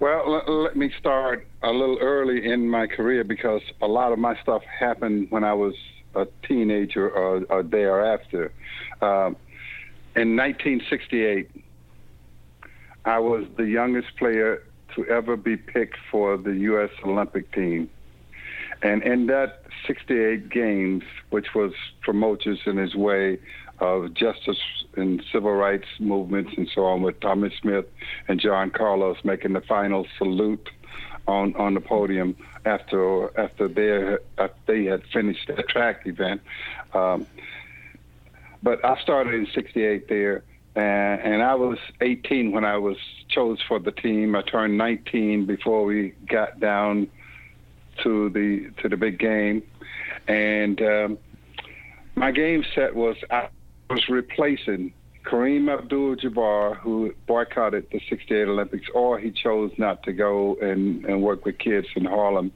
Well, 0.00 0.30
let, 0.30 0.48
let 0.48 0.76
me 0.76 0.92
start 0.98 1.46
a 1.62 1.70
little 1.70 1.98
early 1.98 2.44
in 2.52 2.68
my 2.68 2.86
career 2.86 3.24
because 3.24 3.62
a 3.80 3.86
lot 3.86 4.12
of 4.12 4.18
my 4.18 4.38
stuff 4.42 4.62
happened 4.64 5.28
when 5.30 5.44
I 5.44 5.54
was 5.54 5.74
a 6.14 6.26
teenager 6.46 7.08
or, 7.08 7.44
or 7.48 7.62
thereafter. 7.62 8.52
Um, 9.00 9.36
in 10.16 10.36
1968, 10.36 11.48
I 13.04 13.18
was 13.18 13.46
the 13.56 13.64
youngest 13.64 14.16
player 14.16 14.64
to 14.94 15.06
ever 15.06 15.36
be 15.36 15.56
picked 15.56 15.96
for 16.10 16.36
the 16.36 16.52
U.S. 16.52 16.90
Olympic 17.04 17.50
team. 17.52 17.88
And 18.84 19.02
in 19.02 19.26
that 19.26 19.62
68 19.86 20.50
games, 20.50 21.04
which 21.30 21.54
was 21.54 21.72
promoters 22.02 22.60
in 22.66 22.76
his 22.76 22.94
way 22.94 23.38
of 23.80 24.12
justice 24.12 24.60
and 24.94 25.24
civil 25.32 25.52
rights 25.52 25.88
movements 25.98 26.52
and 26.56 26.68
so 26.72 26.84
on, 26.84 27.00
with 27.00 27.18
Thomas 27.20 27.54
Smith 27.60 27.86
and 28.28 28.38
John 28.38 28.70
Carlos 28.70 29.16
making 29.24 29.54
the 29.54 29.62
final 29.62 30.06
salute 30.18 30.68
on 31.26 31.56
on 31.56 31.72
the 31.72 31.80
podium 31.80 32.36
after 32.66 33.36
after 33.40 33.68
they 33.68 34.18
after 34.36 34.58
they 34.66 34.84
had 34.84 35.02
finished 35.06 35.46
the 35.46 35.62
track 35.62 36.06
event. 36.06 36.42
Um, 36.92 37.26
but 38.62 38.84
I 38.84 39.00
started 39.00 39.32
in 39.32 39.46
'68 39.46 40.08
there, 40.08 40.44
and, 40.76 41.20
and 41.22 41.42
I 41.42 41.54
was 41.54 41.78
18 42.02 42.52
when 42.52 42.66
I 42.66 42.76
was 42.76 42.98
chose 43.28 43.62
for 43.66 43.78
the 43.78 43.92
team. 43.92 44.36
I 44.36 44.42
turned 44.42 44.76
19 44.76 45.46
before 45.46 45.84
we 45.86 46.12
got 46.28 46.60
down 46.60 47.08
to 48.02 48.30
the 48.30 48.70
to 48.82 48.88
the 48.88 48.96
big 48.96 49.18
game, 49.18 49.62
and 50.28 50.80
um, 50.82 51.18
my 52.14 52.30
game 52.30 52.64
set 52.74 52.94
was 52.94 53.16
I 53.30 53.48
was 53.90 54.08
replacing 54.08 54.92
Kareem 55.24 55.72
Abdul-Jabbar, 55.72 56.76
who 56.76 57.14
boycotted 57.26 57.86
the 57.90 58.00
'68 58.08 58.48
Olympics, 58.48 58.88
or 58.94 59.18
he 59.18 59.30
chose 59.30 59.72
not 59.78 60.02
to 60.04 60.12
go 60.12 60.56
and, 60.60 61.04
and 61.06 61.22
work 61.22 61.44
with 61.44 61.58
kids 61.58 61.88
in 61.96 62.04
Harlem. 62.04 62.52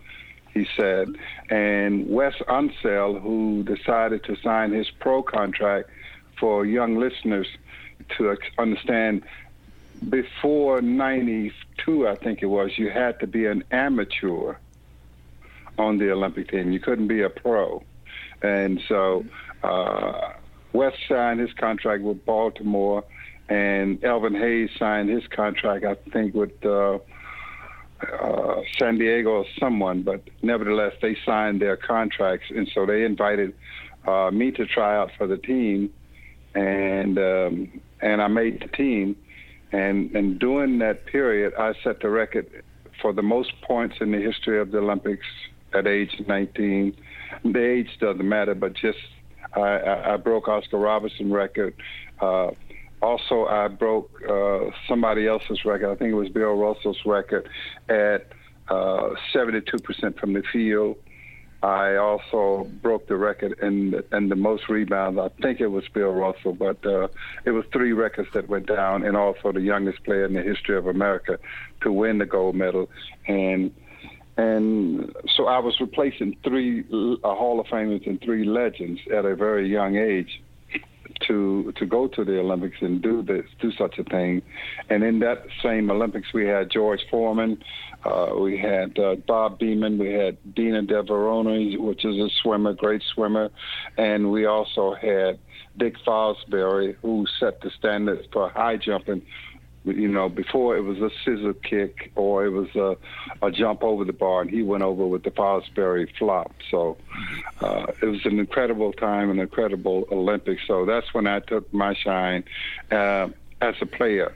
He 0.52 0.66
said, 0.76 1.14
and 1.50 2.08
Wes 2.08 2.34
Unseld, 2.48 3.20
who 3.22 3.62
decided 3.62 4.24
to 4.24 4.36
sign 4.42 4.72
his 4.72 4.90
pro 4.90 5.22
contract 5.22 5.90
for 6.38 6.64
young 6.64 6.96
listeners 6.98 7.46
to 8.16 8.36
understand 8.58 9.22
before 10.08 10.80
92, 10.80 12.08
I 12.08 12.14
think 12.14 12.42
it 12.42 12.46
was, 12.46 12.78
you 12.78 12.90
had 12.90 13.18
to 13.20 13.26
be 13.26 13.46
an 13.46 13.64
amateur 13.70 14.54
on 15.78 15.98
the 15.98 16.10
Olympic 16.10 16.50
team. 16.50 16.72
You 16.72 16.80
couldn't 16.80 17.08
be 17.08 17.22
a 17.22 17.30
pro. 17.30 17.82
And 18.42 18.80
so 18.88 19.24
uh, 19.62 20.32
West 20.72 20.96
signed 21.08 21.40
his 21.40 21.52
contract 21.54 22.02
with 22.02 22.24
Baltimore, 22.24 23.04
and 23.48 24.02
Elvin 24.04 24.34
Hayes 24.34 24.70
signed 24.78 25.08
his 25.08 25.26
contract, 25.28 25.84
I 25.84 25.94
think, 26.10 26.34
with 26.34 26.52
uh, 26.64 26.98
uh, 28.00 28.60
San 28.78 28.98
Diego 28.98 29.30
or 29.30 29.44
someone. 29.58 30.02
But 30.02 30.22
nevertheless, 30.42 30.92
they 31.00 31.16
signed 31.24 31.60
their 31.60 31.76
contracts, 31.76 32.46
and 32.54 32.68
so 32.74 32.86
they 32.86 33.04
invited 33.04 33.54
uh, 34.06 34.30
me 34.30 34.50
to 34.52 34.66
try 34.66 34.96
out 34.96 35.10
for 35.16 35.26
the 35.26 35.38
team, 35.38 35.92
and 36.54 37.18
um, 37.18 37.80
and 38.00 38.22
I 38.22 38.28
made 38.28 38.60
the 38.60 38.68
team. 38.68 39.16
And 39.72 40.14
and 40.14 40.38
during 40.38 40.78
that 40.78 41.06
period, 41.06 41.54
I 41.58 41.72
set 41.82 42.00
the 42.00 42.10
record 42.10 42.62
for 43.00 43.12
the 43.12 43.22
most 43.22 43.52
points 43.62 43.96
in 44.00 44.12
the 44.12 44.18
history 44.18 44.60
of 44.60 44.70
the 44.70 44.78
Olympics 44.78 45.26
at 45.72 45.86
age 45.86 46.10
19. 46.26 46.96
The 47.44 47.64
age 47.64 47.88
doesn't 48.00 48.28
matter, 48.28 48.54
but 48.54 48.74
just 48.74 48.98
I, 49.54 50.12
I 50.12 50.16
broke 50.16 50.48
Oscar 50.48 50.78
Robertson 50.78 51.32
record. 51.32 51.74
Uh, 52.20 52.50
also, 53.00 53.46
I 53.46 53.68
broke 53.68 54.10
uh, 54.28 54.70
somebody 54.88 55.26
else's 55.26 55.64
record. 55.64 55.90
I 55.90 55.94
think 55.94 56.10
it 56.10 56.14
was 56.14 56.28
Bill 56.28 56.54
Russell's 56.54 56.98
record 57.06 57.48
at 57.88 58.32
uh, 58.68 59.10
72% 59.32 60.18
from 60.18 60.32
the 60.32 60.42
field. 60.52 60.96
I 61.62 61.96
also 61.96 62.70
broke 62.82 63.08
the 63.08 63.16
record 63.16 63.58
in 63.60 64.00
in 64.12 64.28
the 64.28 64.36
most 64.36 64.68
rebounds. 64.68 65.18
I 65.18 65.28
think 65.42 65.60
it 65.60 65.66
was 65.66 65.82
Bill 65.92 66.12
Russell, 66.12 66.52
but 66.52 66.84
uh, 66.86 67.08
it 67.44 67.50
was 67.50 67.64
three 67.72 67.92
records 67.92 68.28
that 68.34 68.48
went 68.48 68.66
down, 68.66 69.04
and 69.04 69.16
also 69.16 69.50
the 69.50 69.60
youngest 69.60 70.04
player 70.04 70.24
in 70.24 70.34
the 70.34 70.42
history 70.42 70.76
of 70.76 70.86
America 70.86 71.36
to 71.80 71.90
win 71.90 72.18
the 72.18 72.26
gold 72.26 72.54
medal. 72.54 72.88
And 73.26 73.72
and 74.38 75.12
so 75.36 75.46
I 75.46 75.58
was 75.58 75.76
replacing 75.80 76.36
three 76.44 76.84
Hall 77.24 77.60
of 77.60 77.66
Famers 77.66 78.06
and 78.06 78.20
three 78.22 78.44
legends 78.44 79.00
at 79.12 79.24
a 79.24 79.34
very 79.34 79.68
young 79.68 79.96
age 79.96 80.40
to 81.26 81.72
to 81.76 81.84
go 81.84 82.06
to 82.06 82.24
the 82.24 82.38
Olympics 82.38 82.76
and 82.80 83.02
do 83.02 83.22
this, 83.22 83.44
do 83.60 83.72
such 83.72 83.98
a 83.98 84.04
thing. 84.04 84.42
And 84.88 85.02
in 85.02 85.18
that 85.18 85.44
same 85.60 85.90
Olympics, 85.90 86.28
we 86.32 86.46
had 86.46 86.70
George 86.70 87.00
Foreman, 87.10 87.62
uh, 88.04 88.28
we 88.38 88.56
had 88.56 88.96
uh, 88.96 89.16
Bob 89.26 89.58
Beamon, 89.58 89.98
we 89.98 90.12
had 90.12 90.36
Donna 90.54 90.82
de 90.82 91.02
Varona, 91.02 91.76
which 91.76 92.04
is 92.04 92.16
a 92.16 92.28
swimmer, 92.40 92.74
great 92.74 93.02
swimmer, 93.14 93.50
and 93.96 94.30
we 94.30 94.46
also 94.46 94.94
had 94.94 95.40
Dick 95.76 95.96
Fosbury, 96.06 96.96
who 97.02 97.26
set 97.40 97.60
the 97.60 97.70
standards 97.76 98.26
for 98.32 98.48
high 98.50 98.76
jumping 98.76 99.22
you 99.84 100.08
know, 100.08 100.28
before 100.28 100.76
it 100.76 100.82
was 100.82 100.98
a 100.98 101.10
scissor 101.24 101.54
kick 101.54 102.12
or 102.14 102.44
it 102.44 102.50
was 102.50 102.74
a, 102.74 102.96
a 103.44 103.50
jump 103.50 103.82
over 103.82 104.04
the 104.04 104.12
bar, 104.12 104.42
and 104.42 104.50
he 104.50 104.62
went 104.62 104.82
over 104.82 105.06
with 105.06 105.22
the 105.22 105.30
Fosbury 105.30 106.08
flop. 106.18 106.52
So 106.70 106.96
uh, 107.60 107.86
it 108.02 108.06
was 108.06 108.24
an 108.26 108.38
incredible 108.38 108.92
time, 108.92 109.30
an 109.30 109.38
incredible 109.38 110.06
Olympics. 110.10 110.62
So 110.66 110.84
that's 110.84 111.12
when 111.14 111.26
I 111.26 111.40
took 111.40 111.72
my 111.72 111.94
shine 111.94 112.44
uh, 112.90 113.28
as 113.60 113.74
a 113.80 113.86
player. 113.86 114.34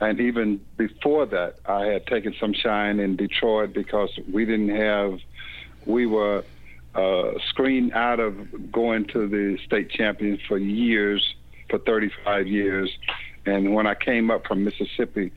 And 0.00 0.20
even 0.20 0.60
before 0.76 1.26
that, 1.26 1.56
I 1.66 1.86
had 1.86 2.06
taken 2.06 2.34
some 2.38 2.52
shine 2.52 3.00
in 3.00 3.16
Detroit 3.16 3.72
because 3.72 4.10
we 4.30 4.44
didn't 4.44 4.74
have, 4.76 5.18
we 5.86 6.06
were 6.06 6.44
uh, 6.94 7.32
screened 7.48 7.92
out 7.92 8.20
of 8.20 8.72
going 8.72 9.06
to 9.06 9.26
the 9.26 9.58
state 9.64 9.90
champions 9.90 10.40
for 10.46 10.58
years, 10.58 11.34
for 11.68 11.78
35 11.78 12.46
years 12.46 12.90
and 13.46 13.74
when 13.74 13.86
I 13.86 13.94
came 13.94 14.30
up 14.30 14.46
from 14.46 14.64
Mississippi, 14.64 15.32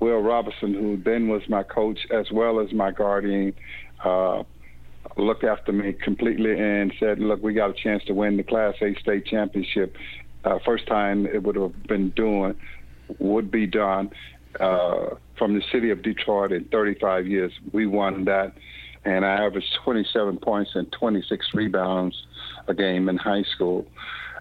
Will 0.00 0.20
Robinson, 0.20 0.74
who 0.74 0.96
then 0.96 1.28
was 1.28 1.42
my 1.48 1.62
coach 1.62 1.98
as 2.10 2.30
well 2.32 2.60
as 2.60 2.72
my 2.72 2.90
guardian, 2.90 3.52
uh, 4.02 4.42
looked 5.16 5.44
after 5.44 5.72
me 5.72 5.92
completely 5.92 6.58
and 6.58 6.92
said, 6.98 7.18
"Look, 7.18 7.42
we 7.42 7.52
got 7.52 7.70
a 7.70 7.74
chance 7.74 8.02
to 8.04 8.14
win 8.14 8.36
the 8.36 8.42
Class 8.42 8.74
A 8.80 8.94
state 8.94 9.26
championship. 9.26 9.96
Uh, 10.44 10.58
first 10.64 10.86
time 10.86 11.26
it 11.26 11.42
would 11.42 11.56
have 11.56 11.82
been 11.84 12.10
doing, 12.10 12.54
would 13.18 13.50
be 13.50 13.66
done 13.66 14.10
uh, 14.58 15.16
from 15.36 15.54
the 15.54 15.62
city 15.70 15.90
of 15.90 16.02
Detroit 16.02 16.52
in 16.52 16.64
35 16.64 17.26
years. 17.26 17.52
We 17.72 17.86
won 17.86 18.24
that." 18.24 18.52
And 19.04 19.24
I 19.24 19.44
averaged 19.46 19.78
27 19.82 20.38
points 20.38 20.72
and 20.74 20.90
26 20.92 21.54
rebounds 21.54 22.26
a 22.68 22.74
game 22.74 23.08
in 23.08 23.16
high 23.16 23.44
school 23.44 23.86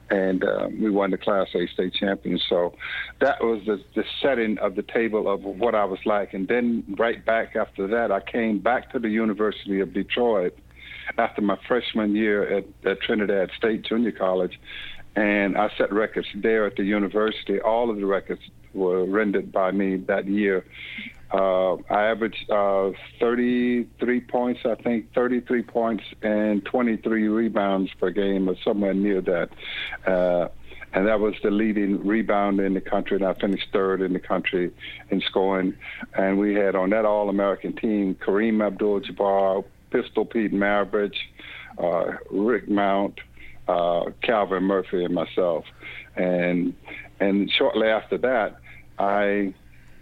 and 0.10 0.44
uh, 0.44 0.68
we 0.72 0.90
won 0.90 1.12
the 1.12 1.18
Class 1.18 1.48
A 1.56 1.68
state 1.68 1.94
champion. 1.94 2.40
So 2.50 2.74
that 3.20 3.44
was 3.44 3.62
the, 3.66 3.82
the 3.96 4.04
setting 4.22 4.58
of 4.60 4.76
the 4.76 4.84
table 4.84 5.32
of 5.32 5.44
what 5.44 5.76
I 5.76 5.86
was 5.86 6.00
like. 6.06 6.34
And 6.34 6.48
then 6.48 6.84
right 6.98 7.24
back 7.24 7.56
after 7.56 7.88
that, 7.88 8.12
I 8.12 8.20
came 8.20 8.60
back 8.60 8.92
to 8.94 9.00
the 9.00 9.10
University 9.10 9.80
of 9.80 9.94
Detroit 9.94 10.58
after 11.18 11.42
my 11.42 11.58
freshman 11.68 12.16
year 12.16 12.58
at, 12.58 12.66
at 12.86 13.02
Trinidad 13.02 13.50
State 13.58 13.84
Junior 13.84 14.12
College, 14.12 14.60
and 15.16 15.58
I 15.58 15.70
set 15.78 15.92
records 15.92 16.28
there 16.36 16.66
at 16.66 16.76
the 16.76 16.84
university. 16.84 17.60
All 17.60 17.90
of 17.90 17.98
the 17.98 18.06
records 18.06 18.42
were 18.74 19.06
rendered 19.06 19.52
by 19.52 19.72
me 19.72 19.98
that 20.08 20.28
year. 20.28 20.66
Uh, 21.32 21.76
I 21.92 22.06
averaged 22.06 22.50
uh, 22.50 22.92
33 23.20 24.22
points, 24.22 24.62
I 24.66 24.76
think, 24.76 25.14
33 25.14 25.62
points 25.64 26.04
and 26.24 26.66
23 26.66 27.28
rebounds 27.28 27.92
per 28.00 28.10
game, 28.10 28.50
or 28.50 28.56
somewhere 28.64 28.94
near 28.94 29.22
that. 29.22 29.50
Uh, 30.08 30.48
and 30.92 31.08
that 31.08 31.20
was 31.20 31.36
the 31.44 31.52
leading 31.52 32.00
rebounder 32.00 32.66
in 32.66 32.74
the 32.74 32.82
country, 32.82 33.18
and 33.18 33.26
I 33.26 33.34
finished 33.36 33.68
third 33.72 34.02
in 34.02 34.14
the 34.14 34.20
country 34.20 34.72
in 35.12 35.22
scoring. 35.22 35.76
And 36.18 36.40
we 36.40 36.56
had 36.56 36.76
on 36.76 36.90
that 36.92 37.06
All 37.06 37.30
American 37.30 37.76
team 37.76 38.16
Kareem 38.16 38.66
Abdul 38.66 39.02
Jabbar, 39.02 39.64
Pistol 39.92 40.26
Pete 40.26 40.52
Maravich, 40.52 41.16
uh, 41.78 42.18
Rick 42.32 42.70
Mount, 42.70 43.20
uh, 43.70 44.12
Calvin 44.24 44.64
Murphy, 44.64 45.04
and 45.04 45.14
myself. 45.14 45.66
And 46.16 46.74
and 47.20 47.52
shortly 47.52 47.88
after 47.88 48.18
that, 48.18 48.58
I 48.98 49.54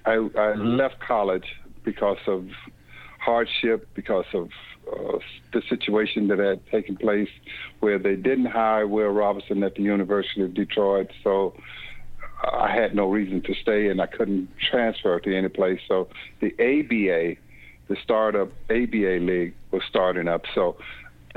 I, 0.06 0.13
I 0.13 0.15
mm-hmm. 0.15 0.77
left 0.77 0.99
college 0.99 1.47
because 1.84 2.17
of 2.27 2.47
hardship, 3.19 3.88
because 3.93 4.25
of 4.34 4.49
uh, 4.91 5.19
the 5.51 5.62
situation 5.67 6.30
that 6.30 6.39
had 6.39 6.65
taken 6.67 6.95
place 6.95 7.30
where 7.82 7.99
they 7.99 8.15
didn't 8.15 8.45
hire 8.45 8.88
Will 8.88 9.10
Robinson 9.10 9.63
at 9.63 9.75
the 9.75 9.84
University 9.84 10.43
of 10.43 10.53
Detroit. 10.53 11.12
So 11.23 11.53
I 12.43 12.71
had 12.73 12.95
no 12.95 13.10
reason 13.10 13.41
to 13.43 13.53
stay 13.62 13.89
and 13.89 14.01
I 14.01 14.06
couldn't 14.06 14.49
transfer 14.69 15.19
to 15.19 15.38
any 15.38 15.49
place. 15.49 15.82
So 15.88 16.08
the 16.39 16.53
ABA, 16.53 17.38
the 17.89 17.97
startup 18.01 18.49
ABA 18.69 19.19
league, 19.21 19.56
was 19.71 19.82
starting 19.89 20.27
up. 20.30 20.43
So 20.56 20.77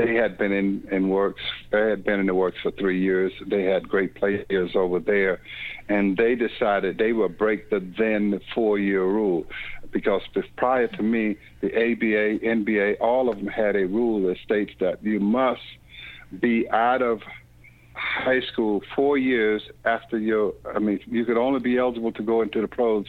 they 0.00 0.14
had 0.14 0.38
been 0.38 0.52
in, 0.52 0.86
in 0.90 1.08
works. 1.08 1.42
They 1.70 1.90
had 1.90 2.04
been 2.04 2.20
in 2.20 2.26
the 2.26 2.34
works 2.34 2.58
for 2.62 2.70
three 2.72 3.00
years. 3.00 3.32
They 3.46 3.64
had 3.64 3.88
great 3.88 4.14
players 4.14 4.70
over 4.74 4.98
there, 4.98 5.40
and 5.88 6.16
they 6.16 6.34
decided 6.34 6.98
they 6.98 7.12
would 7.12 7.36
break 7.36 7.70
the 7.70 7.80
then 7.98 8.40
four-year 8.54 9.04
rule, 9.04 9.44
because 9.92 10.22
prior 10.56 10.86
to 10.88 11.02
me, 11.02 11.36
the 11.60 11.68
ABA, 11.68 12.44
NBA, 12.44 13.00
all 13.00 13.30
of 13.30 13.36
them 13.36 13.46
had 13.46 13.76
a 13.76 13.86
rule 13.86 14.26
that 14.28 14.38
states 14.44 14.72
that 14.80 15.02
you 15.02 15.20
must 15.20 15.60
be 16.40 16.68
out 16.70 17.02
of 17.02 17.20
high 17.94 18.40
school 18.52 18.82
four 18.94 19.18
years 19.18 19.62
after 19.84 20.16
your 20.16 20.54
i 20.74 20.78
mean 20.78 21.00
you 21.06 21.24
could 21.24 21.36
only 21.36 21.60
be 21.60 21.76
eligible 21.76 22.12
to 22.12 22.22
go 22.22 22.40
into 22.40 22.60
the 22.60 22.68
pros 22.68 23.04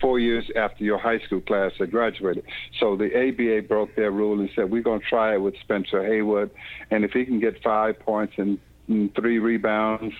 four 0.00 0.18
years 0.18 0.44
after 0.54 0.84
your 0.84 0.98
high 0.98 1.18
school 1.20 1.40
class 1.40 1.72
had 1.78 1.90
graduated. 1.90 2.44
So 2.78 2.96
the 2.96 3.10
aba 3.16 3.66
broke 3.66 3.94
their 3.96 4.10
rule 4.10 4.38
and 4.38 4.50
said 4.54 4.70
we're 4.70 4.82
going 4.82 5.00
to 5.00 5.06
try 5.06 5.34
it 5.34 5.38
with 5.38 5.54
spencer 5.60 6.04
haywood 6.04 6.50
and 6.90 7.04
if 7.04 7.12
he 7.12 7.24
can 7.24 7.40
get 7.40 7.62
five 7.62 7.98
points 7.98 8.34
and, 8.36 8.58
and 8.88 9.14
three 9.14 9.38
rebounds 9.38 10.14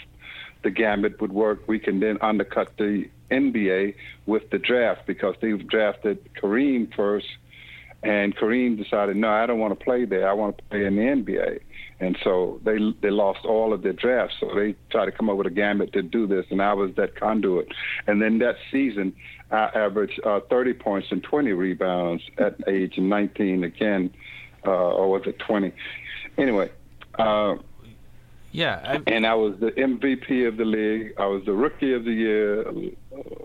the 0.63 0.71
gambit 0.71 1.21
would 1.21 1.33
work. 1.33 1.69
We 1.69 1.79
can 1.79 2.01
then 2.01 2.19
undercut 2.21 2.77
the 2.79 3.09
nba 3.31 3.95
with 4.25 4.51
the 4.51 4.59
draft 4.59 5.07
because 5.07 5.35
they've 5.41 5.67
drafted 5.69 6.19
kareem 6.35 6.95
first 6.95 7.27
and 8.03 8.37
Kareem 8.37 8.77
decided, 8.77 9.17
no, 9.17 9.29
I 9.29 9.47
don't 9.47 9.59
want 9.59 9.77
to 9.77 9.85
play 9.85 10.05
there. 10.05 10.29
I 10.29 10.33
want 10.33 10.59
to 10.59 10.65
play 10.65 10.85
in 10.85 10.95
the 10.95 11.03
NBA 11.03 11.61
and 12.01 12.17
so 12.23 12.61
they 12.65 12.77
they 13.01 13.11
lost 13.11 13.45
all 13.45 13.73
of 13.73 13.83
their 13.83 13.93
drafts. 13.93 14.37
So 14.41 14.51
they 14.55 14.75
tried 14.91 15.07
to 15.07 15.13
come 15.13 15.31
up 15.31 15.37
with 15.37 15.47
a 15.47 15.51
gambit 15.51 15.93
to 15.95 16.03
do 16.03 16.27
this, 16.27 16.45
and 16.51 16.61
I 16.61 16.75
was 16.75 16.91
that 16.97 17.19
conduit. 17.19 17.69
And 18.07 18.21
then 18.21 18.39
that 18.41 18.57
season, 18.71 19.15
I 19.51 19.71
averaged 19.75 20.21
uh, 20.25 20.41
30 20.51 20.75
points 20.75 21.09
and 21.11 21.23
20 21.23 21.53
rebounds 21.53 22.23
at 22.39 22.57
age 22.69 22.99
19 22.99 23.65
again, 23.65 24.13
uh, 24.67 24.71
or 24.71 25.11
was 25.11 25.23
it 25.27 25.39
20? 25.39 25.73
Anyway. 26.37 26.71
Uh, 27.19 27.57
yeah, 28.53 28.81
I... 28.85 29.11
and 29.11 29.27
I 29.27 29.35
was 29.35 29.55
the 29.61 29.71
MVP 29.73 30.47
of 30.47 30.57
the 30.57 30.65
league. 30.65 31.15
I 31.19 31.27
was 31.27 31.45
the 31.45 31.53
rookie 31.53 31.95
of 31.95 32.05
the 32.05 32.13
year, 32.13 32.65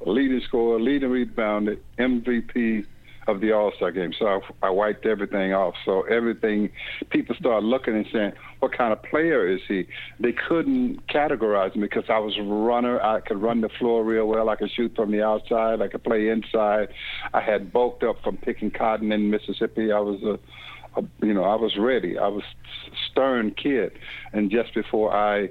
leading 0.06 0.42
scorer, 0.42 0.80
leading 0.80 1.10
rebounder, 1.10 1.78
MVP 1.98 2.86
of 3.32 3.42
the 3.42 3.52
All 3.52 3.72
Star 3.76 3.92
game. 3.92 4.14
So 4.18 4.26
I, 4.28 4.68
I 4.68 4.70
wiped 4.70 5.06
everything 5.06 5.54
off. 5.54 5.76
So 5.86 6.02
everything, 6.04 6.70
people 7.10 7.36
started 7.40 7.66
looking 7.66 7.96
and 7.96 8.06
saying, 8.12 8.34
"What 8.60 8.78
kind 8.78 8.94
of 8.94 9.02
player 9.04 9.48
is 9.48 9.62
he?" 9.68 9.88
They 10.20 10.34
couldn't 10.34 11.08
categorize 11.08 11.76
me 11.76 11.84
because 11.84 12.06
I 12.10 12.20
was 12.20 12.38
a 12.38 12.44
runner. 12.44 13.02
I 13.02 13.22
could 13.22 13.42
run 13.42 13.62
the 13.62 13.70
floor 13.80 14.04
real 14.04 14.28
well. 14.28 14.50
I 14.50 14.56
could 14.56 14.72
shoot 14.72 14.94
from 14.96 15.12
the 15.12 15.24
outside. 15.24 15.82
I 15.82 15.88
could 15.88 16.04
play 16.04 16.30
inside. 16.30 16.90
I 17.34 17.42
had 17.42 17.74
bulked 17.74 18.04
up 18.04 18.18
from 18.24 18.38
picking 18.38 18.72
cotton 18.72 19.12
in 19.12 19.30
Mississippi. 19.30 19.92
I 19.92 20.00
was 20.00 20.22
a 20.24 20.40
you 21.22 21.34
know, 21.34 21.44
I 21.44 21.56
was 21.56 21.78
ready. 21.78 22.18
I 22.18 22.28
was 22.28 22.44
stern 23.12 23.52
kid, 23.52 23.94
and 24.34 24.52
just 24.52 24.74
before 24.74 25.14
I, 25.14 25.50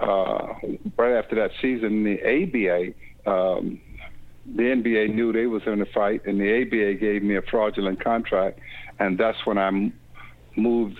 uh, 0.00 0.54
right 0.96 1.16
after 1.16 1.36
that 1.36 1.50
season, 1.62 2.04
the 2.04 2.18
ABA, 2.20 3.30
um, 3.30 3.80
the 4.54 4.62
NBA 4.62 5.14
knew 5.14 5.32
they 5.32 5.46
was 5.46 5.62
in 5.66 5.80
a 5.80 5.86
fight, 5.86 6.22
and 6.26 6.40
the 6.40 6.62
ABA 6.62 7.00
gave 7.00 7.22
me 7.22 7.36
a 7.36 7.42
fraudulent 7.42 8.02
contract, 8.02 8.60
and 8.98 9.18
that's 9.18 9.38
when 9.44 9.58
I 9.58 9.92
moved 10.56 10.98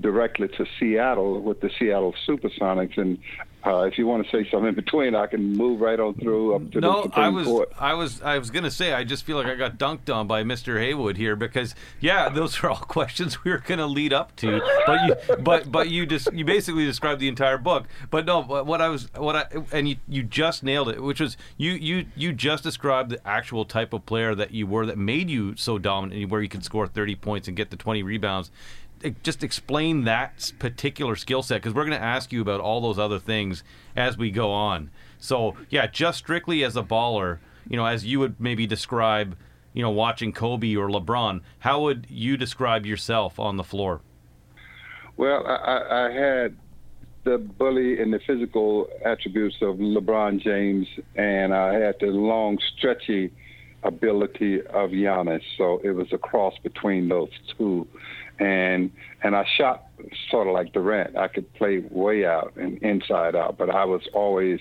directly 0.00 0.48
to 0.56 0.64
Seattle 0.78 1.40
with 1.40 1.60
the 1.60 1.70
Seattle 1.78 2.14
Supersonics, 2.26 2.96
and 2.96 3.18
uh, 3.66 3.80
if 3.82 3.98
you 3.98 4.06
want 4.06 4.24
to 4.24 4.30
say 4.30 4.48
something 4.50 4.68
in 4.68 4.74
between, 4.74 5.14
I 5.14 5.26
can 5.26 5.54
move 5.56 5.80
right 5.80 5.98
on 5.98 6.14
through 6.14 6.54
up 6.54 6.70
to 6.72 6.80
no, 6.80 6.96
the 6.96 7.02
Supreme 7.04 7.24
I 7.24 7.28
was, 7.28 7.46
Court. 7.46 7.72
I 7.78 7.94
was, 7.94 8.22
I 8.22 8.38
was 8.38 8.50
gonna 8.50 8.70
say, 8.70 8.92
I 8.92 9.02
just 9.04 9.24
feel 9.24 9.36
like 9.36 9.46
I 9.46 9.56
got 9.56 9.78
dunked 9.78 10.14
on 10.14 10.26
by 10.28 10.44
Mr. 10.44 10.78
Haywood 10.78 11.16
here 11.16 11.34
because, 11.34 11.74
yeah, 12.00 12.28
those 12.28 12.62
are 12.62 12.70
all 12.70 12.76
questions 12.88 13.42
we 13.44 13.50
were 13.50 13.58
gonna 13.58 13.86
lead 13.86 14.12
up 14.12 14.36
to, 14.36 14.60
but 14.86 15.00
you, 15.06 15.36
but, 15.40 15.72
but 15.72 15.88
you 15.88 16.06
just, 16.06 16.32
you 16.32 16.44
basically 16.44 16.84
described 16.84 17.20
the 17.20 17.28
entire 17.28 17.58
book. 17.58 17.86
But 18.10 18.26
no, 18.26 18.42
what 18.42 18.80
I 18.80 18.88
was, 18.88 19.12
what 19.14 19.34
I, 19.34 19.46
and 19.72 19.88
you, 19.88 19.96
you 20.08 20.22
just 20.22 20.62
nailed 20.62 20.88
it, 20.88 21.02
which 21.02 21.20
was 21.20 21.36
you, 21.56 21.72
you, 21.72 22.06
you 22.14 22.32
just 22.32 22.62
described 22.62 23.10
the 23.10 23.26
actual 23.26 23.64
type 23.64 23.92
of 23.92 24.06
player 24.06 24.34
that 24.36 24.52
you 24.52 24.66
were 24.66 24.86
that 24.86 24.98
made 24.98 25.28
you 25.28 25.56
so 25.56 25.78
dominant, 25.78 26.30
where 26.30 26.42
you 26.42 26.48
could 26.48 26.64
score 26.64 26.86
30 26.86 27.16
points 27.16 27.48
and 27.48 27.56
get 27.56 27.70
the 27.70 27.76
20 27.76 28.02
rebounds 28.04 28.52
just 29.22 29.42
explain 29.44 30.04
that 30.04 30.52
particular 30.58 31.16
skill 31.16 31.42
set 31.42 31.62
because 31.62 31.74
we're 31.74 31.84
going 31.84 31.98
to 31.98 32.04
ask 32.04 32.32
you 32.32 32.40
about 32.40 32.60
all 32.60 32.80
those 32.80 32.98
other 32.98 33.18
things 33.18 33.62
as 33.96 34.16
we 34.16 34.30
go 34.30 34.50
on. 34.50 34.90
So, 35.18 35.56
yeah, 35.70 35.86
just 35.86 36.18
strictly 36.18 36.64
as 36.64 36.76
a 36.76 36.82
baller, 36.82 37.38
you 37.68 37.76
know, 37.76 37.86
as 37.86 38.04
you 38.04 38.20
would 38.20 38.40
maybe 38.40 38.66
describe, 38.66 39.36
you 39.72 39.82
know, 39.82 39.90
watching 39.90 40.32
Kobe 40.32 40.74
or 40.76 40.88
LeBron, 40.88 41.40
how 41.60 41.82
would 41.82 42.06
you 42.08 42.36
describe 42.36 42.86
yourself 42.86 43.38
on 43.38 43.56
the 43.56 43.64
floor? 43.64 44.00
Well, 45.16 45.46
I, 45.46 46.06
I 46.06 46.10
had 46.12 46.56
the 47.24 47.38
bully 47.38 48.00
and 48.00 48.12
the 48.12 48.20
physical 48.26 48.88
attributes 49.04 49.56
of 49.60 49.76
LeBron 49.76 50.40
James, 50.40 50.86
and 51.16 51.52
I 51.52 51.74
had 51.74 51.96
the 52.00 52.06
long, 52.06 52.58
stretchy 52.76 53.32
ability 53.82 54.60
of 54.60 54.90
Giannis. 54.90 55.42
So 55.56 55.80
it 55.84 55.90
was 55.90 56.12
a 56.12 56.18
cross 56.18 56.54
between 56.62 57.08
those 57.08 57.30
two 57.56 57.86
and 58.38 58.90
and 59.22 59.34
I 59.36 59.44
shot 59.56 59.86
sort 60.30 60.46
of 60.46 60.54
like 60.54 60.72
Durant. 60.72 61.16
I 61.16 61.28
could 61.28 61.52
play 61.54 61.82
way 61.90 62.24
out 62.24 62.52
and 62.56 62.78
inside 62.82 63.34
out, 63.34 63.58
but 63.58 63.70
I 63.70 63.84
was 63.84 64.02
always 64.12 64.60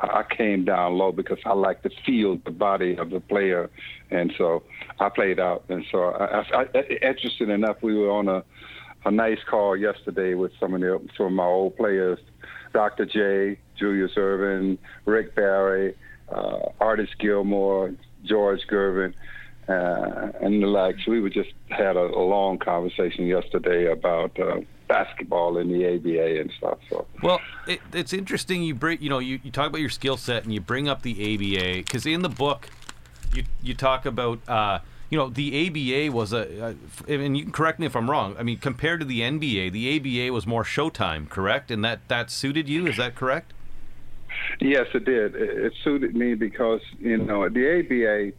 I 0.00 0.22
came 0.28 0.64
down 0.64 0.96
low 0.96 1.12
because 1.12 1.38
I 1.44 1.54
like 1.54 1.82
to 1.82 1.90
feel 2.06 2.38
the 2.44 2.50
body 2.50 2.96
of 2.96 3.10
the 3.10 3.20
player, 3.20 3.70
and 4.10 4.32
so 4.38 4.62
I 5.00 5.08
played 5.08 5.40
out. 5.40 5.64
And 5.68 5.84
so, 5.90 6.04
I, 6.04 6.40
I, 6.40 6.66
I, 6.74 6.82
interesting 7.02 7.50
enough, 7.50 7.78
we 7.82 7.96
were 7.96 8.10
on 8.10 8.28
a 8.28 8.44
a 9.04 9.10
nice 9.10 9.38
call 9.48 9.76
yesterday 9.76 10.34
with 10.34 10.52
some 10.60 10.74
of 10.74 10.80
the 10.80 11.00
some 11.16 11.26
of 11.26 11.32
my 11.32 11.44
old 11.44 11.76
players, 11.76 12.18
Dr. 12.72 13.06
J, 13.06 13.58
Julius 13.78 14.12
Erving, 14.16 14.78
Rick 15.04 15.34
Barry, 15.34 15.94
uh, 16.30 16.58
Artis 16.80 17.10
Gilmore, 17.18 17.94
George 18.24 18.60
Gervin 18.70 19.14
uh, 19.68 20.32
and 20.40 20.62
the 20.62 20.66
likes. 20.66 21.06
We 21.06 21.20
were 21.20 21.30
just 21.30 21.52
had 21.68 21.96
a, 21.96 22.00
a 22.00 22.24
long 22.24 22.58
conversation 22.58 23.26
yesterday 23.26 23.90
about 23.92 24.38
uh, 24.38 24.60
basketball 24.88 25.58
in 25.58 25.68
the 25.68 25.86
ABA 25.94 26.40
and 26.40 26.50
stuff. 26.56 26.78
So 26.88 27.06
well, 27.22 27.40
it, 27.66 27.80
it's 27.92 28.12
interesting. 28.12 28.62
You 28.62 28.74
bring 28.74 29.00
you 29.00 29.10
know 29.10 29.18
you, 29.18 29.40
you 29.42 29.50
talk 29.50 29.68
about 29.68 29.80
your 29.80 29.90
skill 29.90 30.16
set 30.16 30.44
and 30.44 30.52
you 30.52 30.60
bring 30.60 30.88
up 30.88 31.02
the 31.02 31.12
ABA 31.12 31.78
because 31.78 32.06
in 32.06 32.22
the 32.22 32.28
book 32.28 32.68
you 33.32 33.44
you 33.62 33.74
talk 33.74 34.06
about. 34.06 34.40
Uh, 34.48 34.80
you 35.10 35.16
know, 35.16 35.30
the 35.30 35.66
ABA 35.66 36.14
was 36.14 36.34
a, 36.34 36.76
a, 37.08 37.10
and 37.10 37.34
you 37.34 37.44
can 37.44 37.50
correct 37.50 37.78
me 37.78 37.86
if 37.86 37.96
I'm 37.96 38.10
wrong. 38.10 38.36
I 38.38 38.42
mean, 38.42 38.58
compared 38.58 39.00
to 39.00 39.06
the 39.06 39.20
NBA, 39.22 39.72
the 39.72 39.96
ABA 39.96 40.34
was 40.34 40.46
more 40.46 40.64
Showtime, 40.64 41.30
correct? 41.30 41.70
And 41.70 41.82
that 41.82 42.06
that 42.08 42.30
suited 42.30 42.68
you. 42.68 42.86
Is 42.86 42.98
that 42.98 43.14
correct? 43.14 43.54
Yes, 44.60 44.86
it 44.92 45.06
did. 45.06 45.34
It, 45.34 45.64
it 45.64 45.72
suited 45.82 46.14
me 46.14 46.34
because 46.34 46.82
you 47.00 47.16
know 47.16 47.48
the 47.48 47.78
ABA 47.78 48.36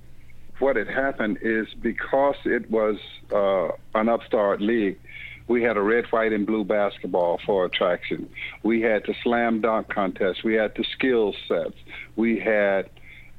what 0.59 0.75
had 0.75 0.87
happened 0.87 1.39
is 1.41 1.67
because 1.81 2.35
it 2.45 2.69
was 2.69 2.97
uh, 3.33 3.69
an 3.95 4.09
upstart 4.09 4.61
league, 4.61 4.99
we 5.47 5.63
had 5.63 5.77
a 5.77 5.81
red, 5.81 6.05
white, 6.11 6.31
and 6.31 6.45
blue 6.45 6.63
basketball 6.63 7.39
for 7.43 7.65
attraction. 7.65 8.29
We 8.61 8.81
had 8.81 9.03
the 9.07 9.15
slam 9.23 9.61
dunk 9.61 9.89
contest. 9.89 10.43
We 10.43 10.53
had 10.53 10.75
the 10.75 10.85
skill 10.93 11.33
sets. 11.47 11.75
We 12.15 12.39
had, 12.39 12.89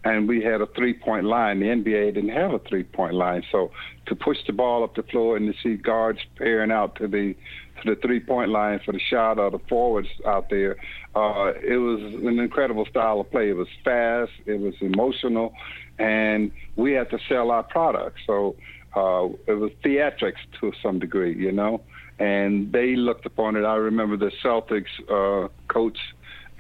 and 0.04 0.28
we 0.28 0.42
had 0.42 0.60
a 0.60 0.66
three-point 0.66 1.26
line. 1.26 1.60
The 1.60 1.66
NBA 1.66 2.14
didn't 2.14 2.30
have 2.30 2.52
a 2.52 2.58
three-point 2.58 3.14
line, 3.14 3.42
so 3.52 3.70
to 4.06 4.14
push 4.14 4.38
the 4.46 4.52
ball 4.52 4.82
up 4.82 4.94
the 4.94 5.02
floor 5.02 5.36
and 5.36 5.52
to 5.52 5.58
see 5.62 5.76
guards 5.76 6.20
pairing 6.36 6.70
out 6.70 6.96
to 6.96 7.08
the 7.08 7.34
to 7.82 7.94
the 7.94 8.00
three-point 8.02 8.50
line 8.50 8.78
for 8.84 8.92
the 8.92 9.00
shot 9.00 9.38
or 9.38 9.50
the 9.50 9.58
forwards 9.66 10.08
out 10.26 10.50
there, 10.50 10.76
uh, 11.14 11.52
it 11.62 11.78
was 11.78 11.98
an 12.22 12.38
incredible 12.38 12.84
style 12.84 13.20
of 13.20 13.30
play. 13.30 13.48
It 13.48 13.56
was 13.56 13.68
fast. 13.82 14.32
It 14.44 14.60
was 14.60 14.74
emotional 14.82 15.54
and 16.00 16.50
we 16.76 16.92
had 16.92 17.10
to 17.10 17.18
sell 17.28 17.50
our 17.50 17.62
product. 17.62 18.18
So 18.26 18.56
uh, 18.96 19.28
it 19.46 19.54
was 19.54 19.70
theatrics 19.84 20.40
to 20.60 20.72
some 20.82 20.98
degree, 20.98 21.36
you 21.36 21.52
know. 21.52 21.82
And 22.18 22.72
they 22.72 22.96
looked 22.96 23.26
upon 23.26 23.56
it. 23.56 23.64
I 23.64 23.76
remember 23.76 24.16
the 24.16 24.32
Celtics 24.42 24.88
uh, 25.08 25.48
coach 25.68 25.98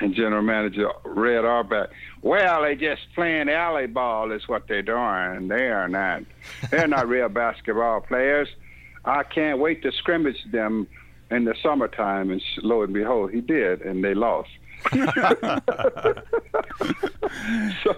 and 0.00 0.14
general 0.14 0.42
manager 0.42 0.90
Red 1.04 1.44
Auerbach. 1.44 1.90
Well, 2.22 2.62
they 2.62 2.74
just 2.74 3.02
playing 3.14 3.48
alley 3.48 3.86
ball 3.86 4.32
is 4.32 4.48
what 4.48 4.66
they're 4.68 4.82
doing. 4.82 5.48
They 5.48 5.68
are 5.68 5.88
not. 5.88 6.22
They're 6.70 6.88
not 6.88 7.08
real 7.08 7.28
basketball 7.42 8.00
players. 8.00 8.48
I 9.04 9.22
can't 9.22 9.58
wait 9.58 9.82
to 9.82 9.92
scrimmage 9.92 10.44
them 10.50 10.86
in 11.30 11.44
the 11.44 11.54
summertime. 11.62 12.30
And 12.30 12.42
lo 12.62 12.82
and 12.82 12.92
behold, 12.92 13.30
he 13.32 13.40
did, 13.40 13.82
and 13.82 14.02
they 14.04 14.14
lost. 14.14 14.50
so 17.84 17.96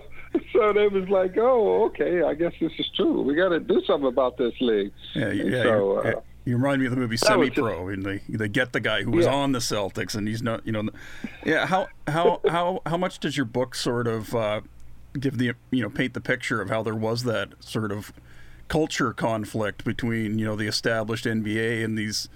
so 0.52 0.72
they 0.72 0.88
was 0.88 1.08
like, 1.08 1.36
"Oh, 1.36 1.84
okay, 1.86 2.22
I 2.22 2.34
guess 2.34 2.52
this 2.60 2.72
is 2.78 2.90
true. 2.96 3.22
We 3.22 3.34
got 3.34 3.50
to 3.50 3.60
do 3.60 3.82
something 3.86 4.08
about 4.08 4.36
this 4.36 4.54
league." 4.60 4.92
Yeah, 5.14 5.30
yeah. 5.30 5.62
So, 5.62 5.98
uh, 5.98 6.20
you 6.44 6.56
remind 6.56 6.80
me 6.80 6.86
of 6.86 6.94
the 6.94 6.98
movie 6.98 7.16
Semi 7.16 7.50
Pro, 7.50 7.88
and 7.88 8.04
they 8.04 8.20
they 8.28 8.48
get 8.48 8.72
the 8.72 8.80
guy 8.80 9.02
who 9.02 9.12
was 9.12 9.26
yeah. 9.26 9.34
on 9.34 9.52
the 9.52 9.60
Celtics, 9.60 10.14
and 10.14 10.26
he's 10.26 10.42
not, 10.42 10.66
you 10.66 10.72
know, 10.72 10.88
yeah. 11.44 11.66
How 11.66 11.88
how 12.08 12.40
how 12.48 12.82
how 12.86 12.96
much 12.96 13.20
does 13.20 13.36
your 13.36 13.46
book 13.46 13.74
sort 13.74 14.06
of 14.06 14.34
uh, 14.34 14.60
give 15.18 15.38
the 15.38 15.52
you 15.70 15.82
know 15.82 15.90
paint 15.90 16.14
the 16.14 16.20
picture 16.20 16.60
of 16.60 16.68
how 16.68 16.82
there 16.82 16.94
was 16.94 17.24
that 17.24 17.50
sort 17.60 17.92
of 17.92 18.12
culture 18.68 19.12
conflict 19.12 19.84
between 19.84 20.38
you 20.38 20.44
know 20.44 20.56
the 20.56 20.66
established 20.66 21.26
NBA 21.26 21.84
and 21.84 21.96
these 21.96 22.28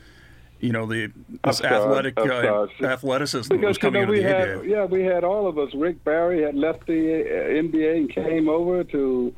you 0.61 0.73
know 0.73 0.87
the 0.87 1.11
this 1.45 1.63
athletic 1.63 2.19
uh, 2.19 2.67
athleticism 2.83 3.53
because, 3.53 3.69
was 3.69 3.79
coming 3.79 4.03
you 4.03 4.07
know, 4.07 4.13
we 4.13 4.23
had, 4.23 4.49
NBA. 4.49 4.69
Yeah, 4.69 4.85
we 4.85 5.03
had 5.03 5.25
all 5.25 5.47
of 5.47 5.59
us. 5.59 5.75
Rick 5.75 6.03
Barry 6.05 6.43
had 6.43 6.55
left 6.55 6.87
the 6.87 7.23
uh, 7.23 7.63
NBA 7.63 7.97
and 7.97 8.11
came 8.11 8.49
over 8.49 8.85
to 8.85 9.35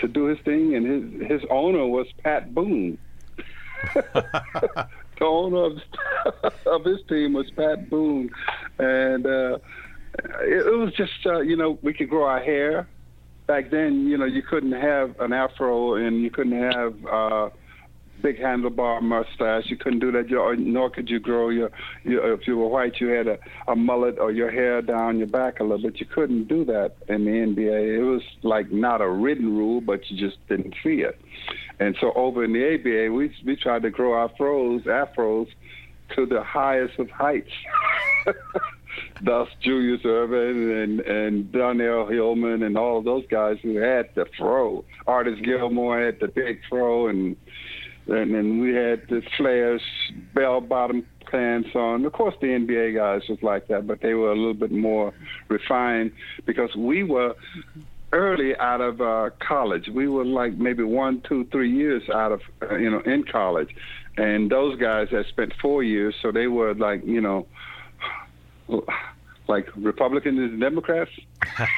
to 0.00 0.08
do 0.08 0.24
his 0.26 0.38
thing, 0.40 0.74
and 0.74 1.20
his 1.20 1.28
his 1.28 1.42
owner 1.50 1.86
was 1.86 2.06
Pat 2.22 2.54
Boone. 2.54 2.98
the 3.94 4.88
owner 5.24 5.64
of, 5.64 5.78
of 6.66 6.84
his 6.84 6.98
team 7.08 7.32
was 7.34 7.50
Pat 7.50 7.88
Boone, 7.90 8.30
and 8.78 9.26
uh, 9.26 9.58
it, 10.40 10.66
it 10.66 10.78
was 10.78 10.92
just 10.94 11.26
uh, 11.26 11.40
you 11.40 11.56
know 11.56 11.78
we 11.82 11.92
could 11.92 12.08
grow 12.08 12.24
our 12.24 12.40
hair. 12.40 12.88
Back 13.46 13.70
then, 13.70 14.06
you 14.06 14.16
know, 14.16 14.24
you 14.24 14.42
couldn't 14.42 14.72
have 14.72 15.18
an 15.18 15.32
afro 15.32 15.96
and 15.96 16.22
you 16.22 16.30
couldn't 16.30 16.58
have 16.72 16.94
uh, 17.06 17.50
big 18.22 18.38
handlebar 18.38 19.02
mustache. 19.02 19.64
You 19.66 19.76
couldn't 19.76 19.98
do 19.98 20.12
that, 20.12 20.30
nor 20.58 20.88
could 20.88 21.10
you 21.10 21.18
grow 21.18 21.50
your, 21.50 21.70
your 22.04 22.32
if 22.32 22.46
you 22.46 22.56
were 22.56 22.68
white, 22.68 23.00
you 23.00 23.08
had 23.08 23.26
a, 23.26 23.38
a 23.68 23.76
mullet 23.76 24.18
or 24.18 24.30
your 24.30 24.50
hair 24.50 24.80
down 24.80 25.18
your 25.18 25.26
back 25.26 25.60
a 25.60 25.64
little 25.64 25.90
bit. 25.90 26.00
You 26.00 26.06
couldn't 26.06 26.48
do 26.48 26.64
that 26.66 26.94
in 27.08 27.24
the 27.24 27.30
NBA. 27.30 27.98
It 27.98 28.04
was 28.04 28.22
like 28.42 28.70
not 28.70 29.00
a 29.00 29.08
written 29.08 29.56
rule, 29.56 29.80
but 29.80 30.08
you 30.10 30.16
just 30.16 30.38
didn't 30.48 30.74
see 30.82 31.00
it. 31.00 31.20
And 31.82 31.96
so 32.00 32.12
over 32.14 32.44
in 32.44 32.52
the 32.52 32.74
ABA, 32.74 33.12
we 33.12 33.34
we 33.44 33.56
tried 33.56 33.82
to 33.82 33.90
grow 33.90 34.12
our 34.12 34.28
afros, 34.28 34.84
afros 34.84 35.48
to 36.14 36.26
the 36.26 36.42
highest 36.42 36.96
of 37.00 37.10
heights. 37.10 37.50
Thus, 39.22 39.48
Julius 39.60 40.02
Erving 40.02 40.84
and 40.84 41.00
and 41.00 41.50
Darnell 41.50 42.06
Hillman 42.06 42.62
and 42.62 42.78
all 42.78 43.02
those 43.02 43.24
guys 43.28 43.56
who 43.62 43.78
had 43.78 44.10
the 44.14 44.26
fro. 44.38 44.84
Artis 45.08 45.40
Gilmore 45.40 46.00
had 46.00 46.20
the 46.20 46.28
big 46.28 46.60
fro, 46.68 47.08
and 47.08 47.36
and 48.06 48.32
then 48.32 48.60
we 48.60 48.72
had 48.74 49.08
the 49.08 49.22
flares, 49.36 49.82
bell 50.34 50.60
bottom 50.60 51.04
pants 51.32 51.70
on. 51.74 52.04
Of 52.04 52.12
course, 52.12 52.36
the 52.40 52.46
NBA 52.46 52.94
guys 52.94 53.28
was 53.28 53.42
like 53.42 53.66
that, 53.68 53.88
but 53.88 54.02
they 54.02 54.14
were 54.14 54.30
a 54.30 54.36
little 54.36 54.54
bit 54.54 54.70
more 54.70 55.12
refined 55.48 56.12
because 56.46 56.76
we 56.76 57.02
were 57.02 57.34
early 58.12 58.56
out 58.56 58.80
of 58.80 59.00
uh, 59.00 59.30
college. 59.40 59.88
We 59.88 60.08
were 60.08 60.24
like 60.24 60.54
maybe 60.54 60.82
one, 60.82 61.22
two, 61.22 61.46
three 61.46 61.70
years 61.70 62.02
out 62.10 62.32
of 62.32 62.42
uh, 62.62 62.76
you 62.76 62.90
know 62.90 63.00
in 63.00 63.24
college, 63.24 63.74
and 64.16 64.50
those 64.50 64.78
guys 64.78 65.08
had 65.10 65.26
spent 65.26 65.52
four 65.60 65.82
years, 65.82 66.14
so 66.22 66.30
they 66.30 66.46
were 66.46 66.74
like 66.74 67.04
you 67.04 67.20
know 67.20 67.46
like 69.48 69.68
Republicans 69.76 70.38
and 70.38 70.60
Democrats. 70.60 71.10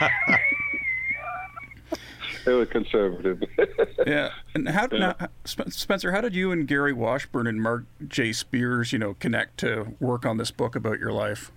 they 2.44 2.52
were 2.52 2.66
conservative. 2.66 3.42
yeah, 4.06 4.30
and 4.54 4.68
how 4.68 4.88
yeah. 4.92 5.14
Now, 5.18 5.28
Spencer? 5.44 6.12
How 6.12 6.20
did 6.20 6.34
you 6.34 6.52
and 6.52 6.66
Gary 6.68 6.92
Washburn 6.92 7.46
and 7.46 7.62
Mark 7.62 7.84
J. 8.06 8.32
Spears, 8.32 8.92
you 8.92 8.98
know, 8.98 9.14
connect 9.14 9.58
to 9.58 9.96
work 10.00 10.26
on 10.26 10.36
this 10.36 10.50
book 10.50 10.76
about 10.76 10.98
your 10.98 11.12
life? 11.12 11.50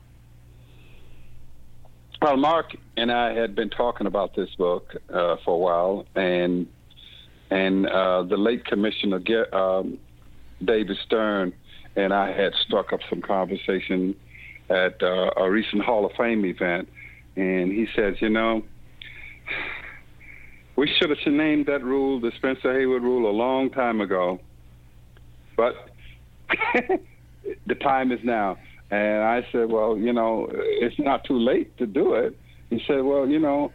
Well, 2.21 2.37
Mark 2.37 2.75
and 2.95 3.11
I 3.11 3.33
had 3.33 3.53
been 3.53 3.69
talking 3.69 4.07
about 4.07 4.35
this 4.35 4.49
book 4.57 4.95
uh, 5.13 5.35
for 5.45 5.53
a 5.53 5.57
while, 5.57 6.05
and 6.15 6.67
and 7.51 7.87
uh, 7.87 8.23
the 8.23 8.37
late 8.37 8.65
Commissioner 8.65 9.21
um, 9.53 9.99
David 10.63 10.97
Stern 11.05 11.53
and 11.95 12.13
I 12.13 12.31
had 12.31 12.53
struck 12.65 12.93
up 12.93 13.01
some 13.09 13.21
conversation 13.21 14.15
at 14.69 15.01
uh, 15.01 15.31
a 15.37 15.49
recent 15.49 15.83
Hall 15.83 16.05
of 16.05 16.11
Fame 16.17 16.45
event, 16.45 16.89
and 17.35 17.71
he 17.71 17.87
says, 17.95 18.15
you 18.19 18.29
know, 18.29 18.63
we 20.75 20.87
should 20.97 21.09
have 21.09 21.19
named 21.33 21.65
that 21.65 21.83
rule 21.83 22.19
the 22.19 22.31
Spencer 22.37 22.77
Haywood 22.77 23.01
rule 23.01 23.29
a 23.29 23.31
long 23.31 23.69
time 23.69 24.01
ago, 24.01 24.39
but 25.55 25.73
the 27.67 27.75
time 27.75 28.11
is 28.11 28.19
now. 28.23 28.57
And 28.89 29.23
I 29.23 29.45
said, 29.51 29.69
well, 29.69 29.97
you 29.97 30.13
know, 30.13 30.47
it's 30.51 30.97
not 30.99 31.23
too 31.25 31.37
late 31.37 31.77
to 31.77 31.85
do 31.85 32.13
it. 32.13 32.37
He 32.69 32.81
said, 32.87 33.03
well, 33.03 33.27
you 33.27 33.39
know, 33.39 33.71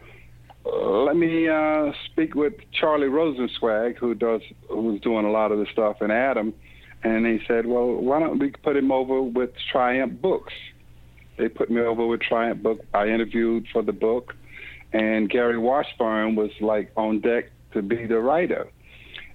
let 0.64 1.16
me 1.16 1.48
uh, 1.48 1.92
speak 2.06 2.34
with 2.34 2.54
Charlie 2.72 3.08
Rosenswag, 3.08 3.96
who 3.96 4.14
does, 4.14 4.40
who's 4.68 5.00
doing 5.00 5.26
a 5.26 5.30
lot 5.30 5.52
of 5.52 5.58
the 5.58 5.66
stuff, 5.72 5.96
and 6.00 6.12
Adam. 6.12 6.54
And 7.02 7.26
he 7.26 7.40
said, 7.48 7.66
well, 7.66 7.94
why 7.94 8.20
don't 8.20 8.38
we 8.38 8.50
put 8.50 8.76
him 8.76 8.92
over 8.92 9.22
with 9.22 9.50
Triumph 9.70 10.20
Books? 10.20 10.52
They 11.36 11.48
put 11.48 11.70
me 11.70 11.80
over 11.80 12.06
with 12.06 12.20
Triumph 12.20 12.62
Book. 12.62 12.80
I 12.94 13.08
interviewed 13.08 13.66
for 13.72 13.82
the 13.82 13.92
book, 13.92 14.34
and 14.92 15.28
Gary 15.28 15.58
Washburn 15.58 16.36
was 16.36 16.50
like 16.60 16.92
on 16.96 17.20
deck 17.20 17.50
to 17.72 17.82
be 17.82 18.06
the 18.06 18.18
writer. 18.18 18.68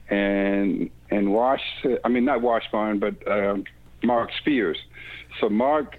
And 0.09 0.89
and 1.09 1.33
Wash, 1.33 1.61
I 2.05 2.07
mean 2.07 2.23
not 2.23 2.41
Washburn, 2.41 2.99
but 2.99 3.27
uh, 3.27 3.57
Mark 4.03 4.29
Spears. 4.39 4.77
So 5.39 5.49
Mark 5.49 5.97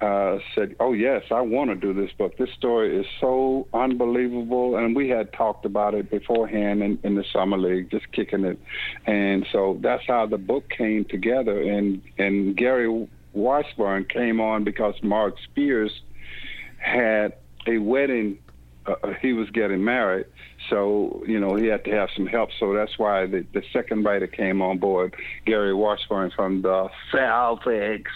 uh, 0.00 0.38
said, 0.54 0.74
"Oh 0.80 0.92
yes, 0.92 1.22
I 1.30 1.40
want 1.40 1.70
to 1.70 1.76
do 1.76 1.92
this 1.92 2.10
book. 2.18 2.36
This 2.36 2.50
story 2.58 2.98
is 2.98 3.06
so 3.20 3.68
unbelievable." 3.72 4.76
And 4.76 4.96
we 4.96 5.08
had 5.08 5.32
talked 5.32 5.64
about 5.64 5.94
it 5.94 6.10
beforehand 6.10 6.82
in, 6.82 6.98
in 7.04 7.14
the 7.14 7.24
summer 7.32 7.56
league, 7.56 7.90
just 7.90 8.10
kicking 8.12 8.44
it. 8.44 8.58
And 9.06 9.46
so 9.52 9.78
that's 9.80 10.02
how 10.06 10.26
the 10.26 10.38
book 10.38 10.68
came 10.68 11.04
together. 11.04 11.60
And 11.62 12.02
and 12.18 12.56
Gary 12.56 13.08
Washburn 13.32 14.06
came 14.06 14.40
on 14.40 14.64
because 14.64 14.94
Mark 15.02 15.36
Spears 15.44 15.92
had 16.78 17.34
a 17.66 17.78
wedding. 17.78 18.38
Uh, 18.84 18.94
uh, 19.02 19.14
he 19.20 19.32
was 19.32 19.48
getting 19.50 19.84
married, 19.84 20.26
so 20.68 21.22
you 21.26 21.38
know 21.38 21.54
he 21.54 21.66
had 21.66 21.84
to 21.84 21.90
have 21.92 22.08
some 22.16 22.26
help. 22.26 22.50
So 22.58 22.72
that's 22.74 22.98
why 22.98 23.26
the, 23.26 23.46
the 23.52 23.62
second 23.72 24.04
writer 24.04 24.26
came 24.26 24.60
on 24.60 24.78
board, 24.78 25.14
Gary 25.46 25.72
Washburn 25.72 26.32
from 26.34 26.62
the 26.62 26.88
Celtics. 27.12 28.06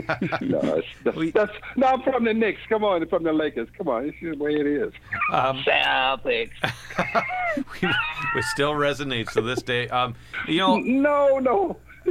no, 0.40 0.82
that's, 1.04 1.16
we, 1.16 1.30
that's 1.30 1.52
no, 1.76 1.86
I'm 1.86 2.02
from 2.02 2.24
the 2.24 2.34
Knicks. 2.34 2.60
Come 2.68 2.82
on, 2.82 3.06
from 3.08 3.22
the 3.22 3.32
Lakers. 3.32 3.68
Come 3.78 3.88
on, 3.88 4.06
it's 4.06 4.16
the 4.20 4.34
way 4.34 4.54
it 4.54 4.66
is. 4.66 4.92
Um, 5.30 5.58
Celtics. 5.58 6.50
we, 7.56 7.88
it 7.88 8.44
still 8.52 8.72
resonates 8.72 9.32
to 9.32 9.40
this 9.40 9.62
day. 9.62 9.88
Um, 9.88 10.16
you 10.48 10.58
know, 10.58 10.78
no, 10.78 11.38
no 11.38 11.76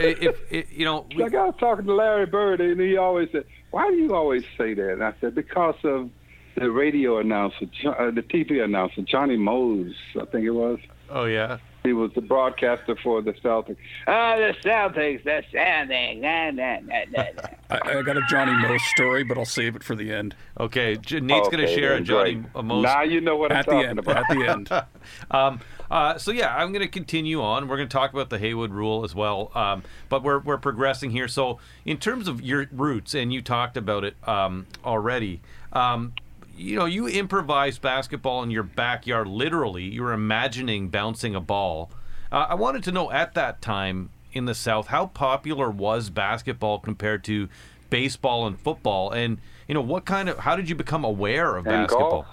if, 0.00 0.38
if, 0.50 0.72
you 0.72 0.84
know, 0.84 1.06
we, 1.16 1.22
like 1.22 1.34
I 1.34 1.46
was 1.46 1.54
talking 1.58 1.86
to 1.86 1.94
Larry 1.94 2.26
Bird, 2.26 2.60
and 2.60 2.80
he 2.80 2.96
always 2.96 3.28
said, 3.32 3.44
"Why 3.70 3.88
do 3.88 3.96
you 3.96 4.14
always 4.14 4.44
say 4.56 4.74
that?" 4.74 4.92
And 4.92 5.02
I 5.02 5.12
said, 5.20 5.34
"Because 5.34 5.74
of 5.82 6.10
the 6.58 6.70
radio 6.70 7.18
announcer, 7.18 7.66
uh, 7.86 8.10
the 8.10 8.22
TV 8.22 8.62
announcer, 8.62 9.02
Johnny 9.02 9.36
Most, 9.36 9.96
I 10.20 10.24
think 10.26 10.44
it 10.44 10.50
was." 10.50 10.78
Oh 11.10 11.24
yeah. 11.24 11.58
He 11.84 11.92
was 11.92 12.10
the 12.14 12.20
broadcaster 12.20 12.96
for 13.02 13.22
the 13.22 13.32
Celtics. 13.32 13.76
Ah, 14.06 14.34
oh, 14.34 14.38
the 14.38 14.68
Celtics, 14.68 15.24
the 15.24 15.42
Celtics. 15.52 16.20
Nah, 16.20 16.50
nah, 16.50 16.80
nah, 16.80 17.04
nah. 17.10 17.48
I, 17.70 17.98
I, 17.98 18.02
got 18.02 18.16
a 18.16 18.22
Johnny 18.28 18.52
Most 18.52 18.84
story, 18.86 19.22
but 19.22 19.38
I'll 19.38 19.46
save 19.46 19.76
it 19.76 19.82
for 19.82 19.94
the 19.94 20.12
end. 20.12 20.34
Okay, 20.58 20.96
J- 20.96 21.20
Nate's 21.20 21.46
okay, 21.46 21.56
going 21.56 21.68
to 21.68 21.74
share 21.74 21.94
a 21.94 22.00
Johnny 22.00 22.44
Most. 22.54 22.82
Now 22.82 23.02
you 23.02 23.20
know 23.20 23.36
what 23.36 23.52
at 23.52 23.58
I'm 23.58 23.64
talking 23.64 23.88
end, 23.88 23.98
about. 24.00 24.16
At 24.16 24.24
the 24.28 24.46
end. 24.46 24.70
um, 25.30 25.60
uh, 25.90 26.18
so 26.18 26.32
yeah, 26.32 26.54
I'm 26.54 26.72
going 26.72 26.84
to 26.84 26.88
continue 26.88 27.40
on. 27.40 27.68
We're 27.68 27.76
going 27.76 27.88
to 27.88 27.96
talk 27.96 28.12
about 28.12 28.28
the 28.28 28.38
Haywood 28.38 28.72
Rule 28.72 29.04
as 29.04 29.14
well, 29.14 29.50
um, 29.54 29.82
but 30.08 30.22
we're 30.22 30.40
we're 30.40 30.58
progressing 30.58 31.10
here. 31.10 31.28
So 31.28 31.58
in 31.84 31.96
terms 31.98 32.28
of 32.28 32.42
your 32.42 32.66
roots, 32.72 33.14
and 33.14 33.32
you 33.32 33.40
talked 33.40 33.76
about 33.76 34.04
it 34.04 34.16
um, 34.28 34.66
already. 34.84 35.40
Um, 35.72 36.12
you 36.58 36.76
know, 36.76 36.84
you 36.84 37.08
improvised 37.08 37.80
basketball 37.80 38.42
in 38.42 38.50
your 38.50 38.62
backyard. 38.62 39.28
Literally, 39.28 39.84
you 39.84 40.02
were 40.02 40.12
imagining 40.12 40.88
bouncing 40.88 41.34
a 41.34 41.40
ball. 41.40 41.90
Uh, 42.30 42.46
I 42.50 42.54
wanted 42.54 42.82
to 42.84 42.92
know 42.92 43.10
at 43.10 43.34
that 43.34 43.62
time 43.62 44.10
in 44.32 44.44
the 44.44 44.54
South 44.54 44.88
how 44.88 45.06
popular 45.06 45.70
was 45.70 46.10
basketball 46.10 46.78
compared 46.78 47.24
to 47.24 47.48
baseball 47.90 48.46
and 48.46 48.58
football, 48.58 49.10
and 49.10 49.38
you 49.66 49.74
know 49.74 49.80
what 49.80 50.04
kind 50.04 50.28
of 50.28 50.38
how 50.38 50.56
did 50.56 50.68
you 50.68 50.74
become 50.74 51.04
aware 51.04 51.56
of 51.56 51.66
and 51.66 51.86
basketball? 51.86 52.10
Golf. 52.10 52.26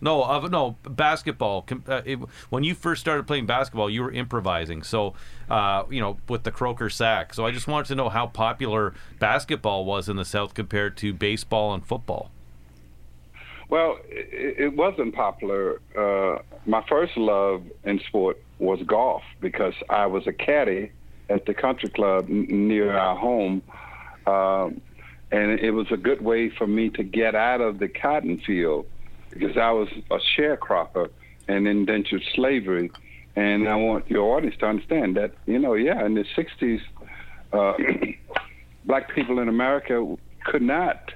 No, 0.00 0.22
of 0.22 0.50
no 0.50 0.76
basketball. 0.82 1.66
Uh, 1.88 2.02
it, 2.04 2.18
when 2.50 2.62
you 2.62 2.74
first 2.74 3.00
started 3.00 3.26
playing 3.26 3.46
basketball, 3.46 3.88
you 3.88 4.02
were 4.02 4.12
improvising. 4.12 4.82
So, 4.82 5.14
uh, 5.48 5.84
you 5.88 6.00
know, 6.00 6.18
with 6.28 6.42
the 6.42 6.50
Croker 6.50 6.90
sack. 6.90 7.32
So 7.32 7.46
I 7.46 7.52
just 7.52 7.66
wanted 7.66 7.86
to 7.86 7.94
know 7.94 8.10
how 8.10 8.26
popular 8.26 8.92
basketball 9.18 9.86
was 9.86 10.10
in 10.10 10.16
the 10.16 10.24
South 10.26 10.52
compared 10.52 10.98
to 10.98 11.14
baseball 11.14 11.72
and 11.72 11.86
football. 11.86 12.30
Well, 13.68 13.98
it, 14.08 14.58
it 14.58 14.76
wasn't 14.76 15.14
popular. 15.14 15.80
Uh, 15.96 16.42
my 16.66 16.84
first 16.88 17.16
love 17.16 17.62
in 17.84 18.00
sport 18.06 18.42
was 18.58 18.80
golf 18.86 19.22
because 19.40 19.74
I 19.88 20.06
was 20.06 20.26
a 20.26 20.32
caddy 20.32 20.92
at 21.28 21.46
the 21.46 21.54
country 21.54 21.88
club 21.88 22.28
near 22.28 22.96
our 22.96 23.16
home. 23.16 23.62
Um, 24.26 24.80
and 25.32 25.58
it 25.58 25.72
was 25.72 25.86
a 25.90 25.96
good 25.96 26.22
way 26.22 26.50
for 26.50 26.66
me 26.66 26.90
to 26.90 27.02
get 27.02 27.34
out 27.34 27.60
of 27.60 27.78
the 27.78 27.88
cotton 27.88 28.40
field 28.46 28.86
because 29.30 29.56
I 29.56 29.72
was 29.72 29.88
a 30.10 30.18
sharecropper 30.36 31.10
and 31.48 31.66
indentured 31.66 32.22
slavery. 32.34 32.90
And 33.36 33.68
I 33.68 33.74
want 33.74 34.08
your 34.08 34.36
audience 34.36 34.56
to 34.60 34.66
understand 34.66 35.16
that, 35.16 35.32
you 35.46 35.58
know, 35.58 35.74
yeah, 35.74 36.06
in 36.06 36.14
the 36.14 36.24
60s, 36.36 36.80
uh, 37.52 37.74
black 38.84 39.12
people 39.12 39.40
in 39.40 39.48
America 39.48 40.16
could 40.44 40.62
not, 40.62 41.12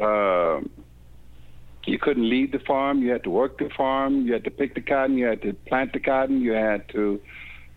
uh, 0.00 0.60
you 1.86 1.98
couldn't 1.98 2.28
leave 2.28 2.52
the 2.52 2.58
farm. 2.60 3.02
You 3.02 3.10
had 3.10 3.24
to 3.24 3.30
work 3.30 3.58
the 3.58 3.70
farm. 3.76 4.26
You 4.26 4.32
had 4.34 4.44
to 4.44 4.50
pick 4.50 4.74
the 4.74 4.80
cotton. 4.80 5.16
You 5.16 5.26
had 5.26 5.42
to 5.42 5.52
plant 5.52 5.92
the 5.92 6.00
cotton. 6.00 6.40
You 6.40 6.52
had 6.52 6.88
to 6.90 7.20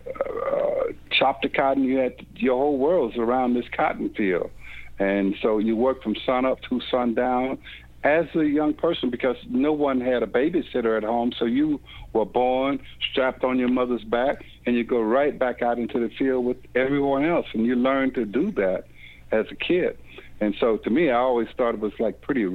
uh, 0.06 0.92
chop 1.10 1.42
the 1.42 1.48
cotton. 1.48 1.84
You 1.84 1.98
had 1.98 2.18
to, 2.18 2.24
your 2.36 2.58
whole 2.58 2.78
world's 2.78 3.16
around 3.16 3.54
this 3.54 3.66
cotton 3.74 4.10
field. 4.14 4.50
And 4.98 5.34
so 5.42 5.58
you 5.58 5.76
work 5.76 6.02
from 6.02 6.14
sun 6.26 6.44
up 6.44 6.58
to 6.68 6.80
sundown, 6.90 7.58
as 8.04 8.26
a 8.34 8.44
young 8.44 8.74
person 8.74 9.10
because 9.10 9.36
no 9.48 9.72
one 9.72 10.00
had 10.00 10.22
a 10.22 10.26
babysitter 10.26 10.96
at 10.96 11.04
home. 11.04 11.32
So 11.38 11.44
you 11.44 11.80
were 12.12 12.24
born 12.24 12.80
strapped 13.10 13.44
on 13.44 13.58
your 13.58 13.68
mother's 13.68 14.04
back, 14.04 14.44
and 14.66 14.76
you 14.76 14.84
go 14.84 15.00
right 15.00 15.38
back 15.38 15.62
out 15.62 15.78
into 15.78 16.00
the 16.00 16.10
field 16.18 16.44
with 16.44 16.56
everyone 16.74 17.24
else, 17.24 17.46
and 17.54 17.64
you 17.64 17.76
learn 17.76 18.12
to 18.14 18.24
do 18.24 18.50
that 18.52 18.84
as 19.30 19.46
a 19.50 19.54
kid. 19.54 19.96
And 20.40 20.54
so 20.58 20.78
to 20.78 20.90
me, 20.90 21.10
I 21.10 21.16
always 21.16 21.48
thought 21.56 21.74
it 21.74 21.80
was 21.80 21.92
like 22.00 22.20
pretty 22.20 22.46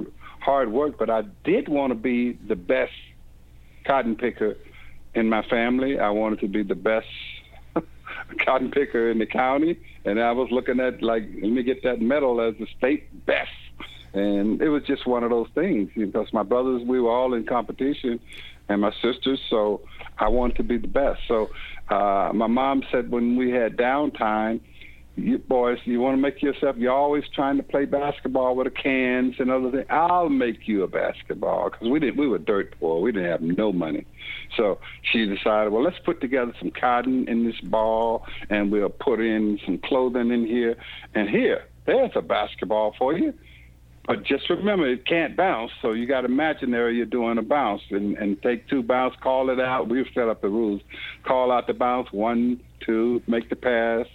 hard 0.48 0.72
work, 0.72 0.98
but 0.98 1.10
I 1.10 1.24
did 1.44 1.68
want 1.68 1.92
to 1.92 1.96
be 1.96 2.40
the 2.48 2.56
best 2.56 2.94
cotton 3.86 4.16
picker 4.16 4.56
in 5.14 5.28
my 5.28 5.44
family. 5.50 6.00
I 6.00 6.10
wanted 6.10 6.40
to 6.40 6.48
be 6.48 6.64
the 6.64 6.74
best 6.74 7.08
cotton 8.46 8.72
picker 8.72 9.12
in 9.12 9.20
the 9.20 9.26
county, 9.26 9.78
and 10.06 10.22
I 10.22 10.32
was 10.32 10.48
looking 10.50 10.80
at 10.80 11.04
like, 11.04 11.24
let 11.42 11.52
me 11.52 11.64
get 11.64 11.84
that 11.84 12.00
medal 12.00 12.40
as 12.40 12.56
the 12.60 12.68
state 12.78 13.26
best 13.26 13.50
and 14.14 14.62
it 14.62 14.70
was 14.70 14.84
just 14.84 15.06
one 15.06 15.24
of 15.24 15.30
those 15.30 15.50
things 15.54 15.90
because 15.96 16.28
my 16.32 16.44
brothers 16.44 16.82
we 16.88 17.00
were 17.00 17.12
all 17.12 17.34
in 17.34 17.46
competition 17.46 18.20
and 18.70 18.82
my 18.82 18.92
sisters 19.02 19.40
so 19.50 19.82
i 20.18 20.28
wanted 20.28 20.56
to 20.56 20.64
be 20.64 20.78
the 20.78 20.88
best 20.88 21.20
so 21.28 21.50
uh 21.90 22.32
my 22.34 22.48
mom 22.48 22.82
said 22.92 23.12
when 23.12 23.36
we 23.36 23.52
had 23.52 23.76
downtime 23.76 24.62
you 25.18 25.40
boys 25.40 25.80
you 25.86 26.00
want 26.00 26.16
to 26.16 26.22
make 26.22 26.42
yourself 26.44 26.76
you're 26.78 26.94
always 26.94 27.24
trying 27.34 27.58
to 27.58 27.64
play 27.64 27.86
basketball 27.86 28.56
with 28.56 28.66
the 28.66 28.72
cans 28.72 29.36
and 29.40 29.50
other 29.50 29.72
things 29.72 29.86
i'll 29.90 30.30
make 30.30 30.68
you 30.68 30.84
a 30.84 30.88
basketball 30.88 31.70
because 31.70 31.88
we 31.88 32.00
didn't 32.00 32.18
we 32.18 32.28
were 32.28 32.38
dirt 32.38 32.74
poor 32.80 33.02
we 33.02 33.12
didn't 33.12 33.30
have 33.30 33.42
no 33.42 33.74
money 33.74 34.06
so 34.56 34.78
she 35.12 35.26
decided 35.26 35.74
well 35.74 35.84
let's 35.84 36.00
put 36.06 36.22
together 36.22 36.54
some 36.60 36.70
cotton 36.70 37.28
in 37.28 37.46
this 37.46 37.60
ball 37.62 38.26
and 38.50 38.72
we'll 38.72 38.90
put 38.90 39.20
in 39.20 39.60
some 39.66 39.80
clothing 39.80 40.32
in 40.32 40.46
here 40.46 40.76
and 41.16 41.30
here 41.30 41.66
there's 41.86 42.12
a 42.16 42.22
basketball 42.22 42.94
for 42.98 43.18
you 43.18 43.34
But 44.06 44.24
just 44.24 44.50
remember, 44.50 44.88
it 44.88 45.06
can't 45.06 45.36
bounce. 45.36 45.72
So 45.82 45.92
you 45.92 46.08
got 46.08 46.24
imaginary 46.24 46.96
you're 46.96 47.06
doing 47.06 47.38
a 47.38 47.42
bounce 47.42 47.82
and, 47.90 48.18
and 48.18 48.42
take 48.42 48.70
two 48.70 48.82
bounce, 48.82 49.16
call 49.22 49.50
it 49.50 49.60
out. 49.60 49.90
We've 49.90 50.08
set 50.14 50.30
up 50.30 50.42
the 50.42 50.48
rules. 50.48 50.82
Call 51.26 51.52
out 51.52 51.68
the 51.68 51.74
bounce, 51.74 52.08
one, 52.14 52.62
two, 52.86 53.22
make 53.28 53.50
the 53.50 53.58
pass, 53.58 54.06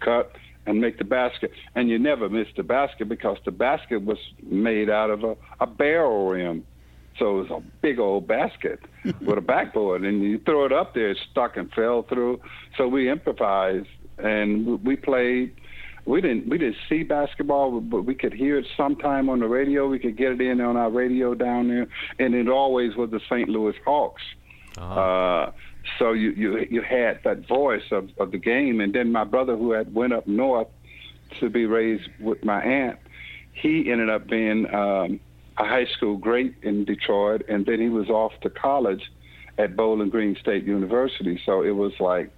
cut, 0.00 0.32
and 0.66 0.80
make 0.80 0.98
the 0.98 1.04
basket. 1.04 1.50
And 1.74 1.88
you 1.88 1.98
never 1.98 2.28
missed 2.28 2.56
the 2.56 2.62
basket 2.62 3.08
because 3.08 3.38
the 3.44 3.50
basket 3.50 4.04
was 4.04 4.18
made 4.42 4.90
out 4.90 5.10
of 5.10 5.24
a, 5.24 5.36
a 5.60 5.66
barrel 5.66 6.28
rim. 6.28 6.64
So 7.18 7.40
it 7.40 7.50
was 7.50 7.62
a 7.62 7.70
big 7.82 7.98
old 7.98 8.26
basket 8.26 8.80
with 9.20 9.38
a 9.38 9.42
backboard, 9.42 10.02
and 10.02 10.22
you 10.22 10.38
throw 10.38 10.64
it 10.64 10.72
up 10.72 10.94
there, 10.94 11.10
it 11.10 11.18
stuck 11.30 11.56
and 11.56 11.70
fell 11.72 12.04
through. 12.04 12.40
So 12.76 12.88
we 12.88 13.10
improvised 13.10 13.88
and 14.18 14.82
we 14.82 14.96
played. 14.96 15.54
We 16.04 16.20
didn't 16.20 16.48
we 16.48 16.58
didn't 16.58 16.78
see 16.88 17.04
basketball, 17.04 17.80
but 17.80 18.02
we 18.02 18.14
could 18.14 18.32
hear 18.32 18.58
it 18.58 18.66
sometime 18.76 19.28
on 19.28 19.38
the 19.38 19.46
radio. 19.46 19.86
We 19.88 20.00
could 20.00 20.16
get 20.16 20.32
it 20.32 20.40
in 20.40 20.60
on 20.60 20.76
our 20.76 20.90
radio 20.90 21.34
down 21.34 21.68
there, 21.68 21.86
and 22.18 22.34
it 22.34 22.48
always 22.48 22.96
was 22.96 23.10
the 23.10 23.20
St. 23.28 23.48
Louis 23.48 23.74
Hawks. 23.84 24.22
Uh-huh. 24.78 25.00
Uh, 25.00 25.52
so 25.98 26.12
you, 26.12 26.30
you 26.30 26.66
you 26.70 26.82
had 26.82 27.20
that 27.24 27.46
voice 27.48 27.82
of, 27.90 28.08
of 28.18 28.30
the 28.30 28.38
game, 28.38 28.80
and 28.80 28.94
then 28.94 29.10
my 29.12 29.24
brother 29.24 29.56
who 29.56 29.72
had 29.72 29.94
went 29.94 30.12
up 30.12 30.26
north 30.26 30.68
to 31.40 31.48
be 31.48 31.66
raised 31.66 32.08
with 32.20 32.44
my 32.44 32.62
aunt, 32.62 32.98
he 33.52 33.90
ended 33.90 34.10
up 34.10 34.28
being 34.28 34.66
um, 34.74 35.20
a 35.58 35.64
high 35.64 35.86
school 35.96 36.16
great 36.16 36.54
in 36.62 36.84
Detroit, 36.84 37.42
and 37.48 37.66
then 37.66 37.80
he 37.80 37.88
was 37.88 38.08
off 38.08 38.32
to 38.42 38.50
college 38.50 39.02
at 39.58 39.76
Bowling 39.76 40.10
Green 40.10 40.36
State 40.40 40.64
University. 40.64 41.40
So 41.44 41.62
it 41.62 41.72
was 41.72 41.92
like 42.00 42.30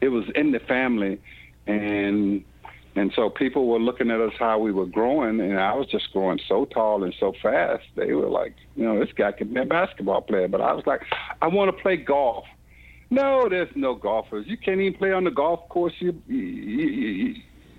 it 0.00 0.08
was 0.08 0.24
in 0.34 0.52
the 0.52 0.60
family, 0.60 1.20
and 1.66 2.44
and 2.96 3.12
so 3.16 3.28
people 3.28 3.66
were 3.66 3.80
looking 3.80 4.10
at 4.10 4.20
us 4.20 4.32
how 4.38 4.58
we 4.58 4.70
were 4.70 4.86
growing, 4.86 5.40
and 5.40 5.58
I 5.58 5.74
was 5.74 5.88
just 5.88 6.12
growing 6.12 6.38
so 6.48 6.64
tall 6.66 7.02
and 7.02 7.14
so 7.18 7.32
fast. 7.42 7.84
They 7.96 8.12
were 8.12 8.28
like, 8.28 8.54
you 8.76 8.84
know, 8.84 9.00
this 9.00 9.12
guy 9.16 9.32
could 9.32 9.52
be 9.52 9.60
a 9.60 9.64
basketball 9.64 10.22
player. 10.22 10.46
But 10.46 10.60
I 10.60 10.72
was 10.72 10.84
like, 10.86 11.00
I 11.42 11.48
want 11.48 11.74
to 11.74 11.82
play 11.82 11.96
golf. 11.96 12.44
No, 13.14 13.48
there's 13.48 13.68
no 13.76 13.94
golfers. 13.94 14.46
You 14.48 14.56
can't 14.56 14.80
even 14.80 14.98
play 14.98 15.12
on 15.12 15.22
the 15.22 15.30
golf 15.30 15.68
course 15.68 15.92
you, 16.00 16.20
you, 16.26 16.36
you 16.36 17.34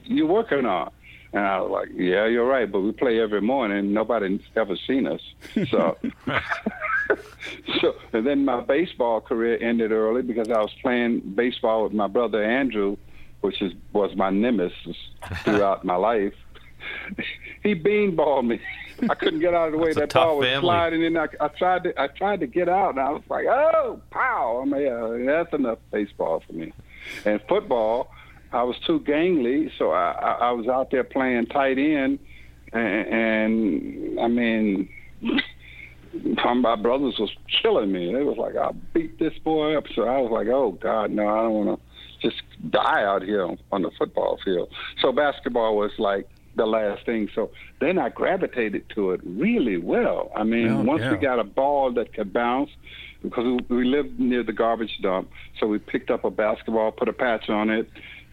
you're 0.05 0.27
working 0.27 0.65
on. 0.65 0.91
And 1.33 1.43
I 1.43 1.59
was 1.59 1.71
like, 1.71 1.89
yeah, 1.93 2.25
you're 2.25 2.45
right, 2.45 2.71
but 2.71 2.79
we 2.79 2.93
play 2.93 3.19
every 3.19 3.41
morning. 3.41 3.91
Nobody's 3.91 4.39
ever 4.55 4.77
seen 4.87 5.05
us. 5.05 5.19
So, 5.69 5.97
so 7.81 7.95
and 8.13 8.25
then 8.25 8.45
my 8.45 8.61
baseball 8.61 9.19
career 9.19 9.61
ended 9.61 9.91
early 9.91 10.21
because 10.21 10.49
I 10.49 10.59
was 10.59 10.71
playing 10.81 11.19
baseball 11.35 11.83
with 11.83 11.91
my 11.91 12.07
brother 12.07 12.41
Andrew, 12.41 12.95
which 13.41 13.61
is 13.61 13.73
was 13.91 14.15
my 14.15 14.29
nemesis 14.29 14.95
throughout 15.43 15.83
my 15.83 15.97
life. 15.97 16.33
He 17.63 17.75
beanballed 17.75 18.47
me. 18.47 18.59
I 19.09 19.15
couldn't 19.15 19.39
get 19.39 19.53
out 19.53 19.67
of 19.67 19.71
the 19.73 19.77
way. 19.77 19.93
That 19.93 20.13
ball 20.13 20.37
was 20.37 20.47
family. 20.47 20.65
sliding 20.65 21.03
in. 21.03 21.17
I, 21.17 21.27
I 21.39 21.47
tried 21.49 21.83
to 21.83 22.01
I 22.01 22.07
tried 22.07 22.39
to 22.41 22.47
get 22.47 22.69
out, 22.69 22.91
and 22.91 22.99
I 22.99 23.09
was 23.11 23.23
like, 23.29 23.45
oh, 23.45 23.99
pow! 24.11 24.61
I 24.61 24.65
mean, 24.65 24.87
uh, 24.87 25.31
that's 25.31 25.53
enough 25.53 25.79
baseball 25.91 26.43
for 26.45 26.53
me. 26.53 26.71
And 27.25 27.41
football, 27.47 28.11
I 28.51 28.63
was 28.63 28.77
too 28.85 28.99
gangly, 29.01 29.71
so 29.77 29.91
I, 29.91 30.11
I, 30.11 30.31
I 30.47 30.51
was 30.51 30.67
out 30.67 30.91
there 30.91 31.03
playing 31.03 31.47
tight 31.47 31.77
end, 31.77 32.19
and, 32.71 33.07
and 33.07 34.19
I 34.19 34.27
mean, 34.27 34.89
my 36.13 36.75
brothers 36.75 37.15
was 37.19 37.31
killing 37.61 37.91
me. 37.91 38.13
They 38.13 38.23
was 38.23 38.37
like, 38.37 38.55
"I'll 38.55 38.75
beat 38.93 39.19
this 39.19 39.37
boy 39.39 39.77
up." 39.77 39.85
So 39.93 40.03
I 40.03 40.19
was 40.19 40.31
like, 40.31 40.47
"Oh 40.47 40.71
God, 40.71 41.11
no, 41.11 41.27
I 41.27 41.41
don't 41.43 41.53
want 41.53 41.79
to 41.79 42.29
just 42.29 42.41
die 42.69 43.03
out 43.03 43.23
here 43.23 43.43
on, 43.43 43.57
on 43.71 43.81
the 43.81 43.91
football 43.97 44.39
field." 44.43 44.69
So 45.01 45.11
basketball 45.11 45.75
was 45.75 45.91
like 45.97 46.27
the 46.55 46.65
last 46.65 47.05
thing. 47.05 47.29
So 47.35 47.51
then 47.79 47.97
I 47.97 48.09
gravitated 48.09 48.89
to 48.95 49.11
it 49.11 49.21
really 49.23 49.77
well. 49.77 50.31
I 50.35 50.43
mean, 50.43 50.69
Oh, 50.69 50.81
once 50.83 51.01
yeah. 51.01 51.11
we 51.11 51.17
got 51.17 51.39
a 51.39 51.43
ball 51.43 51.91
that 51.93 52.13
could 52.13 52.31
bounce, 52.33 52.69
because 53.21 53.59
we 53.69 53.85
lived 53.85 54.19
near 54.19 54.43
the 54.43 54.53
garbage 54.53 54.99
dump, 55.01 55.29
so 55.59 55.67
we 55.67 55.79
picked 55.79 56.11
up 56.11 56.23
a 56.25 56.29
basketball, 56.29 56.91
put 56.91 57.09
a 57.09 57.13
patch 57.13 57.49
on 57.49 57.69
it, 57.69 57.89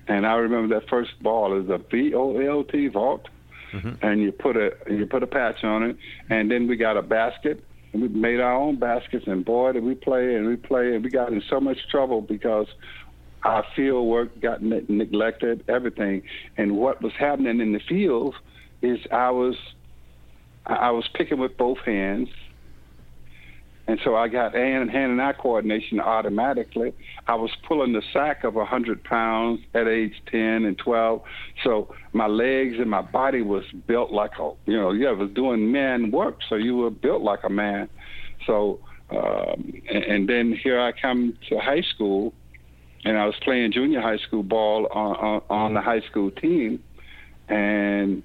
and 0.07 0.27
I 0.27 0.35
remember 0.35 0.79
that 0.79 0.89
first 0.89 1.13
ball 1.23 1.59
is 1.61 1.69
a 1.71 1.79
V 1.79 2.15
O 2.15 2.37
L 2.39 2.65
T 2.65 2.89
vault, 2.89 3.29
mm-hmm. 3.73 4.05
and 4.05 4.21
you 4.21 4.33
put 4.33 4.57
a 4.57 4.73
you 4.91 5.07
put 5.07 5.23
a 5.23 5.27
patch 5.27 5.65
on 5.65 5.83
it, 5.83 5.97
and 6.29 6.51
then 6.51 6.69
we 6.69 6.77
got 6.77 6.97
a 6.97 7.03
basket. 7.03 7.65
And 7.95 8.01
we 8.01 8.09
made 8.09 8.41
our 8.41 8.55
own 8.55 8.79
baskets, 8.79 9.27
and 9.27 9.45
boy, 9.45 9.73
did 9.73 9.85
we 9.85 9.95
play 9.95 10.35
and 10.35 10.47
we 10.49 10.57
play, 10.57 10.95
and 10.95 11.05
we 11.05 11.11
got 11.11 11.31
in 11.31 11.43
so 11.51 11.61
much 11.61 11.77
trouble 11.91 12.23
because 12.23 12.67
our 13.45 13.65
field 13.75 14.07
work 14.07 14.41
got 14.41 14.63
ne- 14.63 14.85
neglected, 14.89 15.65
everything. 15.69 16.23
And 16.57 16.77
what 16.77 17.03
was 17.03 17.13
happening 17.19 17.61
in 17.61 17.73
the 17.73 17.81
fields 17.89 18.37
is 18.83 18.99
I 19.11 19.31
was 19.31 19.57
I 20.67 20.91
was 20.93 21.09
picking 21.15 21.39
with 21.39 21.57
both 21.57 21.79
hands, 21.79 22.29
and 23.89 23.99
so 24.05 24.15
I 24.15 24.29
got 24.29 24.55
hand 24.55 24.91
hand 24.91 25.13
and 25.13 25.21
eye 25.21 25.33
coordination 25.33 25.99
automatically. 25.99 26.93
I 27.27 27.35
was 27.35 27.51
pulling 27.67 27.93
the 27.93 28.03
sack 28.13 28.45
of 28.45 28.57
a 28.57 28.65
hundred 28.65 29.03
pounds 29.03 29.61
at 29.75 29.89
age 29.89 30.15
ten 30.31 30.65
and 30.65 30.79
twelve, 30.79 31.23
so 31.65 31.93
my 32.13 32.27
legs 32.27 32.77
and 32.79 32.89
my 32.89 33.03
body 33.03 33.43
was 33.43 33.65
built 33.87 34.13
like 34.13 34.39
a 34.39 34.53
you 34.67 34.77
know 34.77 34.93
yeah, 34.93 35.09
I 35.09 35.13
was 35.13 35.31
doing 35.31 35.73
man 35.73 36.13
work, 36.13 36.39
so 36.49 36.55
you 36.55 36.77
were 36.77 36.91
built 36.91 37.23
like 37.23 37.41
a 37.43 37.51
man. 37.51 37.89
So 38.47 38.81
um, 39.11 39.83
and, 39.91 40.05
and 40.05 40.29
then 40.29 40.59
here 40.63 40.81
I 40.81 40.93
come 40.93 41.37
to 41.49 41.59
high 41.59 41.83
school, 41.95 42.33
and 43.05 43.19
I 43.19 43.27
was 43.27 43.35
playing 43.43 43.73
junior 43.73 44.01
high 44.01 44.19
school 44.19 44.43
ball 44.43 44.87
on 44.91 45.17
on, 45.17 45.43
on 45.51 45.75
the 45.75 45.81
mm-hmm. 45.81 45.89
high 45.89 46.01
school 46.03 46.31
team, 46.31 46.83
and 47.49 48.23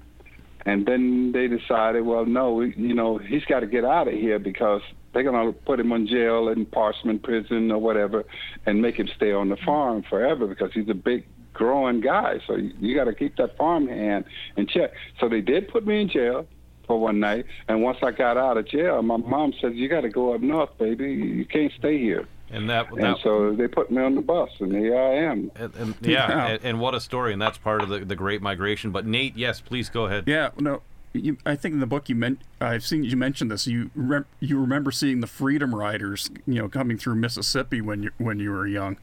and 0.66 0.86
then 0.86 1.32
they 1.32 1.48
decided, 1.48 2.04
well, 2.04 2.26
no, 2.26 2.52
we, 2.52 2.74
you 2.76 2.94
know, 2.94 3.18
he's 3.18 3.44
got 3.44 3.60
to 3.60 3.66
get 3.66 3.84
out 3.84 4.06
of 4.08 4.14
here 4.14 4.38
because 4.38 4.82
they're 5.12 5.22
going 5.22 5.46
to 5.46 5.58
put 5.60 5.80
him 5.80 5.92
in 5.92 6.06
jail 6.06 6.48
in 6.48 6.66
Parchman 6.66 7.22
Prison 7.22 7.70
or 7.70 7.78
whatever, 7.78 8.24
and 8.66 8.82
make 8.82 8.96
him 8.96 9.08
stay 9.16 9.32
on 9.32 9.48
the 9.48 9.56
mm-hmm. 9.56 9.64
farm 9.64 10.02
forever 10.08 10.46
because 10.46 10.72
he's 10.72 10.88
a 10.88 10.94
big 10.94 11.24
growing 11.54 12.00
guy. 12.00 12.40
So 12.46 12.56
you, 12.56 12.72
you 12.80 12.94
got 12.94 13.04
to 13.04 13.14
keep 13.14 13.36
that 13.36 13.56
farm 13.56 13.88
hand 13.88 14.24
in 14.56 14.66
check. 14.66 14.92
So 15.18 15.28
they 15.28 15.40
did 15.40 15.68
put 15.68 15.86
me 15.86 16.02
in 16.02 16.08
jail 16.08 16.46
for 16.86 17.00
one 17.00 17.20
night, 17.20 17.44
and 17.68 17.82
once 17.82 17.98
I 18.02 18.12
got 18.12 18.36
out 18.36 18.56
of 18.56 18.66
jail, 18.66 19.02
my 19.02 19.16
mom 19.16 19.52
said, 19.60 19.74
"You 19.74 19.88
got 19.88 20.02
to 20.02 20.08
go 20.08 20.34
up 20.34 20.40
north, 20.40 20.76
baby. 20.78 21.12
You 21.12 21.44
can't 21.44 21.72
stay 21.78 21.98
here." 21.98 22.26
And 22.50 22.70
that, 22.70 22.90
And 22.92 23.02
that 23.02 23.18
so 23.22 23.52
they 23.52 23.68
put 23.68 23.90
me 23.90 24.00
on 24.02 24.14
the 24.14 24.22
bus, 24.22 24.48
and 24.60 24.72
here 24.72 24.96
I 24.98 25.16
am. 25.16 25.50
and, 25.54 25.74
and- 25.76 25.94
yeah, 26.00 26.46
and, 26.52 26.64
and 26.64 26.80
what 26.80 26.94
a 26.94 27.00
story, 27.00 27.32
and 27.34 27.42
that's 27.42 27.58
part 27.58 27.82
of 27.82 27.88
the, 27.90 27.98
the 28.00 28.16
Great 28.16 28.40
Migration. 28.40 28.90
But 28.90 29.06
Nate, 29.06 29.36
yes, 29.36 29.60
please 29.60 29.90
go 29.90 30.06
ahead. 30.06 30.24
Yeah, 30.26 30.50
no. 30.58 30.80
You, 31.14 31.36
I 31.44 31.56
think 31.56 31.72
in 31.72 31.80
the 31.80 31.86
book 31.86 32.08
you 32.10 32.14
meant 32.14 32.40
I've 32.60 32.84
seen 32.84 33.02
you 33.02 33.16
mention 33.16 33.48
this. 33.48 33.66
You 33.66 33.90
rem- 33.96 34.26
you 34.40 34.60
remember 34.60 34.90
seeing 34.90 35.20
the 35.20 35.26
Freedom 35.26 35.74
Riders, 35.74 36.30
you 36.46 36.54
know, 36.54 36.68
coming 36.68 36.98
through 36.98 37.14
Mississippi 37.16 37.80
when 37.80 38.02
you 38.04 38.10
when 38.18 38.38
you 38.38 38.50
were 38.50 38.66
young. 38.66 38.98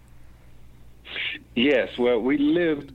Yes, 1.56 1.98
well, 1.98 2.20
we 2.20 2.38
lived 2.38 2.92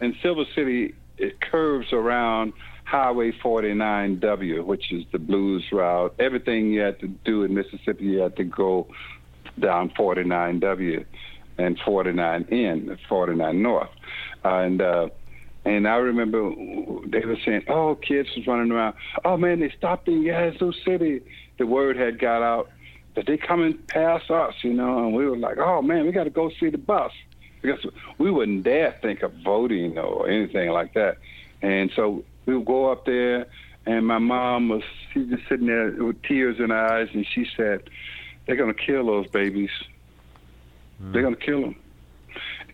in 0.00 0.16
Silver 0.22 0.44
City. 0.54 0.94
It 1.18 1.40
curves 1.40 1.92
around 1.92 2.52
Highway 2.84 3.32
49W, 3.32 4.64
which 4.64 4.92
is 4.92 5.04
the 5.12 5.18
blues 5.18 5.64
route. 5.72 6.14
Everything 6.18 6.72
you 6.72 6.80
had 6.80 6.98
to 7.00 7.08
do 7.08 7.42
in 7.44 7.54
Mississippi, 7.54 8.04
you 8.04 8.18
had 8.20 8.36
to 8.36 8.44
go 8.44 8.88
down 9.60 9.90
49W 9.90 11.04
and 11.58 11.78
49N, 11.78 12.98
49 13.08 13.62
North, 13.62 13.90
and 14.44 14.80
uh, 14.80 15.08
and 15.64 15.86
I 15.88 15.96
remember 15.96 16.50
they 17.06 17.24
were 17.26 17.36
saying, 17.44 17.64
"Oh, 17.68 17.96
kids 17.96 18.28
was 18.36 18.46
running 18.46 18.72
around. 18.72 18.94
Oh 19.24 19.36
man, 19.36 19.60
they 19.60 19.72
stopped 19.76 20.08
in 20.08 20.22
Yazoo 20.22 20.72
City." 20.84 21.20
The 21.58 21.66
word 21.66 21.96
had 21.96 22.20
got 22.20 22.42
out 22.42 22.70
that 23.16 23.26
they 23.26 23.36
coming 23.36 23.76
past 23.88 24.30
us, 24.30 24.54
you 24.62 24.72
know, 24.72 24.98
and 25.04 25.14
we 25.14 25.26
were 25.26 25.36
like, 25.36 25.58
"Oh 25.58 25.82
man, 25.82 26.06
we 26.06 26.12
got 26.12 26.24
to 26.24 26.30
go 26.30 26.50
see 26.60 26.70
the 26.70 26.78
bus." 26.78 27.12
because 27.62 27.84
we 28.18 28.30
wouldn't 28.30 28.64
dare 28.64 28.96
think 29.02 29.22
of 29.22 29.32
voting 29.44 29.98
or 29.98 30.28
anything 30.28 30.70
like 30.70 30.94
that. 30.94 31.18
And 31.62 31.90
so 31.94 32.24
we 32.46 32.56
would 32.56 32.66
go 32.66 32.90
up 32.90 33.04
there, 33.04 33.46
and 33.86 34.06
my 34.06 34.18
mom 34.18 34.68
was 34.68 34.82
she 35.12 35.24
just 35.24 35.42
sitting 35.48 35.66
there 35.66 35.90
with 35.90 36.22
tears 36.22 36.56
in 36.58 36.70
her 36.70 36.92
eyes, 36.92 37.08
and 37.12 37.26
she 37.34 37.46
said, 37.56 37.90
"They're 38.48 38.56
gonna 38.56 38.74
kill 38.74 39.06
those 39.06 39.28
babies. 39.28 39.70
They're 40.98 41.22
gonna 41.22 41.36
kill 41.36 41.60
them." 41.60 41.76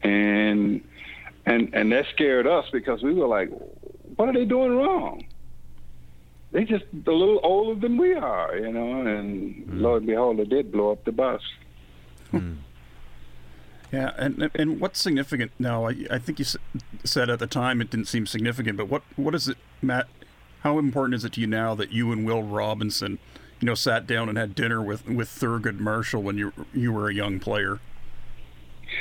And 0.03 0.81
and 1.45 1.75
and 1.75 1.93
that 1.93 2.07
scared 2.13 2.47
us 2.47 2.65
because 2.73 3.03
we 3.03 3.13
were 3.13 3.27
like, 3.27 3.51
"What 4.17 4.29
are 4.29 4.33
they 4.33 4.47
doing 4.47 4.77
wrong?" 4.77 5.27
They 6.53 6.65
just 6.65 6.85
a 6.95 7.11
little 7.11 7.41
older 7.43 7.79
than 7.79 7.97
we 7.97 8.15
are, 8.15 8.57
you 8.57 8.73
know. 8.73 9.01
And 9.01 9.67
mm. 9.67 9.81
lo 9.81 9.97
and 9.97 10.07
behold, 10.07 10.39
they 10.39 10.45
did 10.45 10.71
blow 10.71 10.93
up 10.93 11.05
the 11.05 11.11
bus. 11.11 11.43
Hmm. 12.31 12.55
Yeah, 13.93 14.13
and 14.17 14.51
and 14.55 14.81
what's 14.81 15.01
significant 15.01 15.53
now? 15.59 15.87
I, 15.87 16.07
I 16.11 16.19
think 16.19 16.39
you 16.39 16.45
said 17.05 17.29
at 17.29 17.41
the 17.41 17.47
time 17.47 17.81
it 17.81 17.91
didn't 17.91 18.07
seem 18.07 18.27
significant, 18.27 18.77
but 18.77 18.89
what 18.89 19.03
what 19.17 19.35
is 19.35 19.49
it, 19.49 19.57
Matt? 19.83 20.07
How 20.61 20.79
important 20.79 21.15
is 21.15 21.25
it 21.25 21.33
to 21.35 21.41
you 21.41 21.47
now 21.47 21.75
that 21.75 21.93
you 21.93 22.11
and 22.11 22.25
Will 22.25 22.43
Robinson, 22.43 23.19
you 23.65 23.71
know, 23.71 23.75
sat 23.75 24.07
down 24.07 24.29
and 24.29 24.37
had 24.37 24.55
dinner 24.55 24.83
with 24.83 25.09
with 25.09 25.27
Thurgood 25.31 25.79
Marshall 25.79 26.23
when 26.23 26.37
you 26.37 26.53
you 26.75 26.93
were 26.93 27.09
a 27.09 27.15
young 27.15 27.41
player? 27.41 27.81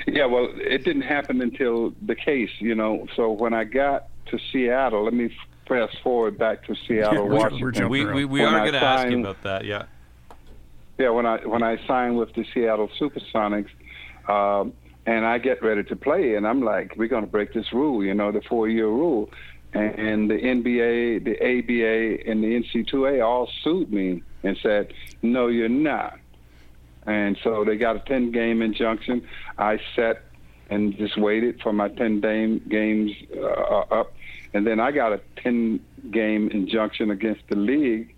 Yeah, 0.08 0.26
well, 0.26 0.48
it 0.56 0.86
didn't 0.86 1.02
happen 1.02 1.42
until 1.42 1.94
the 2.02 2.16
case, 2.16 2.50
you 2.60 2.74
know. 2.74 3.06
So 3.18 3.30
when 3.30 3.54
I 3.54 3.66
got 3.66 4.08
to 4.28 4.40
Seattle, 4.54 5.04
let 5.04 5.14
me 5.14 5.36
fast 5.68 5.98
forward 6.02 6.38
back 6.38 6.64
to 6.68 6.76
Seattle, 6.88 7.26
we're- 7.28 7.40
Washington. 7.40 7.84
we're 7.84 7.90
We, 7.90 8.04
around. 8.06 8.16
we, 8.16 8.24
we 8.26 8.40
When 8.40 8.54
are 8.54 8.60
going 8.62 8.72
to 8.72 8.82
ask 8.86 9.10
you 9.10 9.20
about 9.20 9.44
that, 9.44 9.66
yeah. 9.66 9.84
Yeah, 10.98 11.10
when 11.10 11.26
I 11.26 11.46
when 11.46 11.62
I 11.62 11.86
signed 11.86 12.16
with 12.18 12.34
the 12.34 12.46
Seattle 12.54 12.90
SuperSonics, 13.02 13.68
um, 14.30 14.72
and 15.06 15.26
I 15.26 15.40
get 15.40 15.62
ready 15.62 15.84
to 15.84 15.96
play, 15.98 16.36
and 16.36 16.48
I'm 16.48 16.62
like, 16.64 16.96
we're 16.96 17.10
going 17.10 17.26
to 17.26 17.30
break 17.30 17.52
this 17.54 17.74
rule, 17.74 18.02
you 18.02 18.14
know, 18.14 18.32
the 18.32 18.42
four-year 18.48 18.88
rule, 18.88 19.30
and 19.74 20.30
the 20.32 20.36
NBA, 20.36 21.26
the 21.26 21.36
ABA, 21.52 22.30
and 22.32 22.42
the 22.42 22.64
NC2A 22.64 23.26
all 23.26 23.50
sued 23.62 23.92
me 23.92 24.24
and 24.44 24.58
said, 24.62 24.94
no, 25.22 25.48
you're 25.48 25.70
not. 25.70 26.20
And 27.06 27.38
so 27.44 27.64
they 27.66 27.76
got 27.76 27.96
a 27.96 28.00
10-game 28.00 28.62
injunction. 28.62 29.28
I 29.58 29.80
sat 29.96 30.24
and 30.70 30.96
just 30.98 31.18
waited 31.18 31.62
for 31.62 31.74
my 31.74 31.90
10 31.90 32.22
game 32.22 32.62
games 32.70 33.12
uh, 33.36 33.80
up, 34.00 34.14
and 34.54 34.66
then 34.66 34.80
I 34.80 34.92
got 34.92 35.14
a 35.14 35.22
10-game 35.38 36.50
injunction 36.50 37.12
against 37.12 37.42
the 37.50 37.58
league 37.58 38.16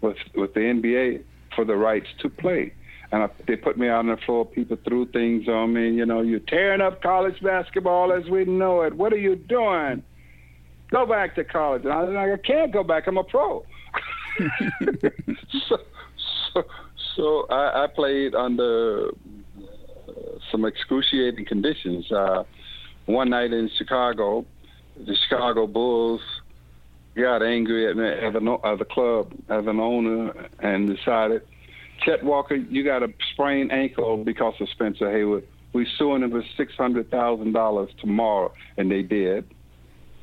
with 0.00 0.16
with 0.34 0.54
the 0.54 0.60
NBA 0.60 1.22
for 1.54 1.64
the 1.64 1.76
rights 1.76 2.08
to 2.20 2.28
play. 2.28 2.72
And 3.12 3.24
I, 3.24 3.28
they 3.46 3.56
put 3.56 3.76
me 3.76 3.88
out 3.88 4.00
on 4.00 4.06
the 4.06 4.16
floor. 4.18 4.46
People 4.46 4.78
threw 4.84 5.06
things 5.06 5.48
on 5.48 5.72
me. 5.72 5.90
You 5.90 6.06
know, 6.06 6.20
you're 6.22 6.38
tearing 6.38 6.80
up 6.80 7.02
college 7.02 7.40
basketball 7.42 8.12
as 8.12 8.24
we 8.26 8.44
know 8.44 8.82
it. 8.82 8.94
What 8.94 9.12
are 9.12 9.18
you 9.18 9.34
doing? 9.34 10.04
Go 10.90 11.06
back 11.06 11.34
to 11.34 11.44
college. 11.44 11.82
And 11.84 11.92
I 11.92 12.04
was 12.04 12.14
like, 12.14 12.32
I 12.32 12.36
can't 12.36 12.72
go 12.72 12.84
back. 12.84 13.08
I'm 13.08 13.16
a 13.16 13.24
pro. 13.24 13.64
So, 15.68 15.78
so, 16.54 16.62
so 17.16 17.46
I, 17.50 17.84
I 17.84 17.86
played 17.94 18.34
under 18.34 19.08
uh, 19.08 20.12
some 20.50 20.64
excruciating 20.64 21.46
conditions. 21.46 22.10
Uh, 22.10 22.44
one 23.06 23.30
night 23.30 23.52
in 23.52 23.70
Chicago, 23.76 24.44
the 24.96 25.16
Chicago 25.28 25.66
Bulls 25.66 26.20
got 27.16 27.42
angry 27.42 27.90
at 27.90 27.96
me 27.96 28.06
as, 28.06 28.34
an, 28.34 28.48
as 28.64 28.80
a 28.80 28.84
club, 28.84 29.32
as 29.48 29.66
an 29.66 29.80
owner, 29.80 30.32
and 30.60 30.88
decided, 30.88 31.42
Chet 32.04 32.22
Walker, 32.22 32.54
you 32.54 32.84
got 32.84 33.02
a 33.02 33.12
sprained 33.32 33.72
ankle 33.72 34.24
because 34.24 34.54
of 34.60 34.68
Spencer 34.70 35.10
Haywood. 35.10 35.46
We're 35.72 35.86
suing 35.98 36.22
him 36.22 36.30
for 36.30 36.42
six 36.56 36.74
hundred 36.74 37.10
thousand 37.10 37.52
dollars 37.52 37.90
tomorrow, 38.00 38.52
and 38.76 38.90
they 38.90 39.02
did. 39.02 39.44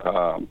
Um, 0.03 0.47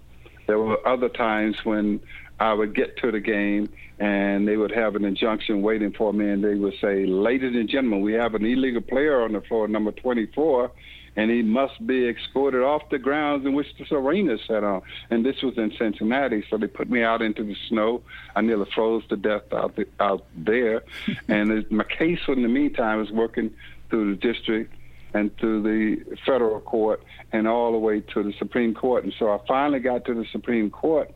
there 0.47 0.59
were 0.59 0.87
other 0.87 1.09
times 1.09 1.57
when 1.65 2.01
I 2.39 2.53
would 2.53 2.75
get 2.75 2.97
to 2.99 3.11
the 3.11 3.21
game 3.21 3.69
and 3.99 4.47
they 4.47 4.57
would 4.57 4.73
have 4.73 4.95
an 4.95 5.05
injunction 5.05 5.63
waiting 5.63 5.93
for 5.93 6.13
me, 6.13 6.29
and 6.29 6.45
they 6.45 6.55
would 6.55 6.75
say, 6.81 7.07
"Ladies 7.07 7.55
and 7.55 7.69
gentlemen, 7.69 8.03
we 8.03 8.13
have 8.13 8.35
an 8.35 8.45
illegal 8.45 8.83
player 8.83 9.23
on 9.23 9.33
the 9.33 9.41
floor, 9.41 9.69
number 9.69 9.91
24, 9.91 10.71
and 11.17 11.31
he 11.31 11.41
must 11.41 11.87
be 11.87 12.07
escorted 12.07 12.63
off 12.63 12.91
the 12.91 12.99
grounds 12.99 13.47
in 13.47 13.55
which 13.55 13.75
this 13.79 13.91
arena 13.91 14.35
is 14.35 14.41
set 14.47 14.65
on." 14.65 14.83
And 15.09 15.25
this 15.25 15.41
was 15.43 15.57
in 15.57 15.73
Cincinnati, 15.79 16.45
so 16.51 16.59
they 16.59 16.67
put 16.67 16.91
me 16.91 17.03
out 17.03 17.23
into 17.23 17.43
the 17.43 17.57
snow. 17.69 18.03
I 18.35 18.43
nearly 18.43 18.67
froze 18.75 19.07
to 19.09 19.17
death 19.17 19.51
out 19.51 19.77
the, 19.77 19.87
out 19.99 20.27
there, 20.37 20.83
and 21.29 21.51
it, 21.51 21.73
my 21.73 21.85
case 21.85 22.21
in 22.29 22.43
the 22.43 22.49
meantime 22.49 22.99
was 22.99 23.11
working 23.11 23.51
through 23.89 24.15
the 24.15 24.21
district 24.21 24.75
and 25.15 25.35
through 25.39 25.63
the 25.63 26.17
federal 26.27 26.61
court 26.61 27.03
and 27.33 27.49
all 27.49 27.73
the 27.73 27.79
way 27.79 28.01
to 28.01 28.23
the 28.23 28.35
Supreme 28.39 28.75
Court. 28.75 29.05
And 29.05 29.15
so 29.19 29.31
I 29.31 29.39
finally 29.47 29.79
got 29.79 30.05
to 30.05 30.15
the 30.15 30.27
Supreme 30.31 30.69
Court, 30.69 31.11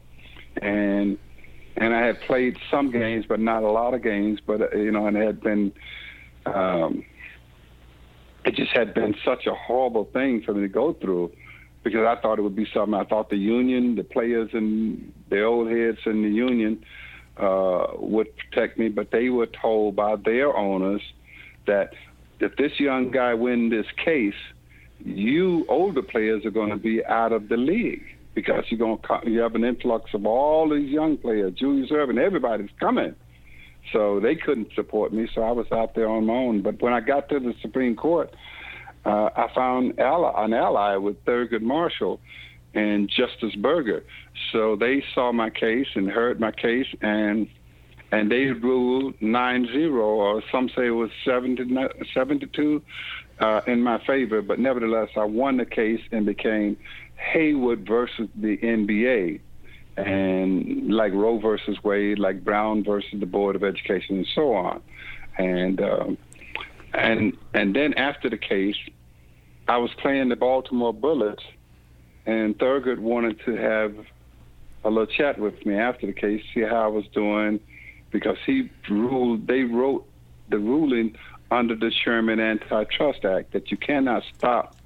and 0.61 1.19
and 1.77 1.95
I 1.95 2.07
had 2.07 2.21
played 2.23 2.57
some 2.71 2.91
games, 2.91 3.25
but 3.29 3.41
not 3.41 3.63
a 3.63 3.71
lot 3.71 3.95
of 3.95 4.03
games. 4.03 4.41
But 4.47 4.61
uh, 4.61 4.77
you 4.77 4.91
know, 4.91 5.07
and 5.07 5.17
it 5.17 5.27
had 5.27 5.41
been, 5.41 5.73
um, 6.47 7.05
it 8.45 8.55
just 8.55 8.73
had 8.73 8.95
been 8.95 9.15
such 9.25 9.47
a 9.47 9.55
horrible 9.55 10.09
thing 10.13 10.43
for 10.45 10.55
me 10.55 10.63
to 10.63 10.69
go 10.69 10.93
through, 10.95 11.33
because 11.83 12.07
I 12.07 12.21
thought 12.21 12.39
it 12.39 12.43
would 12.43 12.57
be 12.57 12.69
something. 12.75 12.95
I 12.95 13.05
thought 13.05 13.31
the 13.31 13.37
union, 13.37 13.97
the 13.97 14.05
players, 14.05 14.51
and 14.53 15.13
the 15.31 15.43
old 15.43 15.71
heads 15.71 15.99
in 16.07 16.23
the 16.23 16.29
union 16.29 16.85
uh, 17.37 17.87
would 17.99 18.29
protect 18.37 18.79
me, 18.79 18.89
but 18.89 19.11
they 19.11 19.31
were 19.31 19.47
told 19.47 19.97
by 19.97 20.17
their 20.17 20.55
owners 20.57 21.03
that 21.67 21.91
if 22.41 22.57
this 22.57 22.73
young 22.79 23.11
guy 23.11 23.35
win 23.35 23.71
this 23.71 23.87
case, 24.05 24.35
you 24.99 25.65
older 25.69 26.03
players 26.03 26.45
are 26.45 26.51
going 26.51 26.71
to 26.71 26.77
be 26.77 27.05
out 27.07 27.33
of 27.33 27.49
the 27.49 27.57
league 27.57 28.05
because 28.35 28.65
you're 28.69 28.79
going 28.79 28.99
to 28.99 29.31
you 29.31 29.41
have 29.41 29.55
an 29.55 29.65
influx 29.65 30.11
of 30.15 30.27
all 30.27 30.69
these 30.69 30.91
young 30.91 31.17
players, 31.17 31.55
Julius 31.55 31.91
Erving, 31.91 32.19
everybody's 32.19 32.71
coming. 32.79 33.15
So 33.93 34.21
they 34.21 34.37
couldn't 34.37 34.69
support 34.75 35.13
me, 35.13 35.29
so 35.35 35.43
I 35.43 35.51
was 35.53 35.67
out 35.73 35.95
there 35.95 36.09
on 36.09 36.27
my 36.27 36.35
own. 36.35 36.63
But 36.63 36.81
when 36.81 36.93
I 36.93 37.01
got 37.01 37.29
to 37.31 37.41
the 37.41 37.55
Supreme 37.61 37.97
Court, 37.97 38.33
uh, 39.05 39.31
I 39.35 39.49
found 39.55 39.99
ally, 39.99 40.33
an 40.45 40.53
ally 40.53 40.97
with 40.97 41.25
Thurgood 41.25 41.63
Marshall 41.63 42.21
and 42.75 43.09
Justice 43.09 43.55
Burger. 43.57 44.05
So 44.53 44.77
they 44.77 45.03
saw 45.15 45.33
my 45.33 45.51
case 45.51 45.89
and 45.95 46.09
heard 46.09 46.39
my 46.39 46.53
case, 46.53 46.87
and 47.01 47.49
and 48.13 48.31
they 48.31 48.47
ruled 48.47 49.15
9-0, 49.21 49.95
or 49.95 50.43
some 50.51 50.69
say 50.71 50.89
it 50.89 50.91
was 50.91 51.11
7 51.25 51.57
to 51.57 51.89
7 52.13 52.41
to 52.41 52.47
2 52.47 52.83
uh, 53.41 53.63
in 53.67 53.83
my 53.83 54.03
favor. 54.07 54.43
But 54.43 54.59
nevertheless, 54.59 55.09
I 55.17 55.25
won 55.25 55.57
the 55.57 55.65
case 55.65 56.01
and 56.13 56.27
became 56.27 56.77
Haywood 57.17 57.87
versus 57.87 58.29
the 58.35 58.57
NBA, 58.59 59.41
and 59.97 60.93
like 60.93 61.13
Roe 61.13 61.39
versus 61.39 61.77
Wade, 61.83 62.19
like 62.19 62.45
Brown 62.45 62.85
versus 62.85 63.19
the 63.19 63.27
Board 63.27 63.57
of 63.57 63.65
Education, 63.65 64.17
and 64.17 64.27
so 64.35 64.55
on. 64.55 64.83
And 65.39 65.81
um, 65.81 66.19
and 66.95 67.37
and 67.55 67.75
then 67.75 67.95
after 67.95 68.31
the 68.31 68.39
case, 68.39 68.77
I 69.69 69.79
was 69.79 69.91
playing 70.01 70.29
the 70.29 70.37
Baltimore 70.37 70.95
Bullets, 70.95 71.43
and 72.27 72.59
Thurgood 72.59 72.99
wanted 72.99 73.41
to 73.47 73.57
have 73.57 73.95
a 74.85 74.89
little 74.89 75.07
chat 75.07 75.39
with 75.39 75.65
me 75.67 75.75
after 75.75 76.07
the 76.07 76.13
case, 76.13 76.43
see 76.55 76.63
how 76.63 76.85
I 76.85 76.87
was 76.87 77.05
doing, 77.13 77.61
because 78.11 78.39
he 78.47 78.71
ruled. 78.89 79.47
They 79.47 79.63
wrote 79.63 80.07
the 80.49 80.59
ruling 80.59 81.17
under 81.51 81.75
the 81.75 81.91
Sherman 81.91 82.41
Antitrust 82.41 83.25
Act 83.25 83.53
that 83.53 83.71
you 83.71 83.77
cannot 83.77 84.23
stop 84.37 84.77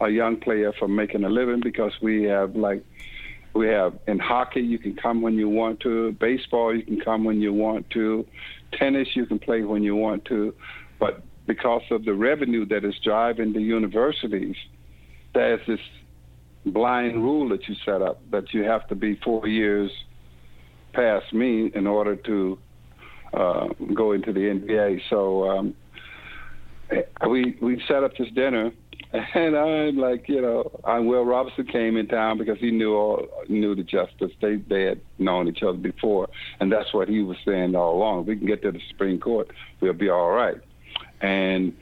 a 0.00 0.08
young 0.08 0.36
player 0.36 0.72
from 0.72 0.94
making 0.94 1.24
a 1.24 1.28
living 1.28 1.60
because 1.60 1.92
we 2.00 2.24
have 2.24 2.56
like 2.56 2.84
we 3.54 3.68
have 3.68 3.98
in 4.06 4.18
hockey 4.18 4.60
you 4.60 4.78
can 4.78 4.96
come 4.96 5.22
when 5.22 5.34
you 5.34 5.48
want 5.48 5.80
to. 5.80 6.12
Baseball 6.12 6.74
you 6.74 6.82
can 6.82 7.00
come 7.00 7.24
when 7.24 7.40
you 7.40 7.52
want 7.52 7.90
to. 7.90 8.26
Tennis 8.72 9.14
you 9.14 9.26
can 9.26 9.38
play 9.38 9.62
when 9.62 9.82
you 9.82 9.94
want 9.94 10.24
to. 10.26 10.54
But 10.98 11.22
because 11.46 11.82
of 11.90 12.04
the 12.04 12.14
revenue 12.14 12.64
that 12.66 12.84
is 12.84 12.94
driving 13.02 13.52
the 13.52 13.60
universities 13.60 14.56
there's 15.34 15.60
this 15.66 15.80
blind 16.66 17.16
rule 17.16 17.48
that 17.48 17.68
you 17.68 17.74
set 17.84 18.02
up 18.02 18.20
that 18.30 18.52
you 18.52 18.62
have 18.62 18.86
to 18.88 18.94
be 18.94 19.16
four 19.16 19.48
years 19.48 19.90
past 20.92 21.32
me 21.32 21.70
in 21.74 21.86
order 21.86 22.14
to 22.14 22.58
uh, 23.34 23.68
go 23.94 24.12
into 24.12 24.32
the 24.32 24.40
NBA 24.40 25.00
so 25.08 25.50
um, 25.50 25.74
we 27.28 27.56
we 27.60 27.82
set 27.86 28.02
up 28.04 28.16
this 28.16 28.28
dinner 28.34 28.72
and 29.12 29.56
I'm 29.56 29.98
like, 29.98 30.28
you 30.28 30.40
know, 30.40 30.70
and 30.84 31.06
Will 31.06 31.24
Robinson 31.24 31.66
came 31.66 31.96
in 31.96 32.08
town 32.08 32.38
because 32.38 32.58
he 32.58 32.70
knew 32.70 32.94
all 32.94 33.26
knew 33.48 33.74
the 33.74 33.82
justice. 33.82 34.32
They 34.40 34.56
they 34.56 34.84
had 34.84 35.00
known 35.18 35.48
each 35.48 35.62
other 35.62 35.76
before, 35.76 36.28
and 36.60 36.72
that's 36.72 36.94
what 36.94 37.08
he 37.08 37.22
was 37.22 37.36
saying 37.44 37.74
all 37.76 37.94
along. 37.94 38.22
If 38.22 38.26
we 38.28 38.36
can 38.36 38.46
get 38.46 38.62
to 38.62 38.72
the 38.72 38.80
Supreme 38.88 39.20
Court, 39.20 39.50
we'll 39.80 39.92
be 39.92 40.08
all 40.08 40.30
right. 40.30 40.56
And 41.20 41.74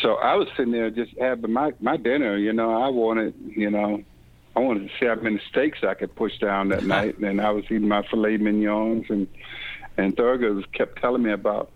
so 0.00 0.14
I 0.14 0.36
was 0.36 0.48
sitting 0.56 0.72
there 0.72 0.90
just 0.90 1.12
having 1.18 1.52
my 1.52 1.72
my 1.80 1.96
dinner. 1.96 2.36
You 2.36 2.52
know, 2.52 2.80
I 2.80 2.88
wanted, 2.88 3.34
you 3.44 3.70
know, 3.70 4.02
I 4.54 4.60
wanted 4.60 4.88
to 4.88 4.90
see 5.00 5.06
how 5.06 5.16
many 5.16 5.40
steaks 5.50 5.78
I 5.82 5.94
could 5.94 6.14
push 6.14 6.38
down 6.38 6.68
that 6.68 6.84
night, 6.86 7.18
and 7.18 7.40
I 7.40 7.50
was 7.50 7.64
eating 7.64 7.88
my 7.88 8.06
filet 8.08 8.36
mignons, 8.36 9.06
and 9.08 9.26
and 9.96 10.16
Thurgood 10.16 10.62
kept 10.72 11.00
telling 11.00 11.22
me 11.22 11.32
about, 11.32 11.72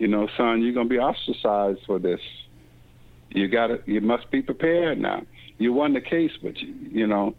you 0.00 0.08
know, 0.08 0.28
son, 0.34 0.62
you're 0.62 0.72
gonna 0.72 0.88
be 0.88 0.98
ostracized 0.98 1.80
for 1.86 1.98
this. 1.98 2.20
You 3.28 3.48
got 3.48 3.66
to 3.66 3.82
you 3.84 4.00
must 4.00 4.30
be 4.30 4.40
prepared 4.40 4.98
now. 4.98 5.22
You 5.58 5.74
won 5.74 5.92
the 5.92 6.00
case 6.00 6.32
but 6.42 6.56
you, 6.56 6.74
you 6.90 7.06
know 7.06 7.34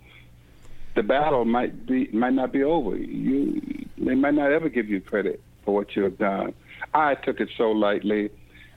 the 0.95 1.01
battle 1.01 1.43
might 1.43 1.87
be 1.87 2.07
might 2.13 2.33
not 2.33 2.53
be 2.53 2.63
over. 2.63 2.95
You 2.95 3.87
they 3.97 4.13
might 4.13 4.35
not 4.35 4.51
ever 4.51 4.69
give 4.69 4.87
you 4.89 5.01
credit 5.01 5.41
for 5.65 5.73
what 5.73 5.95
you 5.95 6.03
have 6.03 6.19
done. 6.19 6.53
I 6.93 7.15
took 7.15 7.39
it 7.39 7.49
so 7.57 7.71
lightly 7.71 8.29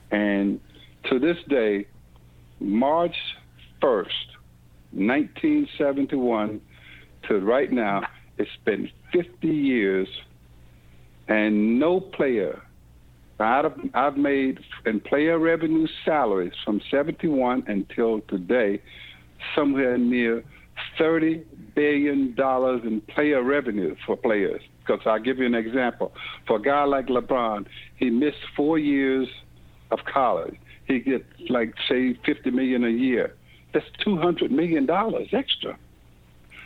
and 0.09 0.59
to 1.03 1.19
this 1.19 1.37
day 1.47 1.85
march 2.59 3.15
1st 3.81 4.27
1971 4.93 6.61
to 7.27 7.39
right 7.39 7.71
now 7.71 8.07
it's 8.37 8.49
been 8.63 8.89
50 9.11 9.47
years 9.47 10.07
and 11.27 11.79
no 11.79 11.99
player 11.99 12.61
I've, 13.39 13.65
I've 13.93 14.17
made 14.17 14.59
in 14.85 14.99
player 15.01 15.37
revenue 15.37 15.87
salaries 16.05 16.53
from 16.63 16.81
71 16.89 17.63
until 17.67 18.21
today 18.21 18.81
somewhere 19.55 19.97
near 19.97 20.43
30 20.97 21.43
billion 21.75 22.33
dollars 22.35 22.81
in 22.85 23.01
player 23.01 23.43
revenue 23.43 23.95
for 24.05 24.15
players. 24.15 24.61
Because 24.79 25.01
I'll 25.05 25.19
give 25.19 25.39
you 25.39 25.45
an 25.45 25.55
example. 25.55 26.13
For 26.47 26.57
a 26.57 26.61
guy 26.61 26.83
like 26.83 27.07
LeBron, 27.07 27.65
he 27.97 28.09
missed 28.09 28.37
four 28.55 28.77
years 28.77 29.27
of 29.91 29.99
college. 30.11 30.55
He 30.87 30.99
gets 30.99 31.23
like 31.49 31.73
say 31.89 32.17
50 32.25 32.51
million 32.51 32.83
a 32.85 32.89
year. 32.89 33.33
That's 33.73 33.85
200 34.03 34.51
million 34.51 34.85
dollars 34.85 35.27
extra. 35.33 35.77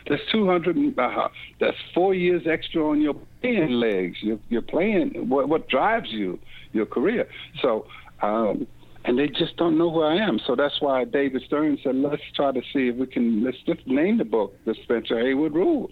That's 0.08 0.22
200. 0.32 0.98
Uh, 0.98 1.28
that's 1.60 1.76
four 1.94 2.14
years 2.14 2.42
extra 2.50 2.88
on 2.88 3.00
your 3.00 3.14
playing 3.40 3.72
legs. 3.72 4.18
You're, 4.20 4.38
you're 4.48 4.62
playing 4.62 5.28
what, 5.28 5.48
what 5.48 5.68
drives 5.68 6.10
you, 6.10 6.38
your 6.72 6.86
career. 6.86 7.28
So, 7.62 7.86
um, 8.22 8.66
and 9.04 9.18
they 9.18 9.28
just 9.28 9.56
don't 9.56 9.78
know 9.78 9.90
who 9.90 10.02
I 10.02 10.16
am. 10.16 10.38
So 10.46 10.54
that's 10.54 10.80
why 10.80 11.04
David 11.04 11.42
Stern 11.46 11.78
said, 11.82 11.96
let's 11.96 12.22
try 12.34 12.52
to 12.52 12.60
see 12.72 12.88
if 12.88 12.96
we 12.96 13.06
can 13.06 13.42
let's 13.42 13.56
just 13.66 13.86
name 13.86 14.18
the 14.18 14.24
book 14.24 14.54
the 14.66 14.74
Spencer 14.84 15.18
Haywood 15.18 15.54
Rule. 15.54 15.90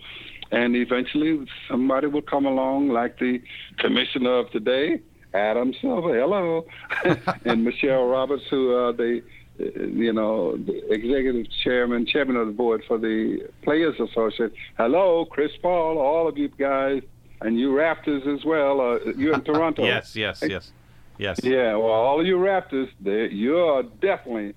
And 0.50 0.76
eventually 0.76 1.46
somebody 1.68 2.06
will 2.06 2.22
come 2.22 2.46
along, 2.46 2.88
like 2.88 3.18
the 3.18 3.40
commissioner 3.78 4.38
of 4.38 4.50
today, 4.50 5.00
Adam 5.34 5.74
Silver, 5.80 6.18
hello, 6.18 6.64
and 7.44 7.64
Michelle 7.64 8.04
Roberts, 8.04 8.44
who 8.50 8.74
are 8.74 8.92
the 8.92 9.22
you 9.58 10.12
know, 10.12 10.56
the 10.56 10.92
executive 10.92 11.46
chairman, 11.64 12.06
chairman 12.06 12.36
of 12.36 12.46
the 12.46 12.52
board 12.52 12.82
for 12.86 12.96
the 12.96 13.48
Players 13.62 13.96
Association. 13.98 14.52
Hello, 14.76 15.24
Chris 15.24 15.50
Paul, 15.60 15.98
all 15.98 16.28
of 16.28 16.38
you 16.38 16.48
guys, 16.48 17.02
and 17.40 17.58
you 17.58 17.70
Raptors 17.72 18.26
as 18.32 18.44
well. 18.44 18.80
Uh, 18.80 18.98
you're 19.16 19.34
in 19.34 19.40
Toronto. 19.44 19.84
yes, 19.84 20.14
yes, 20.16 20.42
yes, 20.46 20.72
yes. 21.18 21.40
Yeah, 21.42 21.74
well, 21.76 21.90
all 21.92 22.20
of 22.20 22.26
you 22.26 22.36
Raptors, 22.36 22.88
you're 23.02 23.82
definitely 24.00 24.54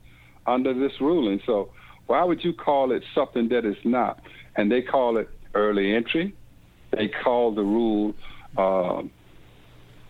under 0.48 0.74
this 0.74 1.00
ruling. 1.00 1.42
So 1.46 1.72
why 2.08 2.24
would 2.24 2.44
you 2.44 2.54
call 2.54 2.92
it 2.92 3.04
something 3.14 3.50
that 3.50 3.66
is 3.66 3.78
not? 3.84 4.20
And 4.56 4.72
they 4.72 4.82
call 4.82 5.18
it 5.18 5.30
early 5.54 5.94
entry. 5.96 6.34
They 6.92 7.08
call 7.08 7.54
the 7.54 7.64
rule. 7.64 8.14
Uh, 8.58 9.04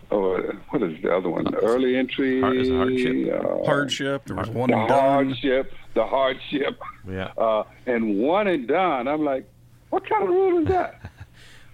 or 0.10 0.56
what 0.70 0.84
is 0.84 1.02
the 1.02 1.16
other 1.16 1.30
one? 1.30 1.54
Early 1.56 1.96
entry. 1.96 2.42
hardship. 2.42 3.44
Uh, 3.46 3.64
hardship. 3.66 4.26
There 4.26 4.36
was 4.36 4.50
one 4.50 4.70
the 4.72 4.78
and 4.78 4.88
done. 4.90 5.00
hardship. 5.00 5.74
The 5.94 6.06
hardship. 6.06 6.80
Yeah. 7.08 7.32
Uh, 7.38 7.64
and 7.86 8.18
one 8.20 8.48
and 8.48 8.68
done. 8.68 9.08
I'm 9.08 9.24
like, 9.24 9.48
what 9.90 10.08
kind 10.10 10.24
of 10.24 10.30
rule 10.30 10.62
is 10.64 10.68
that? 10.70 11.11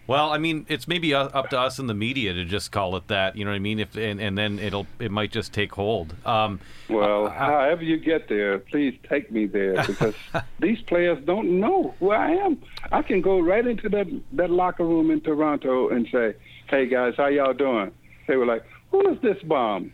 Well, 0.08 0.32
I 0.32 0.38
mean, 0.38 0.66
it's 0.70 0.88
maybe 0.88 1.14
up 1.14 1.49
to 1.49 1.60
us 1.60 1.80
in 1.80 1.88
the 1.88 1.93
media 1.93 2.34
to 2.34 2.45
just 2.45 2.72
call 2.72 2.95
it 2.95 3.10
that. 3.10 3.36
You 3.36 3.43
know 3.43 3.51
what 3.51 3.58
I 3.58 3.60
mean? 3.60 3.80
If 3.80 3.95
and, 3.97 4.22
and 4.22 4.38
then 4.38 4.58
it'll 4.58 4.88
it 4.99 5.12
might 5.12 5.32
just 5.32 5.53
take 5.53 5.74
hold. 5.74 6.16
Um, 6.26 6.62
Well, 6.89 7.30
however 7.30 7.84
you 7.84 7.97
get 7.97 8.30
there, 8.30 8.58
please 8.60 8.97
take 9.10 9.30
me 9.32 9.47
there 9.47 9.84
because 9.88 10.16
these 10.60 10.82
players 10.84 11.20
don't 11.26 11.60
know 11.60 11.93
who 11.99 12.12
I 12.12 12.30
am. 12.30 12.62
I 12.91 13.01
can 13.01 13.22
go 13.22 13.39
right 13.39 13.68
into 13.68 13.89
that 13.89 14.08
that 14.34 14.49
locker 14.49 14.86
room 14.86 15.12
in 15.12 15.20
Toronto 15.20 15.89
and 15.89 16.08
say, 16.10 16.36
"Hey 16.68 16.88
guys, 16.88 17.16
how 17.18 17.28
y'all 17.28 17.53
doing?" 17.53 17.91
They 18.28 18.38
were 18.38 18.45
like, 18.45 18.64
"Who 18.91 19.10
is 19.10 19.20
this 19.22 19.41
bomb?" 19.43 19.91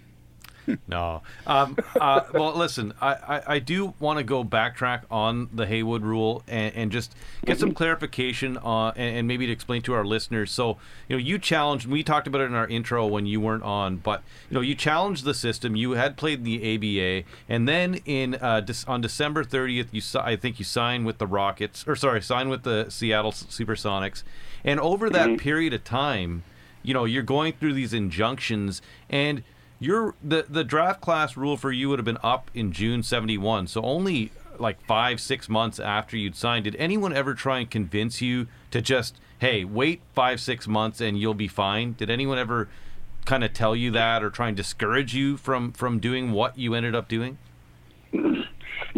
No. 0.87 1.21
Um, 1.47 1.77
uh, 1.99 2.21
well, 2.33 2.55
listen, 2.55 2.93
I, 3.01 3.13
I, 3.13 3.41
I 3.55 3.59
do 3.59 3.93
want 3.99 4.19
to 4.19 4.23
go 4.23 4.43
backtrack 4.43 5.03
on 5.09 5.49
the 5.53 5.65
Haywood 5.65 6.03
rule 6.03 6.43
and, 6.47 6.73
and 6.75 6.91
just 6.91 7.15
get 7.45 7.59
some 7.59 7.73
clarification 7.73 8.57
on, 8.57 8.93
and, 8.95 9.17
and 9.17 9.27
maybe 9.27 9.45
to 9.47 9.51
explain 9.51 9.81
to 9.83 9.93
our 9.93 10.05
listeners. 10.05 10.51
So, 10.51 10.77
you 11.07 11.15
know, 11.15 11.19
you 11.19 11.39
challenged, 11.39 11.87
we 11.87 12.03
talked 12.03 12.27
about 12.27 12.41
it 12.41 12.45
in 12.45 12.55
our 12.55 12.67
intro 12.67 13.05
when 13.07 13.25
you 13.25 13.41
weren't 13.41 13.63
on, 13.63 13.97
but, 13.97 14.23
you 14.49 14.55
know, 14.55 14.61
you 14.61 14.75
challenged 14.75 15.25
the 15.25 15.33
system. 15.33 15.75
You 15.75 15.91
had 15.91 16.17
played 16.17 16.43
the 16.43 16.75
ABA, 16.75 17.27
and 17.49 17.67
then 17.67 17.95
in 18.05 18.35
uh, 18.35 18.65
on 18.87 19.01
December 19.01 19.43
30th, 19.43 19.87
you 19.91 20.01
I 20.19 20.35
think 20.35 20.59
you 20.59 20.65
signed 20.65 21.05
with 21.05 21.17
the 21.17 21.27
Rockets, 21.27 21.85
or 21.87 21.95
sorry, 21.95 22.21
signed 22.21 22.49
with 22.49 22.63
the 22.63 22.89
Seattle 22.89 23.31
Supersonics. 23.31 24.23
And 24.63 24.79
over 24.79 25.09
that 25.09 25.37
period 25.37 25.73
of 25.73 25.83
time, 25.83 26.43
you 26.83 26.93
know, 26.93 27.05
you're 27.05 27.23
going 27.23 27.53
through 27.53 27.73
these 27.73 27.93
injunctions 27.93 28.81
and 29.09 29.43
your 29.83 30.15
the 30.23 30.45
the 30.49 30.63
draft 30.63 31.01
class 31.01 31.35
rule 31.35 31.57
for 31.57 31.71
you 31.71 31.89
would 31.89 31.99
have 31.99 32.05
been 32.05 32.17
up 32.23 32.49
in 32.53 32.71
June 32.71 33.03
71 33.03 33.67
so 33.67 33.81
only 33.81 34.31
like 34.59 34.81
5 34.85 35.19
6 35.19 35.49
months 35.49 35.79
after 35.79 36.15
you'd 36.15 36.35
signed. 36.35 36.65
Did 36.65 36.75
anyone 36.75 37.13
ever 37.13 37.33
try 37.33 37.59
and 37.59 37.69
convince 37.69 38.21
you 38.21 38.47
to 38.71 38.81
just 38.81 39.15
hey 39.39 39.63
wait 39.63 40.01
5 40.13 40.39
6 40.39 40.67
months 40.67 41.01
and 41.01 41.19
you'll 41.19 41.33
be 41.33 41.47
fine? 41.47 41.93
Did 41.93 42.09
anyone 42.09 42.37
ever 42.37 42.69
kind 43.25 43.43
of 43.43 43.53
tell 43.53 43.75
you 43.75 43.91
that 43.91 44.23
or 44.23 44.29
try 44.29 44.47
and 44.47 44.57
discourage 44.57 45.13
you 45.15 45.37
from 45.37 45.71
from 45.71 45.99
doing 45.99 46.31
what 46.31 46.57
you 46.57 46.73
ended 46.73 46.95
up 46.95 47.07
doing 47.07 47.37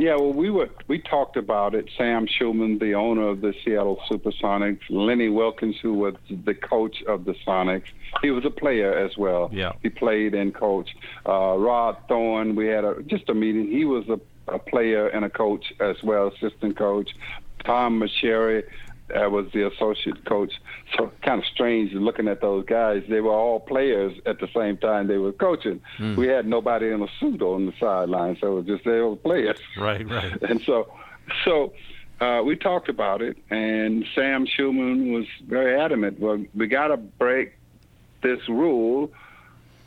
Yeah, 0.05 0.17
well, 0.17 0.33
we 0.33 0.51
were 0.51 0.69
we 0.87 0.99
talked 0.99 1.35
about 1.35 1.73
it. 1.73 1.89
Sam 1.97 2.27
Schulman, 2.27 2.79
the 2.79 2.93
owner 2.93 3.27
of 3.27 3.41
the 3.41 3.55
Seattle 3.63 3.99
SuperSonics, 4.07 4.81
Lenny 4.91 5.29
Wilkens, 5.29 5.77
who 5.81 5.95
was 5.95 6.13
the 6.29 6.53
coach 6.53 7.01
of 7.07 7.25
the 7.25 7.33
Sonics, 7.43 7.87
he 8.21 8.29
was 8.29 8.45
a 8.45 8.51
player 8.51 8.95
as 8.95 9.17
well. 9.17 9.49
Yeah. 9.51 9.71
he 9.81 9.89
played 9.89 10.35
and 10.35 10.53
coached. 10.53 10.95
Uh, 11.27 11.57
Rod 11.57 11.97
Thorn, 12.07 12.55
we 12.55 12.67
had 12.67 12.85
a 12.85 13.01
just 13.07 13.29
a 13.29 13.33
meeting. 13.33 13.71
He 13.71 13.83
was 13.83 14.07
a, 14.07 14.19
a 14.47 14.59
player 14.59 15.07
and 15.07 15.25
a 15.25 15.29
coach 15.31 15.73
as 15.79 15.95
well, 16.03 16.27
assistant 16.27 16.77
coach. 16.77 17.09
Tom 17.65 17.99
Meschery 17.99 18.61
uh, 19.13 19.29
was 19.29 19.47
the 19.53 19.67
associate 19.67 20.25
coach. 20.25 20.53
So 20.97 21.11
kind 21.21 21.39
of 21.39 21.45
strange 21.47 21.93
looking 21.93 22.27
at 22.27 22.41
those 22.41 22.65
guys. 22.65 23.03
They 23.07 23.21
were 23.21 23.33
all 23.33 23.59
players 23.59 24.17
at 24.25 24.39
the 24.39 24.47
same 24.55 24.77
time 24.77 25.07
they 25.07 25.17
were 25.17 25.31
coaching. 25.31 25.81
We 26.15 26.27
had 26.27 26.47
nobody 26.47 26.89
in 26.89 27.01
a 27.01 27.07
suit 27.19 27.41
on 27.41 27.65
the 27.65 27.73
sideline, 27.79 28.37
so 28.39 28.53
it 28.53 28.55
was 28.55 28.65
just 28.65 28.83
they 28.85 28.99
were 28.99 29.15
players. 29.15 29.59
right 29.77 30.07
right 30.09 30.41
And 30.49 30.61
so, 30.61 30.91
so 31.43 31.73
uh, 32.21 32.41
we 32.45 32.55
talked 32.55 32.89
about 32.89 33.21
it, 33.21 33.37
and 33.49 34.05
Sam 34.15 34.45
Schulman 34.45 35.13
was 35.13 35.25
very 35.47 35.79
adamant. 35.79 36.19
Well, 36.19 36.43
we 36.55 36.67
got 36.67 36.87
to 36.87 36.97
break 36.97 37.57
this 38.21 38.39
rule. 38.47 39.11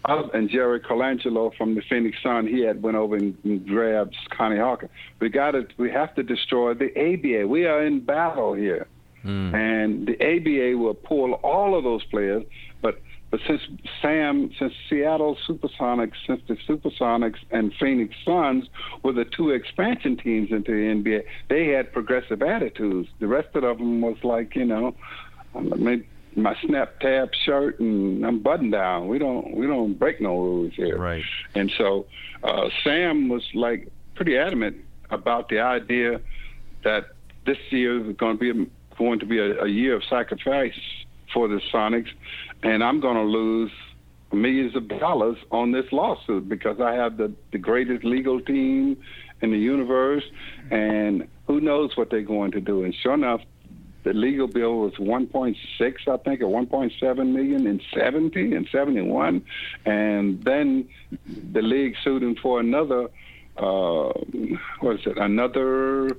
Us 0.05 0.31
and 0.33 0.49
Jerry 0.49 0.81
Colangelo 0.81 1.55
from 1.57 1.75
the 1.75 1.83
Phoenix 1.83 2.17
Sun, 2.23 2.47
he 2.47 2.61
had 2.61 2.83
went 2.83 2.97
over 2.97 3.17
and, 3.17 3.67
grabbed 3.67 4.17
Connie 4.31 4.59
Hawker. 4.59 4.89
We 5.21 5.29
got 5.29 5.53
to, 5.53 5.67
we 5.77 5.91
have 5.91 6.15
to 6.15 6.23
destroy 6.23 6.75
the 6.75 6.91
ABA. 6.97 7.49
We 7.49 7.67
are 7.67 7.85
in 7.85 8.01
battle 8.01 8.55
here, 8.55 8.87
and 9.25 10.07
the 10.07 10.15
ABA 10.15 10.79
will 10.79 10.95
pull 10.95 11.35
all 11.35 11.77
of 11.77 11.85
those 11.85 12.05
players. 12.05 12.45
But 12.81 13.01
but 13.31 13.41
since 13.47 13.61
Sam, 14.01 14.51
since 14.59 14.73
Seattle 14.89 15.37
Supersonics, 15.47 16.15
since 16.27 16.41
the 16.49 16.57
Supersonics 16.69 17.39
and 17.51 17.75
Phoenix 17.79 18.15
Suns 18.25 18.69
were 19.03 19.13
the 19.13 19.27
two 19.27 19.51
expansion 19.51 20.17
teams 20.17 20.51
into 20.51 20.73
the 20.73 21.03
NBA, 21.03 21.25
they 21.49 21.69
had 21.69 21.93
progressive 21.93 22.43
attitudes. 22.43 23.09
The 23.19 23.27
rest 23.27 23.49
of 23.55 23.63
them 23.63 24.01
was 24.01 24.17
like, 24.23 24.57
you 24.57 24.65
know, 24.65 24.95
my 26.39 26.57
snap 26.65 27.01
tab 27.01 27.31
shirt 27.45 27.81
and 27.81 28.25
I'm 28.25 28.41
button 28.41 28.71
down. 28.71 29.09
We 29.09 29.19
don't 29.19 29.55
we 29.55 29.67
don't 29.67 29.95
break 29.95 30.21
no 30.21 30.39
rules 30.39 30.73
here. 30.75 30.97
Right. 30.97 31.25
And 31.55 31.71
so 31.77 32.07
uh, 32.43 32.69
Sam 32.85 33.29
was 33.29 33.43
like 33.55 33.89
pretty 34.15 34.39
adamant 34.39 34.77
about 35.11 35.49
the 35.49 35.61
idea 35.61 36.21
that 36.85 37.11
this 37.45 37.59
year 37.71 38.09
is 38.09 38.17
going 38.17 38.39
to 38.39 38.53
be 38.53 38.63
a, 38.63 38.67
going 38.99 39.21
to 39.21 39.27
be 39.27 39.39
a, 39.39 39.63
a 39.65 39.69
year 39.69 39.97
of 39.97 40.03
sacrifice 40.05 40.79
for 41.33 41.49
the 41.49 41.61
Sonics, 41.73 42.11
and 42.63 42.83
I'm 42.83 43.01
going 43.01 43.17
to 43.17 43.23
lose 43.23 43.71
millions 44.33 44.77
of 44.77 44.89
dollars 44.89 45.39
on 45.51 45.73
this 45.73 45.87
lawsuit 45.93 46.49
because 46.49 46.81
I 46.81 46.95
have 46.95 47.17
the, 47.17 47.33
the 47.53 47.59
greatest 47.59 48.05
legal 48.05 48.41
team 48.41 48.97
in 49.41 49.51
the 49.53 49.59
universe, 49.59 50.25
and 50.71 51.29
who 51.47 51.61
knows 51.61 51.97
what 51.97 52.11
they're 52.11 52.23
going 52.23 52.51
to 52.53 52.61
do. 52.61 52.85
And 52.85 52.95
sure 52.95 53.15
enough, 53.15 53.41
the 54.05 54.13
legal 54.13 54.47
bill 54.47 54.79
was 54.79 54.95
1.6, 54.95 55.57
I 55.81 56.17
think, 56.19 56.41
or 56.41 56.47
1.7 56.47 57.27
million 57.33 57.67
in 57.67 57.81
70 57.95 58.55
and 58.55 58.69
71, 58.71 59.45
and 59.85 60.43
then 60.45 60.89
the 61.53 61.63
league 61.63 61.95
sued 62.03 62.23
him 62.23 62.37
for 62.37 62.61
another. 62.61 63.09
Uh, 63.57 64.13
what 64.81 64.97
is 64.97 65.07
it? 65.07 65.19
Another. 65.19 66.11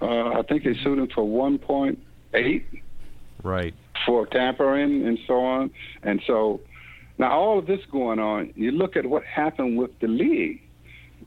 Uh, 0.00 0.30
I 0.30 0.42
think 0.48 0.64
they 0.64 0.74
sued 0.74 0.98
him 0.98 1.08
for 1.14 1.24
1.8 2.34 2.64
right 3.42 3.74
for 4.06 4.26
tampering 4.26 5.06
and 5.06 5.18
so 5.26 5.40
on. 5.40 5.70
And 6.02 6.22
so 6.26 6.60
now 7.18 7.32
all 7.32 7.58
of 7.58 7.66
this 7.66 7.80
going 7.90 8.18
on, 8.18 8.52
you 8.56 8.70
look 8.70 8.96
at 8.96 9.06
what 9.06 9.24
happened 9.24 9.76
with 9.76 9.98
the 10.00 10.08
league. 10.08 10.62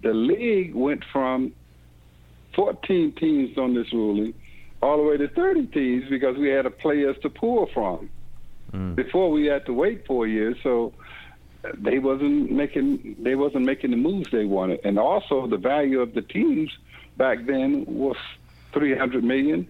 The 0.02 0.14
league 0.14 0.74
went 0.74 1.04
from 1.12 1.54
14 2.56 3.14
teams 3.14 3.58
on 3.58 3.76
this 3.76 3.92
ruling 3.94 4.34
all 4.82 4.98
the 4.98 5.04
way 5.04 5.18
to 5.18 5.28
30 5.28 5.68
teams 5.68 6.10
because 6.10 6.38
we 6.38 6.50
had 6.50 6.66
a 6.66 6.72
players 6.72 7.16
to 7.22 7.30
pull 7.30 7.70
from. 7.74 8.10
Mm. 8.74 8.96
Before 8.96 9.30
we 9.30 9.46
had 9.46 9.66
to 9.66 9.74
wait 9.74 10.08
four 10.08 10.28
years, 10.28 10.58
so 10.64 10.94
they 11.78 12.00
wasn't 12.00 12.52
making 12.52 13.18
they 13.20 13.36
wasn't 13.36 13.66
making 13.66 13.92
the 13.92 13.98
moves 13.98 14.32
they 14.32 14.46
wanted. 14.46 14.80
And 14.84 14.98
also 14.98 15.46
the 15.46 15.58
value 15.58 16.00
of 16.00 16.14
the 16.14 16.22
teams 16.22 16.72
back 17.18 17.46
then 17.46 17.86
was 17.86 18.16
300 18.74 19.24
million, 19.24 19.68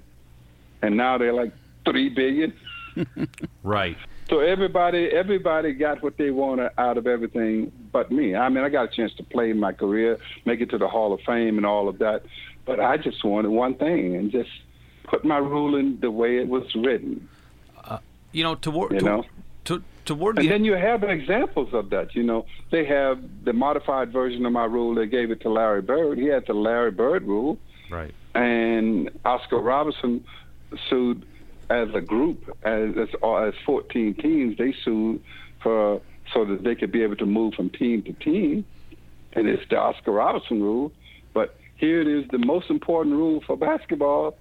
and 0.82 0.98
now 0.98 1.18
they're 1.18 1.34
like 1.34 1.54
three 1.86 2.10
billion. 2.10 2.54
right 3.64 3.96
So 4.30 4.40
everybody, 4.40 5.08
everybody 5.08 5.74
got 5.74 6.04
what 6.04 6.18
they 6.18 6.30
wanted 6.32 6.72
out 6.78 6.98
of 6.98 7.08
everything, 7.08 7.72
but 7.92 8.12
me. 8.12 8.36
I 8.36 8.50
mean, 8.50 8.64
I 8.64 8.70
got 8.70 8.84
a 8.92 8.96
chance 8.96 9.14
to 9.16 9.24
play 9.24 9.54
my 9.54 9.72
career, 9.72 10.18
make 10.46 10.60
it 10.62 10.70
to 10.72 10.78
the 10.78 10.88
Hall 10.88 11.14
of 11.14 11.22
Fame, 11.26 11.58
and 11.58 11.66
all 11.66 11.88
of 11.88 12.00
that. 12.00 12.24
But 12.66 12.80
I 12.80 12.98
just 12.98 13.24
wanted 13.24 13.50
one 13.50 13.76
thing, 13.76 14.16
and 14.16 14.32
just 14.32 14.50
put 15.06 15.24
my 15.26 15.38
ruling 15.38 16.00
the 16.02 16.12
way 16.12 16.38
it 16.38 16.48
was 16.48 16.64
written. 16.76 17.28
Uh, 17.84 18.00
you 18.32 18.44
know 18.44 18.56
toward 18.56 18.92
You 18.94 19.00
to, 19.00 19.06
know? 19.06 19.24
to, 19.66 19.84
toward 20.06 20.38
And 20.38 20.46
the 20.46 20.50
then 20.52 20.64
you 20.66 20.74
have 20.74 21.04
examples 21.04 21.74
of 21.74 21.90
that. 21.92 22.14
You 22.16 22.24
know, 22.24 22.46
they 22.72 22.86
have 22.86 23.20
the 23.44 23.54
modified 23.54 24.12
version 24.14 24.46
of 24.46 24.52
my 24.54 24.66
rule. 24.66 24.96
They 24.96 25.08
gave 25.08 25.32
it 25.32 25.42
to 25.42 25.50
Larry 25.50 25.82
Bird. 25.82 26.18
He 26.18 26.26
had 26.28 26.46
the 26.46 26.54
Larry 26.54 26.92
Bird 26.92 27.24
rule. 27.24 27.58
right 27.90 28.14
and 28.34 29.10
Oscar 29.26 29.58
Robertson 29.60 30.24
sued 30.90 31.26
as 31.70 31.90
a 31.94 32.02
group, 32.02 32.56
as 32.64 32.90
as, 32.98 33.10
as 33.24 33.54
14 33.66 34.16
teams. 34.16 34.58
They 34.58 34.74
sued 34.84 35.22
for 35.62 36.02
so 36.34 36.46
that 36.46 36.64
they 36.64 36.76
could 36.76 36.92
be 36.92 37.04
able 37.04 37.16
to 37.18 37.26
move 37.26 37.54
from 37.54 37.70
team 37.70 38.04
to 38.04 38.14
team, 38.14 38.66
and 39.34 39.48
it's 39.48 39.68
the 39.70 39.78
Oscar 39.78 40.12
Robertson 40.12 40.62
rule. 40.62 40.92
But 41.34 41.58
here 41.78 42.02
it 42.02 42.08
is, 42.08 42.30
the 42.30 42.38
most 42.38 42.70
important 42.70 43.16
rule 43.16 43.42
for 43.46 43.58
basketball. 43.58 44.38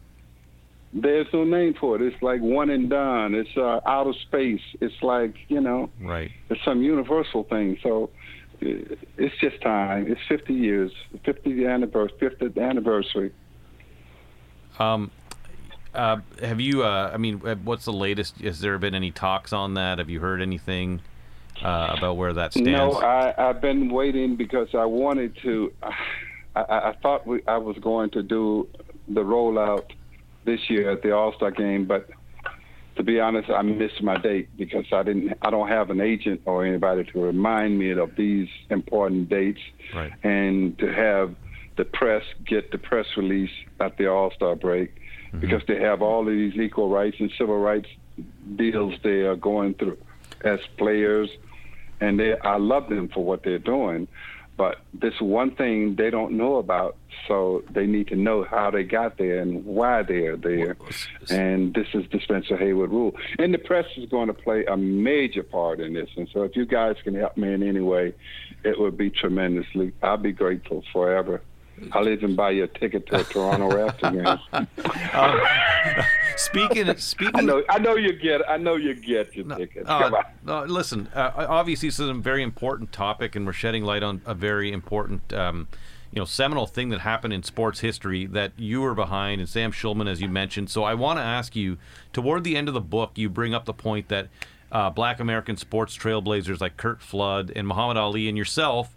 There's 0.93 1.29
no 1.33 1.45
name 1.45 1.75
for 1.75 1.95
it. 1.95 2.03
It's 2.03 2.21
like 2.21 2.41
one 2.41 2.69
and 2.69 2.91
done. 2.91 3.35
It's 3.37 3.57
uh, 3.57 3.81
out 3.87 4.09
of 4.09 4.17
space. 4.17 4.63
It's 4.81 5.01
like 5.03 5.37
you 5.49 5.61
know, 5.61 5.91
right. 6.01 6.31
It's 6.49 6.65
some 6.65 6.83
universal 6.83 7.45
thing. 7.45 7.79
So 7.81 8.11
uh, 8.61 8.97
it's 9.17 9.37
just 9.41 9.61
time. 9.63 10.11
It's 10.11 10.21
50 10.29 10.53
years, 10.53 10.91
50th 11.25 11.73
anniversary, 11.73 12.19
50th 12.21 12.61
anniversary. 12.61 13.33
Um, 14.81 15.13
uh, 15.95 16.19
have 16.41 16.61
you? 16.61 16.85
Uh, 16.85 17.11
I 17.13 17.17
mean, 17.17 17.39
what's 17.39 17.85
the 17.85 17.93
latest? 17.93 18.39
Has 18.41 18.61
there 18.61 18.79
been 18.79 18.95
any 18.95 19.11
talks 19.11 19.53
on 19.53 19.75
that? 19.75 19.99
Have 19.99 20.09
you 20.09 20.21
heard 20.21 20.41
anything 20.41 21.01
uh, 21.63 21.95
about 21.99 22.17
where 22.17 22.33
that 22.33 22.53
stands? 22.53 22.71
No, 22.71 22.93
I, 22.93 23.35
I've 23.37 23.61
been 23.61 23.89
waiting 23.89 24.37
because 24.37 24.69
I 24.75 24.85
wanted 24.85 25.37
to. 25.43 25.73
I, 26.55 26.63
I 26.63 26.97
thought 27.03 27.27
we, 27.27 27.43
I 27.47 27.59
was 27.59 27.77
going 27.79 28.11
to 28.11 28.23
do 28.23 28.69
the 29.09 29.23
rollout 29.23 29.91
this 30.45 30.71
year 30.71 30.91
at 30.91 31.03
the 31.03 31.13
All 31.13 31.33
Star 31.35 31.51
game, 31.51 31.87
but 31.87 32.09
to 32.97 33.03
be 33.03 33.19
honest, 33.19 33.51
I 33.51 33.63
missed 33.63 34.03
my 34.03 34.17
date 34.17 34.49
because 34.57 34.85
I 34.93 35.03
didn't. 35.03 35.37
I 35.43 35.51
don't 35.51 35.69
have 35.69 35.91
an 35.91 36.01
agent 36.01 36.43
or 36.45 36.65
anybody 36.65 37.05
to 37.05 37.21
remind 37.21 37.79
me 37.79 37.91
of 37.91 38.15
these 38.15 38.49
important 38.69 39.29
dates, 39.29 39.61
right. 39.95 40.13
and 40.23 40.79
to 40.79 40.93
have 40.93 41.35
the 41.77 41.85
press 41.85 42.23
get 42.47 42.71
the 42.71 42.79
press 42.79 43.07
release 43.17 43.51
at 43.81 43.97
the 43.97 44.07
All 44.07 44.31
Star 44.33 44.55
break 44.55 45.01
mm-hmm. 45.31 45.41
because 45.41 45.63
they 45.67 45.81
have 45.81 46.03
all 46.03 46.21
of 46.21 46.35
these 46.35 46.55
equal 46.57 46.89
rights 46.89 47.17
and 47.19 47.31
civil 47.39 47.59
rights 47.59 47.89
deals 48.57 48.95
they 49.03 49.23
are 49.23 49.37
going 49.37 49.75
through 49.75 49.99
as 50.43 50.61
players, 50.77 51.31
and 52.01 52.19
they. 52.19 52.39
I 52.39 52.57
love 52.57 52.89
them 52.89 53.09
for 53.09 53.25
what 53.25 53.43
they're 53.43 53.59
doing, 53.59 54.09
but 54.61 54.81
this 54.93 55.19
one 55.21 55.53
thing 55.53 55.95
they 55.97 56.11
don't 56.11 56.33
know 56.33 56.57
about, 56.57 56.97
so 57.27 57.65
they 57.71 57.87
need 57.87 58.09
to 58.09 58.15
know 58.15 58.45
how 58.45 58.71
they 58.71 58.85
got 58.85 59.17
there 59.17 59.41
and 59.41 59.65
why 59.65 60.03
they 60.03 60.27
are 60.27 60.37
there. 60.37 60.77
And 61.31 61.73
this 61.73 61.87
is 61.95 62.05
the 62.13 62.21
Spencer 62.21 62.59
Haywood 62.59 62.91
rule. 62.91 63.17
And 63.39 63.55
the 63.55 63.59
press 63.59 63.87
is 63.97 64.09
going 64.11 64.27
to 64.27 64.35
play 64.35 64.67
a 64.67 64.77
major 64.77 65.43
part 65.43 65.81
in 65.81 65.95
this. 65.95 66.11
And 66.15 66.29
so 66.31 66.43
if 66.43 66.57
you 66.57 66.67
guys 66.67 66.97
can 67.03 67.15
help 67.15 67.39
me 67.39 67.53
in 67.55 67.63
any 67.63 67.81
way, 67.81 68.13
it 68.63 68.79
would 68.79 68.99
be 68.99 69.09
tremendously. 69.09 69.93
I'll 70.03 70.19
be 70.19 70.33
grateful 70.33 70.85
forever. 70.93 71.41
I'll 71.93 72.09
even 72.09 72.35
buy 72.35 72.51
you 72.51 72.65
a 72.65 72.69
ticket 72.69 73.07
to 73.09 73.21
a 73.21 73.25
Toronto 73.25 73.69
Raptors 73.69 74.13
game. 74.51 74.67
Um, 75.15 75.41
speaking, 76.37 76.97
speaking. 76.97 77.37
I 77.37 77.41
know, 77.43 77.63
I 77.69 77.79
know 77.79 77.97
you 77.97 78.13
get. 78.13 78.49
I 78.49 78.57
know 78.57 78.77
you 78.77 78.95
get 78.95 79.35
your 79.35 79.47
no, 79.47 79.57
ticket. 79.57 79.89
Uh, 79.89 80.23
no, 80.45 80.65
listen, 80.65 81.09
uh, 81.15 81.33
obviously 81.37 81.89
this 81.89 81.99
is 81.99 82.09
a 82.09 82.15
very 82.15 82.43
important 82.43 82.93
topic, 82.93 83.37
and 83.37 83.47
we're 83.47 83.53
shedding 83.53 83.85
light 83.85 84.03
on 84.03 84.23
a 84.27 84.35
very 84.35 84.73
important. 84.73 85.33
Um, 85.33 85.69
you 86.13 86.19
know, 86.19 86.25
seminal 86.25 86.67
thing 86.67 86.89
that 86.89 87.01
happened 87.01 87.33
in 87.33 87.45
sports 87.45 87.79
history 87.81 88.27
that 88.27 88.51
you 88.57 88.81
were 88.81 88.95
behind, 88.95 89.41
and 89.41 89.49
Sam 89.49 89.71
Schulman, 89.71 90.09
as 90.09 90.21
you 90.21 90.29
mentioned. 90.29 90.69
So 90.69 90.83
I 90.83 90.95
want 90.95 91.21
to 91.21 91.23
ask 91.23 91.55
you, 91.55 91.79
toward 92.13 92.43
the 92.43 92.57
end 92.57 92.67
of 92.67 92.75
the 92.75 92.81
book, 92.81 93.13
you 93.15 93.29
bring 93.29 93.55
up 93.55 93.65
the 93.65 93.73
point 93.73 94.09
that 94.09 94.27
uh, 94.73 94.91
Black 94.91 95.21
American 95.21 95.57
sports 95.57 95.97
trailblazers 95.97 96.61
like 96.61 96.77
Curt 96.77 97.01
Flood 97.01 97.53
and 97.55 97.67
Muhammad 97.67 97.97
Ali 97.97 98.29
and 98.29 98.37
yourself 98.37 98.97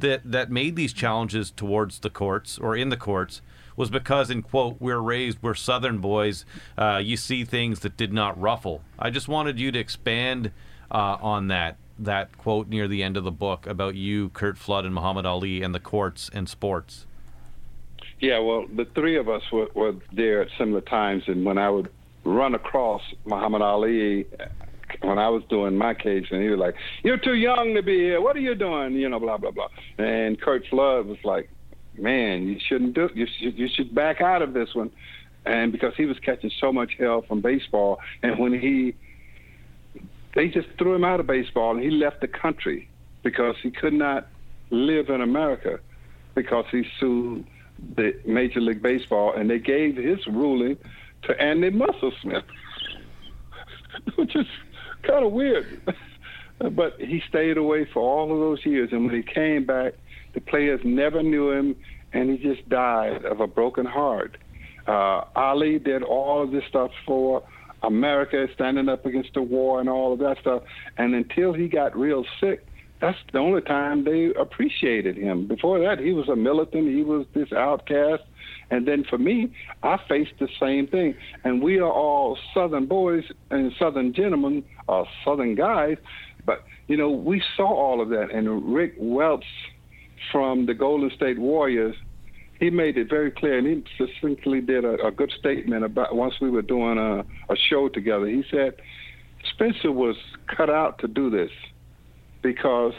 that 0.00 0.20
that 0.24 0.50
made 0.50 0.76
these 0.76 0.92
challenges 0.92 1.50
towards 1.50 2.00
the 2.00 2.10
courts 2.10 2.58
or 2.58 2.76
in 2.76 2.88
the 2.88 2.96
courts 2.96 3.40
was 3.76 3.90
because, 3.90 4.30
in 4.30 4.42
quote, 4.42 4.76
we're 4.78 5.00
raised, 5.00 5.38
we're 5.42 5.54
Southern 5.54 5.98
boys. 5.98 6.44
Uh, 6.78 7.00
you 7.02 7.16
see 7.16 7.44
things 7.44 7.80
that 7.80 7.96
did 7.96 8.12
not 8.12 8.40
ruffle. 8.40 8.82
I 8.98 9.10
just 9.10 9.26
wanted 9.26 9.58
you 9.58 9.72
to 9.72 9.78
expand 9.78 10.52
uh, 10.90 11.16
on 11.20 11.48
that 11.48 11.76
that 11.96 12.36
quote 12.38 12.68
near 12.68 12.88
the 12.88 13.02
end 13.02 13.16
of 13.16 13.22
the 13.22 13.30
book 13.30 13.66
about 13.66 13.94
you, 13.94 14.28
Curt 14.30 14.58
Flood, 14.58 14.84
and 14.84 14.94
Muhammad 14.94 15.26
Ali, 15.26 15.62
and 15.62 15.74
the 15.74 15.80
courts 15.80 16.28
and 16.32 16.48
sports. 16.48 17.06
Yeah, 18.20 18.38
well, 18.40 18.66
the 18.66 18.84
three 18.84 19.16
of 19.16 19.28
us 19.28 19.42
were, 19.52 19.68
were 19.74 19.94
there 20.12 20.42
at 20.42 20.48
similar 20.58 20.80
times, 20.80 21.24
and 21.26 21.44
when 21.44 21.58
I 21.58 21.70
would 21.70 21.90
run 22.24 22.54
across 22.54 23.02
Muhammad 23.24 23.62
Ali 23.62 24.26
when 25.00 25.18
I 25.18 25.28
was 25.28 25.42
doing 25.48 25.76
my 25.76 25.94
case, 25.94 26.26
and 26.30 26.42
he 26.42 26.48
was 26.48 26.58
like, 26.58 26.74
"You're 27.02 27.18
too 27.18 27.34
young 27.34 27.74
to 27.74 27.82
be 27.82 27.98
here. 27.98 28.20
What 28.20 28.36
are 28.36 28.40
you 28.40 28.54
doing?" 28.54 28.94
You 28.94 29.08
know, 29.08 29.20
blah 29.20 29.38
blah 29.38 29.50
blah. 29.50 29.68
And 29.98 30.40
Curt 30.40 30.66
Flood 30.68 31.06
was 31.06 31.18
like, 31.24 31.50
"Man, 31.96 32.46
you 32.46 32.58
shouldn't 32.68 32.94
do. 32.94 33.08
You 33.14 33.26
should 33.38 33.58
you 33.58 33.68
should 33.68 33.94
back 33.94 34.20
out 34.20 34.42
of 34.42 34.52
this 34.52 34.74
one." 34.74 34.90
And 35.46 35.72
because 35.72 35.92
he 35.96 36.06
was 36.06 36.18
catching 36.20 36.50
so 36.58 36.72
much 36.72 36.92
hell 36.98 37.22
from 37.22 37.40
baseball, 37.40 37.98
and 38.22 38.38
when 38.38 38.58
he 38.58 38.94
they 40.34 40.48
just 40.48 40.68
threw 40.78 40.94
him 40.94 41.04
out 41.04 41.20
of 41.20 41.26
baseball, 41.26 41.74
and 41.74 41.82
he 41.82 41.90
left 41.90 42.20
the 42.20 42.28
country 42.28 42.88
because 43.22 43.56
he 43.62 43.70
could 43.70 43.92
not 43.92 44.28
live 44.70 45.08
in 45.08 45.20
America 45.20 45.78
because 46.34 46.64
he 46.70 46.84
sued 46.98 47.46
the 47.96 48.12
Major 48.26 48.60
League 48.60 48.82
Baseball, 48.82 49.34
and 49.34 49.48
they 49.48 49.58
gave 49.58 49.96
his 49.96 50.26
ruling 50.26 50.76
to 51.22 51.40
Andy 51.40 51.70
Messersmith, 51.70 52.44
which 54.16 54.34
is 54.36 54.46
kind 55.06 55.24
of 55.24 55.32
weird. 55.32 55.80
but 56.72 56.94
he 56.98 57.22
stayed 57.28 57.56
away 57.56 57.86
for 57.92 58.00
all 58.00 58.32
of 58.32 58.38
those 58.38 58.64
years, 58.64 58.90
and 58.92 59.06
when 59.06 59.14
he 59.14 59.22
came 59.22 59.64
back, 59.64 59.94
the 60.34 60.40
players 60.40 60.80
never 60.84 61.22
knew 61.22 61.50
him, 61.50 61.76
and 62.12 62.30
he 62.30 62.36
just 62.38 62.68
died 62.68 63.24
of 63.24 63.40
a 63.40 63.46
broken 63.46 63.86
heart. 63.86 64.36
Uh, 64.86 65.24
Ali 65.34 65.78
did 65.78 66.02
all 66.02 66.42
of 66.42 66.50
this 66.50 66.64
stuff 66.68 66.90
for 67.06 67.42
America, 67.82 68.46
standing 68.54 68.88
up 68.88 69.06
against 69.06 69.34
the 69.34 69.42
war 69.42 69.80
and 69.80 69.88
all 69.88 70.12
of 70.12 70.18
that 70.20 70.38
stuff, 70.40 70.62
and 70.98 71.14
until 71.14 71.52
he 71.52 71.68
got 71.68 71.96
real 71.96 72.24
sick, 72.40 72.66
that's 73.00 73.18
the 73.32 73.38
only 73.38 73.60
time 73.60 74.04
they 74.04 74.32
appreciated 74.38 75.16
him. 75.16 75.46
Before 75.46 75.78
that, 75.80 75.98
he 75.98 76.12
was 76.12 76.28
a 76.28 76.36
militant. 76.36 76.88
He 76.88 77.02
was 77.02 77.26
this 77.34 77.52
outcast. 77.52 78.22
And 78.74 78.88
then 78.88 79.04
for 79.08 79.18
me, 79.18 79.52
I 79.84 79.98
faced 80.08 80.32
the 80.40 80.48
same 80.58 80.88
thing. 80.88 81.14
And 81.44 81.62
we 81.62 81.78
are 81.78 81.92
all 81.92 82.36
Southern 82.52 82.86
boys 82.86 83.22
and 83.50 83.72
Southern 83.78 84.12
gentlemen, 84.12 84.64
or 84.88 85.06
Southern 85.24 85.54
guys. 85.54 85.96
But, 86.44 86.64
you 86.88 86.96
know, 86.96 87.08
we 87.08 87.40
saw 87.56 87.68
all 87.68 88.00
of 88.00 88.08
that. 88.08 88.32
And 88.32 88.74
Rick 88.74 88.94
Welts 88.98 89.46
from 90.32 90.66
the 90.66 90.74
Golden 90.74 91.10
State 91.14 91.38
Warriors, 91.38 91.94
he 92.58 92.68
made 92.68 92.98
it 92.98 93.08
very 93.08 93.30
clear. 93.30 93.58
And 93.58 93.66
he 93.68 93.84
succinctly 93.96 94.60
did 94.60 94.84
a, 94.84 95.06
a 95.06 95.12
good 95.12 95.32
statement 95.38 95.84
about 95.84 96.16
once 96.16 96.34
we 96.40 96.50
were 96.50 96.62
doing 96.62 96.98
a, 96.98 97.20
a 97.20 97.56
show 97.70 97.88
together. 97.88 98.26
He 98.26 98.42
said, 98.50 98.74
Spencer 99.52 99.92
was 99.92 100.16
cut 100.48 100.68
out 100.68 100.98
to 100.98 101.06
do 101.06 101.30
this 101.30 101.50
because 102.42 102.94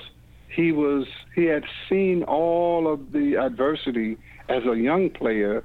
he 0.47 0.71
was 0.71 1.05
he 1.35 1.45
had 1.45 1.63
seen 1.89 2.23
all 2.23 2.91
of 2.91 3.11
the 3.11 3.35
adversity 3.35 4.17
as 4.49 4.65
a 4.65 4.75
young 4.75 5.09
player, 5.09 5.63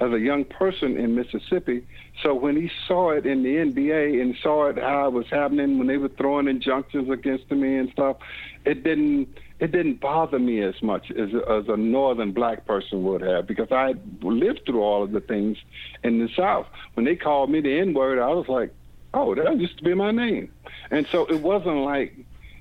as 0.00 0.12
a 0.12 0.18
young 0.18 0.44
person 0.44 0.96
in 0.96 1.14
Mississippi. 1.14 1.86
So 2.22 2.34
when 2.34 2.56
he 2.56 2.70
saw 2.88 3.10
it 3.10 3.26
in 3.26 3.42
the 3.42 3.56
NBA 3.56 4.20
and 4.20 4.36
saw 4.42 4.68
it 4.68 4.78
how 4.78 5.08
it 5.08 5.12
was 5.12 5.26
happening 5.30 5.78
when 5.78 5.86
they 5.86 5.98
were 5.98 6.08
throwing 6.08 6.48
injunctions 6.48 7.10
against 7.10 7.50
me 7.50 7.76
and 7.76 7.90
stuff, 7.90 8.16
it 8.64 8.82
didn't 8.82 9.28
it 9.58 9.72
didn't 9.72 10.00
bother 10.00 10.38
me 10.38 10.62
as 10.62 10.80
much 10.82 11.10
as 11.10 11.30
as 11.48 11.68
a 11.68 11.76
northern 11.76 12.32
black 12.32 12.66
person 12.66 13.04
would 13.04 13.20
have 13.20 13.46
because 13.46 13.70
I 13.70 13.94
lived 14.22 14.62
through 14.66 14.82
all 14.82 15.02
of 15.02 15.12
the 15.12 15.20
things 15.20 15.58
in 16.02 16.18
the 16.18 16.28
South. 16.34 16.66
When 16.94 17.04
they 17.04 17.16
called 17.16 17.50
me 17.50 17.60
the 17.60 17.78
N 17.78 17.92
word, 17.92 18.18
I 18.18 18.28
was 18.28 18.48
like, 18.48 18.72
oh, 19.12 19.34
that 19.34 19.58
used 19.58 19.76
to 19.78 19.84
be 19.84 19.94
my 19.94 20.10
name, 20.10 20.50
and 20.90 21.06
so 21.12 21.26
it 21.26 21.40
wasn't 21.40 21.78
like, 21.78 22.14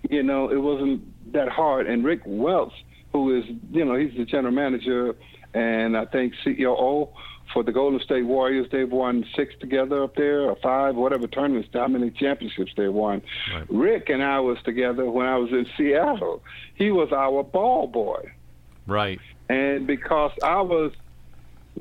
you 0.10 0.24
know, 0.24 0.50
it 0.50 0.62
wasn't 0.62 1.02
that 1.34 1.48
hard. 1.48 1.88
And 1.88 2.04
Rick 2.04 2.22
Welts, 2.26 2.76
who 3.14 3.38
is, 3.38 3.46
you 3.72 3.86
know, 3.86 3.96
he's 3.96 4.16
the 4.18 4.26
general 4.26 4.54
manager 4.54 5.16
and 5.54 5.97
I 5.97 6.06
think 6.06 6.34
CEO 6.45 7.10
for 7.54 7.64
the 7.64 7.72
Golden 7.72 8.00
State 8.00 8.26
Warriors. 8.26 8.68
They've 8.72 8.91
won 8.91 9.26
six 9.36 9.54
together 9.60 10.04
up 10.04 10.16
there, 10.16 10.41
or 10.41 10.56
five, 10.62 10.95
whatever 10.95 11.28
tournaments, 11.28 11.70
how 11.74 11.88
many 11.88 12.12
championships 12.12 12.72
they 12.78 12.88
won. 12.88 13.22
Right. 13.54 13.66
Rick 13.70 14.10
and 14.10 14.24
I 14.24 14.39
was 14.39 14.58
together 14.64 15.10
when 15.10 15.26
I 15.26 15.38
was 15.38 15.52
in 15.52 15.66
Seattle. 15.78 16.43
He 16.76 16.91
was 16.91 17.12
our 17.12 17.43
ball 17.43 17.88
boy. 17.88 18.32
Right. 18.88 19.20
And 19.50 19.88
because 19.88 20.32
I 20.43 20.62
was 20.62 20.91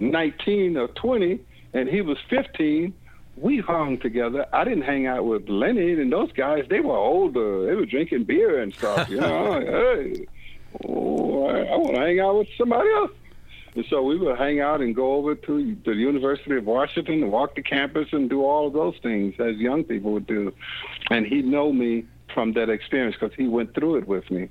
19 0.01 0.77
or 0.77 0.89
20 0.89 1.41
and 1.75 1.89
he 1.89 2.01
was 2.01 2.19
15, 2.31 2.95
we 3.37 3.59
hung 3.59 3.99
together. 3.99 4.47
I 4.53 4.65
didn't 4.65 4.83
hang 4.83 5.07
out 5.07 5.25
with 5.25 5.49
Lenny 5.49 5.93
and 5.93 6.13
those 6.13 6.33
guys. 6.33 6.65
They 6.69 6.81
were 6.81 6.97
older. 6.97 7.67
They 7.67 7.75
were 7.75 7.87
drinking 7.87 8.25
beer 8.25 8.61
and 8.61 8.75
stuff. 8.75 9.09
You 9.09 9.21
know, 9.21 9.61
hey, 9.61 10.27
oh, 10.89 11.47
I, 11.47 11.59
I 11.61 11.77
want 11.77 11.95
to 11.95 12.01
hang 12.01 12.21
out 12.21 12.39
with 12.39 12.49
somebody 12.57 12.89
else. 12.91 13.11
And 13.79 13.87
so 13.89 14.03
we 14.03 14.19
would 14.19 14.37
hang 14.37 14.59
out 14.61 14.81
and 14.81 14.93
go 14.93 15.13
over 15.15 15.37
to 15.37 15.77
the 15.85 15.93
University 15.95 16.57
of 16.57 16.65
Washington 16.67 17.23
and 17.23 17.31
walk 17.31 17.55
the 17.55 17.63
campus 17.63 18.09
and 18.11 18.29
do 18.29 18.45
all 18.45 18.67
of 18.67 18.73
those 18.73 18.97
things 19.05 19.37
as 19.39 19.55
young 19.57 19.85
people 19.85 20.11
would 20.15 20.27
do. 20.27 20.53
And 21.11 21.25
he'd 21.25 21.45
know 21.45 21.73
me 21.73 22.05
from 22.35 22.55
that 22.55 22.71
experience 22.71 23.15
because 23.19 23.37
he 23.37 23.47
went 23.47 23.75
through 23.75 23.99
it 23.99 24.09
with 24.09 24.29
me. 24.33 24.49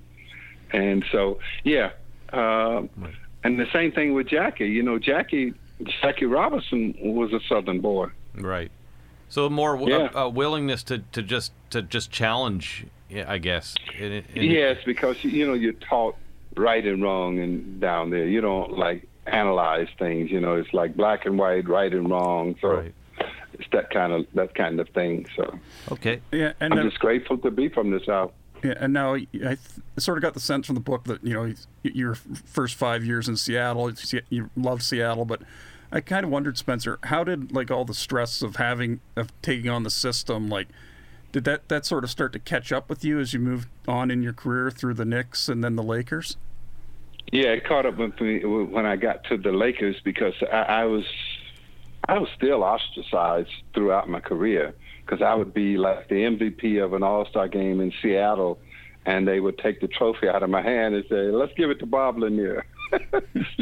And 0.72 1.04
so, 1.12 1.40
yeah. 1.66 1.92
Uh, 2.32 2.84
and 3.44 3.60
the 3.60 3.68
same 3.74 3.92
thing 3.92 4.14
with 4.14 4.28
Jackie. 4.30 4.70
You 4.70 4.82
know, 4.82 4.98
Jackie 4.98 5.54
Jackie 6.02 6.26
Robinson 6.26 6.96
was 7.02 7.34
a 7.34 7.42
Southern 7.50 7.82
boy. 7.82 8.08
Right. 8.34 8.72
So 9.28 9.50
more 9.50 9.76
w- 9.76 9.94
Yeah. 9.94 10.10
a, 10.16 10.20
a 10.20 10.30
willingness 10.30 10.84
to, 10.84 11.00
to 11.00 11.22
just 11.22 11.52
to 11.72 11.82
just 11.82 12.12
challenge, 12.12 12.86
yeah, 13.10 13.26
I 13.28 13.40
guess. 13.40 13.76
in- 14.00 14.24
in- 14.34 14.44
Yes, 14.52 14.78
because 14.86 15.22
you 15.26 15.46
know 15.46 15.54
you're 15.54 15.74
taught 15.74 16.16
right 16.56 16.86
and 16.86 17.04
wrong 17.04 17.40
and 17.40 17.80
down 17.82 18.10
there. 18.10 18.26
You 18.26 18.40
don't 18.42 18.72
like 18.78 19.08
analyze 19.34 19.88
things. 20.00 20.32
You 20.32 20.40
know, 20.40 20.56
it's 20.56 20.74
like 20.74 20.96
black 20.96 21.26
and 21.26 21.38
white, 21.38 21.68
right 21.68 21.94
and 21.94 22.10
wrong. 22.10 22.56
So 22.62 22.68
Right. 22.78 22.94
it's 23.54 23.68
that 23.72 23.90
kind 23.90 24.14
of 24.14 24.26
that 24.34 24.56
kind 24.56 24.80
of 24.80 24.90
thing. 24.90 25.26
So 25.36 25.60
Okay. 25.92 26.22
Yeah, 26.32 26.54
and 26.60 26.74
I'm 26.74 26.78
then- 26.80 26.90
just 26.90 27.00
grateful 27.00 27.38
to 27.40 27.52
be 27.52 27.70
from 27.70 27.92
the 27.92 28.00
South. 28.06 28.32
Yeah, 28.64 28.74
and 28.80 28.92
now 28.92 29.14
I 29.14 29.20
th- 29.36 29.60
sort 29.98 30.18
of 30.18 30.24
got 30.24 30.34
the 30.34 30.40
sense 30.40 30.66
from 30.66 30.74
the 30.76 30.82
book 30.82 31.04
that 31.04 31.24
you 31.24 31.34
know 31.34 31.54
your 31.84 32.16
first 32.16 32.76
five 32.76 33.04
years 33.06 33.30
in 33.30 33.36
Seattle, 33.38 33.92
you- 34.30 34.50
love 34.58 34.82
Seattle, 34.82 35.26
but 35.26 35.42
I 35.92 36.02
kind 36.02 36.26
of 36.26 36.32
wondered, 36.32 36.58
Spencer, 36.58 36.98
how 37.04 37.24
did 37.24 37.52
like 37.54 37.70
all 37.72 37.86
the 37.86 37.94
stress 37.94 38.42
of 38.42 38.56
having 38.56 39.00
of 39.16 39.32
taking 39.44 39.70
on 39.70 39.84
the 39.84 39.90
system, 39.92 40.50
like, 40.50 40.68
did 41.32 41.44
that 41.44 41.70
that 41.70 41.86
sort 41.86 42.04
of 42.04 42.10
start 42.10 42.34
to 42.34 42.40
catch 42.40 42.72
up 42.72 42.90
with 42.90 43.06
you 43.06 43.20
as 43.20 43.32
you 43.32 43.40
moved 43.40 43.68
on 43.88 44.10
in 44.10 44.24
your 44.24 44.34
career 44.34 44.72
through 44.72 44.96
the 44.96 45.06
Knicks 45.06 45.48
and 45.48 45.64
then 45.64 45.76
the 45.76 45.84
Lakers? 45.84 46.36
Yeah, 47.32 47.50
it 47.50 47.66
caught 47.66 47.86
up 47.86 47.98
with 47.98 48.20
me 48.22 48.44
when 48.46 48.86
I 48.86 48.96
got 48.96 49.26
to 49.26 49.38
the 49.38 49.52
Lakers 49.52 49.98
because 50.04 50.34
I, 50.52 50.56
I 50.56 50.84
was 50.86 51.06
I 52.08 52.20
was 52.20 52.30
still 52.36 52.64
ostracized 52.64 53.52
throughout 53.74 54.10
my 54.10 54.22
career 54.22 54.74
because 55.06 55.22
I 55.22 55.36
would 55.36 55.54
be 55.54 55.78
like 55.78 56.08
the 56.08 56.16
MVP 56.16 56.84
of 56.84 56.94
an 56.94 57.04
All 57.04 57.26
Star 57.26 57.50
game 57.50 57.82
in 57.82 57.92
Seattle, 58.02 58.60
and 59.06 59.28
they 59.28 59.42
would 59.42 59.58
take 59.58 59.82
the 59.82 59.88
trophy 59.88 60.30
out 60.30 60.42
of 60.42 60.50
my 60.50 60.62
hand 60.62 60.96
and 60.96 61.04
say, 61.10 61.32
"Let's 61.32 61.54
give 61.56 61.70
it 61.70 61.80
to 61.80 61.86
Bob 61.86 62.18
Lanier." 62.18 62.66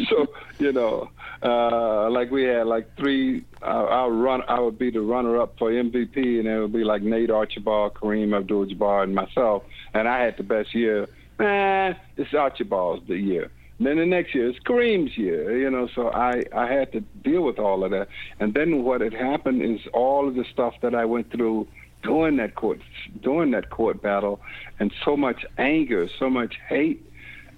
so 0.10 0.28
you 0.60 0.72
know, 0.72 1.10
uh, 1.42 2.08
like 2.12 2.30
we 2.30 2.44
had 2.44 2.68
like 2.68 2.96
three. 2.98 3.46
Uh, 3.64 3.86
I 3.86 4.08
run. 4.08 4.44
I 4.48 4.60
would 4.60 4.78
be 4.78 4.92
the 4.92 5.02
runner-up 5.02 5.58
for 5.58 5.72
MVP, 5.72 6.40
and 6.40 6.48
it 6.48 6.60
would 6.60 6.74
be 6.74 6.84
like 6.84 7.02
Nate 7.02 7.32
Archibald, 7.32 7.96
Kareem 7.96 8.38
Abdul-Jabbar, 8.38 9.04
and 9.04 9.16
myself. 9.16 9.64
And 9.96 10.08
I 10.08 10.24
had 10.24 10.38
the 10.38 10.44
best 10.44 10.76
year. 10.76 11.08
Man, 11.38 11.96
it's 12.18 12.34
Archibald's 12.34 13.08
the 13.08 13.18
year. 13.18 13.52
Then 13.80 13.98
the 13.98 14.06
next 14.06 14.34
year 14.34 14.50
it's 14.50 14.60
Kareem's 14.60 15.18
year, 15.18 15.58
you 15.58 15.70
know. 15.70 15.90
So 15.96 16.10
I 16.10 16.44
I 16.56 16.72
had 16.72 16.92
to 16.94 17.02
deal 17.02 17.42
with 17.42 17.60
all 17.60 17.84
of 17.84 17.92
that. 17.92 18.08
And 18.40 18.54
then 18.54 18.84
what 18.84 19.02
had 19.02 19.14
happened 19.14 19.62
is 19.62 19.82
all 19.94 20.28
of 20.28 20.36
the 20.36 20.46
stuff 20.54 20.76
that 20.82 20.96
I 20.96 21.04
went 21.06 21.32
through 21.32 21.68
during 22.04 22.38
that 22.38 22.56
court 22.56 22.80
during 23.22 23.52
that 23.52 23.70
court 23.70 24.02
battle, 24.02 24.40
and 24.80 24.94
so 25.04 25.18
much 25.18 25.46
anger, 25.58 26.08
so 26.20 26.30
much 26.30 26.56
hate, 26.70 27.04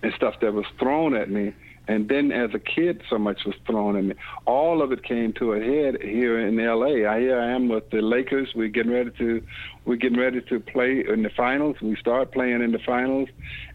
and 0.01 0.11
stuff 0.15 0.35
that 0.41 0.53
was 0.53 0.65
thrown 0.79 1.15
at 1.15 1.29
me. 1.29 1.53
And 1.87 2.09
then 2.09 2.31
as 2.31 2.49
a 2.53 2.59
kid, 2.59 3.01
so 3.09 3.17
much 3.17 3.45
was 3.45 3.55
thrown 3.65 3.95
at 3.95 4.03
me. 4.03 4.15
All 4.45 4.81
of 4.81 4.91
it 4.91 5.03
came 5.03 5.31
to 5.33 5.53
a 5.53 5.59
head 5.59 6.01
here 6.01 6.39
in 6.39 6.59
L.A. 6.59 7.05
I, 7.05 7.19
here 7.19 7.39
I 7.39 7.51
am 7.51 7.69
with 7.69 7.89
the 7.91 8.01
Lakers. 8.01 8.49
We're 8.55 8.67
getting 8.67 8.91
ready 8.91 9.11
to, 9.17 9.41
we're 9.85 9.95
getting 9.95 10.19
ready 10.19 10.41
to 10.41 10.59
play 10.59 11.03
in 11.07 11.23
the 11.23 11.29
finals. 11.29 11.77
We 11.81 11.95
start 11.95 12.33
playing 12.33 12.61
in 12.61 12.71
the 12.73 12.79
finals, 12.85 13.29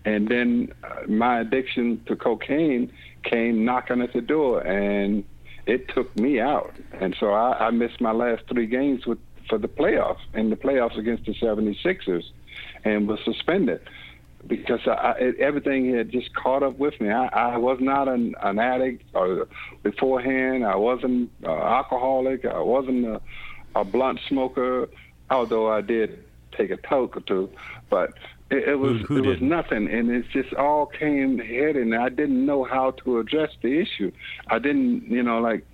and 0.05 0.29
then 0.29 0.73
uh, 0.85 1.09
my 1.09 1.41
addiction 1.41 2.03
to 2.07 2.17
cocaine 2.17 2.93
came 3.25 3.65
knocking 3.65 4.03
at 4.03 4.13
the 4.13 4.21
door, 4.21 4.61
and 4.61 5.25
it 5.67 5.89
took 5.95 6.15
me 6.19 6.39
out. 6.39 6.75
And 7.01 7.17
so 7.19 7.33
I, 7.33 7.67
I 7.67 7.71
missed 7.71 8.01
my 8.01 8.13
last 8.13 8.43
three 8.53 8.67
games 8.67 9.07
with 9.07 9.19
for 9.49 9.59
the 9.59 9.69
playoffs 9.69 10.21
in 10.35 10.51
the 10.51 10.57
playoffs 10.57 10.97
against 10.97 11.27
the 11.27 11.35
76ers, 11.35 12.25
and 12.85 13.09
was 13.09 13.19
suspended 13.25 13.81
because 14.47 14.81
I, 14.87 15.33
everything 15.39 15.95
had 15.95 16.11
just 16.11 16.35
caught 16.35 16.63
up 16.63 16.79
with 16.79 17.01
me. 17.01 17.11
I, 17.11 17.27
I 17.27 17.57
was 17.57 17.79
not 17.81 18.09
an, 18.09 18.35
an 18.43 18.59
addict 18.59 19.05
or 19.15 19.47
beforehand. 19.83 20.65
I 20.65 20.77
wasn't 20.77 21.31
uh, 21.45 21.51
alcoholic. 21.51 22.45
I 22.45 22.61
wasn't 22.61 23.07
a, 23.07 23.21
a 23.77 23.85
blunt 23.85 24.21
smoker, 24.29 24.89
although 25.31 25.71
I 25.71 25.81
did 25.81 26.25
take 26.57 26.71
a 26.71 26.77
toke 26.77 27.17
or 27.17 27.21
two. 27.21 27.51
But 27.89 28.15
it, 28.51 28.69
it 28.69 28.75
was 28.77 29.01
Who- 29.03 29.07
who 29.07 29.17
it 29.19 29.27
was 29.27 29.37
didn't? 29.37 29.49
nothing, 29.49 29.89
and 29.89 30.11
it 30.11 30.25
just 30.33 30.53
all 30.55 30.87
came 30.87 31.39
head, 31.39 31.77
and 31.77 31.95
I 31.95 32.09
didn't 32.09 32.45
know 32.45 32.65
how 32.65 32.93
to 33.05 33.19
address 33.21 33.51
the 33.63 33.79
issue. 33.81 34.11
I 34.49 34.59
didn't, 34.59 35.09
you 35.11 35.23
know, 35.23 35.41
like 35.41 35.65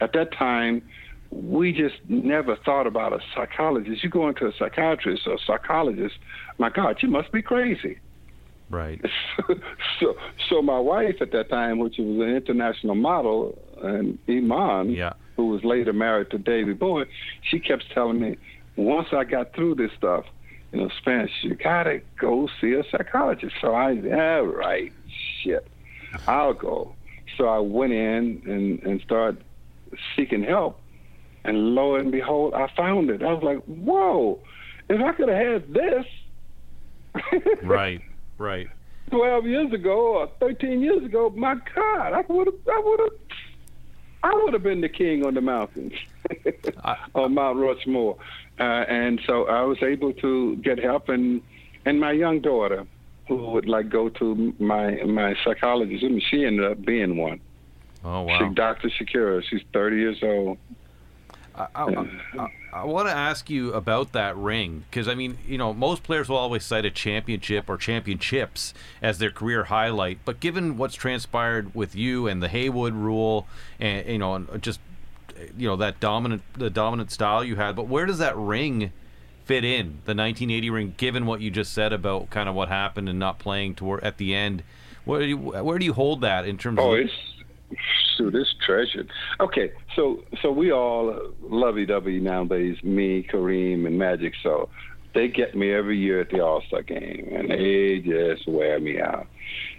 at 0.00 0.12
that 0.14 0.32
time 0.32 0.82
we 1.30 1.72
just 1.72 1.96
never 2.08 2.56
thought 2.56 2.86
about 2.86 3.12
a 3.12 3.20
psychologist. 3.34 4.02
You 4.02 4.08
go 4.08 4.28
into 4.28 4.46
a 4.46 4.52
psychiatrist 4.58 5.26
or 5.26 5.38
psychologist, 5.46 6.16
my 6.58 6.70
God, 6.70 6.96
you 7.02 7.08
must 7.10 7.30
be 7.32 7.42
crazy. 7.42 7.98
Right. 8.70 9.00
so, 10.00 10.14
so 10.48 10.62
my 10.62 10.78
wife 10.78 11.16
at 11.20 11.32
that 11.32 11.48
time, 11.48 11.78
which 11.78 11.96
was 11.98 12.20
an 12.26 12.36
international 12.36 12.94
model, 12.94 13.58
and 13.82 14.18
Iman, 14.28 14.90
Yeah. 14.90 15.12
who 15.36 15.48
was 15.48 15.64
later 15.64 15.92
married 15.92 16.30
to 16.30 16.38
David 16.38 16.78
Bowie, 16.78 17.06
she 17.50 17.60
kept 17.60 17.84
telling 17.94 18.20
me, 18.20 18.36
once 18.76 19.08
I 19.12 19.24
got 19.24 19.54
through 19.54 19.76
this 19.76 19.90
stuff, 19.96 20.24
you 20.72 20.80
know, 20.80 20.90
Spence, 20.98 21.30
you 21.42 21.54
gotta 21.54 22.02
go 22.20 22.48
see 22.60 22.74
a 22.74 22.82
psychologist. 22.90 23.54
So 23.60 23.74
I, 23.74 23.92
yeah, 23.92 24.38
right, 24.40 24.92
shit, 25.42 25.66
I'll 26.26 26.52
go. 26.52 26.94
So 27.36 27.46
I 27.48 27.58
went 27.58 27.92
in 27.92 28.42
and 28.46 28.82
and 28.82 29.00
started 29.00 29.42
seeking 30.14 30.42
help, 30.42 30.78
and 31.44 31.74
lo 31.74 31.94
and 31.96 32.12
behold, 32.12 32.52
I 32.54 32.66
found 32.76 33.08
it. 33.10 33.22
I 33.22 33.32
was 33.32 33.42
like, 33.42 33.64
whoa, 33.64 34.38
if 34.90 35.00
I 35.00 35.12
could 35.12 35.28
have 35.28 35.38
had 35.38 35.72
this. 35.72 36.04
Right. 37.62 38.00
Right. 38.38 38.68
12 39.10 39.46
years 39.46 39.72
ago 39.72 40.18
or 40.18 40.26
13 40.40 40.80
years 40.80 41.04
ago, 41.04 41.30
my 41.30 41.56
God, 41.74 42.12
I 42.12 42.24
would 42.28 42.46
have, 42.46 42.68
I 42.70 42.78
would 42.78 43.00
have, 43.00 43.10
I 44.22 44.34
would 44.34 44.52
have 44.52 44.62
been 44.62 44.80
the 44.80 44.88
king 44.88 45.24
on 45.24 45.34
the 45.34 45.40
mountains 45.40 45.94
on 47.14 47.34
Mount 47.34 47.58
Rushmore. 47.58 48.16
Uh, 48.58 48.62
and 48.62 49.20
so 49.26 49.46
I 49.46 49.62
was 49.62 49.82
able 49.82 50.12
to 50.14 50.56
get 50.56 50.78
help, 50.78 51.08
and 51.08 51.40
and 51.84 52.00
my 52.00 52.10
young 52.12 52.40
daughter, 52.40 52.86
who 53.28 53.36
would 53.36 53.68
like 53.68 53.88
go 53.88 54.08
to 54.08 54.54
my 54.58 55.02
my 55.04 55.36
psychologist, 55.44 56.02
and 56.02 56.22
she 56.22 56.44
ended 56.44 56.70
up 56.70 56.84
being 56.84 57.16
one. 57.16 57.40
Oh 58.04 58.26
She, 58.26 58.44
wow. 58.44 58.52
Dr. 58.54 58.88
Shakira, 58.90 59.42
she's 59.44 59.62
30 59.72 59.96
years 59.96 60.18
old. 60.22 60.58
I, 61.54 61.66
I, 61.74 62.48
I, 62.72 62.84
want 62.84 63.08
to 63.08 63.14
ask 63.14 63.48
you 63.50 63.72
about 63.72 64.12
that 64.12 64.36
ring 64.36 64.84
because 64.90 65.08
I 65.08 65.14
mean, 65.14 65.38
you 65.46 65.58
know, 65.58 65.72
most 65.72 66.02
players 66.02 66.28
will 66.28 66.36
always 66.36 66.64
cite 66.64 66.84
a 66.84 66.90
championship 66.90 67.68
or 67.68 67.76
championships 67.76 68.74
as 69.02 69.18
their 69.18 69.30
career 69.30 69.64
highlight. 69.64 70.18
But 70.24 70.40
given 70.40 70.76
what's 70.76 70.94
transpired 70.94 71.74
with 71.74 71.94
you 71.94 72.26
and 72.26 72.42
the 72.42 72.48
Haywood 72.48 72.94
rule, 72.94 73.46
and 73.80 74.06
you 74.06 74.18
know, 74.18 74.34
and 74.34 74.62
just 74.62 74.80
you 75.56 75.68
know 75.68 75.76
that 75.76 76.00
dominant 76.00 76.42
the 76.54 76.70
dominant 76.70 77.10
style 77.10 77.44
you 77.44 77.56
had, 77.56 77.76
but 77.76 77.86
where 77.86 78.06
does 78.06 78.18
that 78.18 78.36
ring 78.36 78.92
fit 79.44 79.64
in 79.64 80.00
the 80.04 80.14
1980 80.14 80.70
ring? 80.70 80.94
Given 80.96 81.26
what 81.26 81.40
you 81.40 81.50
just 81.50 81.72
said 81.72 81.92
about 81.92 82.30
kind 82.30 82.48
of 82.48 82.54
what 82.54 82.68
happened 82.68 83.08
and 83.08 83.18
not 83.18 83.38
playing 83.38 83.74
toward 83.76 84.02
at 84.04 84.18
the 84.18 84.34
end, 84.34 84.62
where 85.04 85.20
do 85.20 85.26
you, 85.26 85.36
where 85.38 85.78
do 85.78 85.84
you 85.84 85.92
hold 85.94 86.20
that 86.20 86.46
in 86.46 86.58
terms 86.58 86.78
Oh, 86.80 86.92
of? 86.94 87.00
it's 87.00 87.12
shoot, 88.16 88.34
it's 88.34 88.54
treasured. 88.64 89.10
Okay, 89.40 89.72
so 89.96 90.24
so 90.42 90.50
we 90.50 90.72
all 90.72 91.32
lovey-dovey 91.42 92.20
nowadays. 92.20 92.76
Me, 92.82 93.26
Kareem, 93.30 93.86
and 93.86 93.98
Magic. 93.98 94.34
So 94.42 94.68
they 95.14 95.28
get 95.28 95.54
me 95.54 95.72
every 95.72 95.98
year 95.98 96.20
at 96.20 96.30
the 96.30 96.40
All 96.40 96.62
Star 96.68 96.82
game, 96.82 97.28
and 97.34 97.50
they 97.50 97.98
just 97.98 98.48
wear 98.48 98.78
me 98.78 99.00
out. 99.00 99.26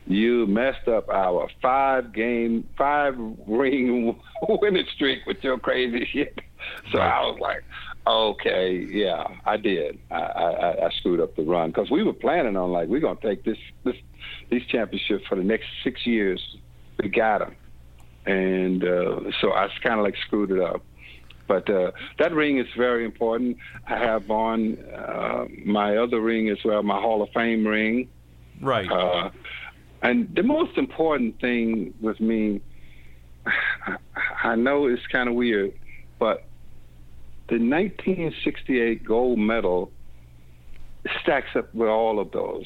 You 0.05 0.47
messed 0.47 0.87
up 0.87 1.07
our 1.09 1.47
five 1.61 2.13
game, 2.13 2.67
five 2.77 3.15
ring 3.47 4.19
winning 4.49 4.85
streak 4.95 5.19
with 5.27 5.37
your 5.43 5.57
crazy 5.59 6.07
shit. 6.11 6.39
So 6.91 6.99
I 6.99 7.21
was 7.21 7.37
like, 7.39 7.63
okay, 8.05 8.85
yeah, 8.89 9.23
I 9.45 9.57
did. 9.57 9.99
I, 10.11 10.15
I, 10.15 10.85
I 10.87 10.89
screwed 10.99 11.21
up 11.21 11.35
the 11.35 11.43
run 11.43 11.69
because 11.69 11.89
we 11.91 12.03
were 12.03 12.13
planning 12.13 12.57
on 12.57 12.71
like 12.71 12.87
we're 12.89 12.99
gonna 12.99 13.19
take 13.21 13.43
this 13.43 13.57
this 13.85 13.95
these 14.49 14.65
championships 14.67 15.25
for 15.27 15.35
the 15.35 15.43
next 15.43 15.67
six 15.83 16.05
years. 16.05 16.41
We 17.01 17.09
got 17.09 17.39
them, 17.39 17.55
and 18.25 18.83
uh, 18.83 19.19
so 19.41 19.53
I 19.53 19.69
kind 19.83 19.99
of 19.99 20.03
like 20.05 20.15
screwed 20.25 20.51
it 20.51 20.59
up. 20.59 20.83
But 21.47 21.67
uh, 21.67 21.91
that 22.19 22.31
ring 22.33 22.59
is 22.59 22.67
very 22.77 23.03
important. 23.03 23.57
I 23.87 23.97
have 23.97 24.29
on 24.29 24.77
uh, 24.93 25.45
my 25.65 25.97
other 25.97 26.21
ring 26.21 26.49
as 26.49 26.59
well, 26.63 26.83
my 26.83 26.99
Hall 26.99 27.23
of 27.23 27.29
Fame 27.33 27.65
ring. 27.65 28.07
right. 28.61 28.89
Uh, 28.89 29.31
and 30.01 30.33
the 30.35 30.43
most 30.43 30.77
important 30.77 31.41
thing 31.41 31.93
with 32.01 32.19
me, 32.19 32.61
I 34.43 34.55
know 34.55 34.85
it's 34.85 35.05
kind 35.07 35.27
of 35.27 35.35
weird, 35.35 35.73
but 36.19 36.45
the 37.47 37.55
1968 37.55 39.03
gold 39.03 39.39
medal 39.39 39.91
stacks 41.21 41.55
up 41.55 41.73
with 41.73 41.89
all 41.89 42.19
of 42.19 42.31
those. 42.31 42.65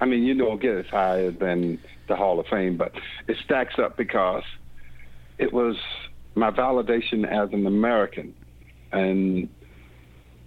I 0.00 0.04
mean, 0.04 0.24
you 0.24 0.34
don't 0.34 0.60
get 0.60 0.76
as 0.76 0.86
high 0.86 1.30
than 1.30 1.80
the 2.08 2.16
Hall 2.16 2.38
of 2.38 2.46
Fame, 2.48 2.76
but 2.76 2.92
it 3.28 3.38
stacks 3.44 3.78
up 3.78 3.96
because 3.96 4.42
it 5.38 5.52
was 5.52 5.76
my 6.34 6.50
validation 6.50 7.26
as 7.26 7.52
an 7.52 7.66
American. 7.66 8.34
And 8.92 9.48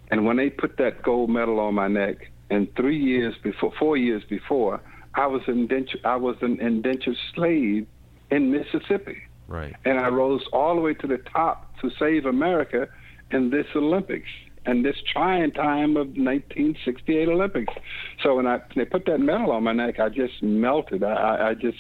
and 0.10 0.26
when 0.26 0.38
they 0.38 0.50
put 0.50 0.78
that 0.78 1.04
gold 1.04 1.30
medal 1.30 1.60
on 1.60 1.74
my 1.74 1.88
neck, 1.88 2.32
and 2.50 2.74
three 2.76 2.98
years 2.98 3.36
before, 3.44 3.74
four 3.78 3.98
years 3.98 4.24
before, 4.30 4.80
I 5.16 5.28
was 5.28 5.42
indentured, 5.48 6.06
I 6.06 6.16
was 6.16 6.38
an 6.42 6.62
indentured 6.62 7.18
slave 7.36 7.88
in 8.32 8.52
Mississippi, 8.52 9.18
right. 9.50 9.76
and 9.84 10.00
I 10.00 10.08
rose 10.08 10.46
all 10.54 10.76
the 10.76 10.82
way 10.82 10.94
to 10.94 11.08
the 11.08 11.18
top 11.18 11.78
to 11.82 11.90
save 12.00 12.26
America, 12.26 12.88
in 13.32 13.50
this 13.50 13.66
Olympics 13.76 14.30
and 14.66 14.84
this 14.84 14.96
trying 15.12 15.52
time 15.52 15.92
of 15.92 16.08
1968 16.08 17.30
Olympics. 17.30 17.74
So 18.22 18.36
when 18.36 18.48
I 18.48 18.58
when 18.58 18.68
they 18.76 18.86
put 18.86 19.06
that 19.06 19.20
medal 19.20 19.52
on 19.52 19.64
my 19.64 19.74
neck, 19.74 20.00
I 20.00 20.10
just 20.10 20.42
melted. 20.44 21.04
I, 21.04 21.50
I 21.50 21.54
just 21.54 21.78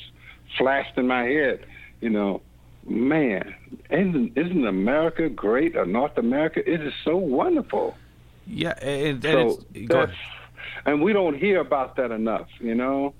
flashed 0.57 0.97
in 0.97 1.07
my 1.07 1.23
head, 1.23 1.65
you 2.01 2.09
know, 2.09 2.41
man, 2.87 3.55
isn't 3.89 4.37
isn't 4.37 4.65
America 4.65 5.29
great 5.29 5.75
or 5.75 5.85
North 5.85 6.17
America? 6.17 6.59
It 6.69 6.81
is 6.81 6.93
so 7.03 7.17
wonderful. 7.17 7.97
Yeah, 8.45 8.75
and, 8.81 9.23
and 9.25 9.51
So 9.51 9.63
it's, 9.73 9.87
go 9.87 9.99
that's, 9.99 10.11
ahead. 10.11 10.81
and 10.85 11.01
we 11.01 11.13
don't 11.13 11.37
hear 11.37 11.59
about 11.59 11.95
that 11.97 12.11
enough, 12.11 12.47
you 12.59 12.75
know. 12.75 13.13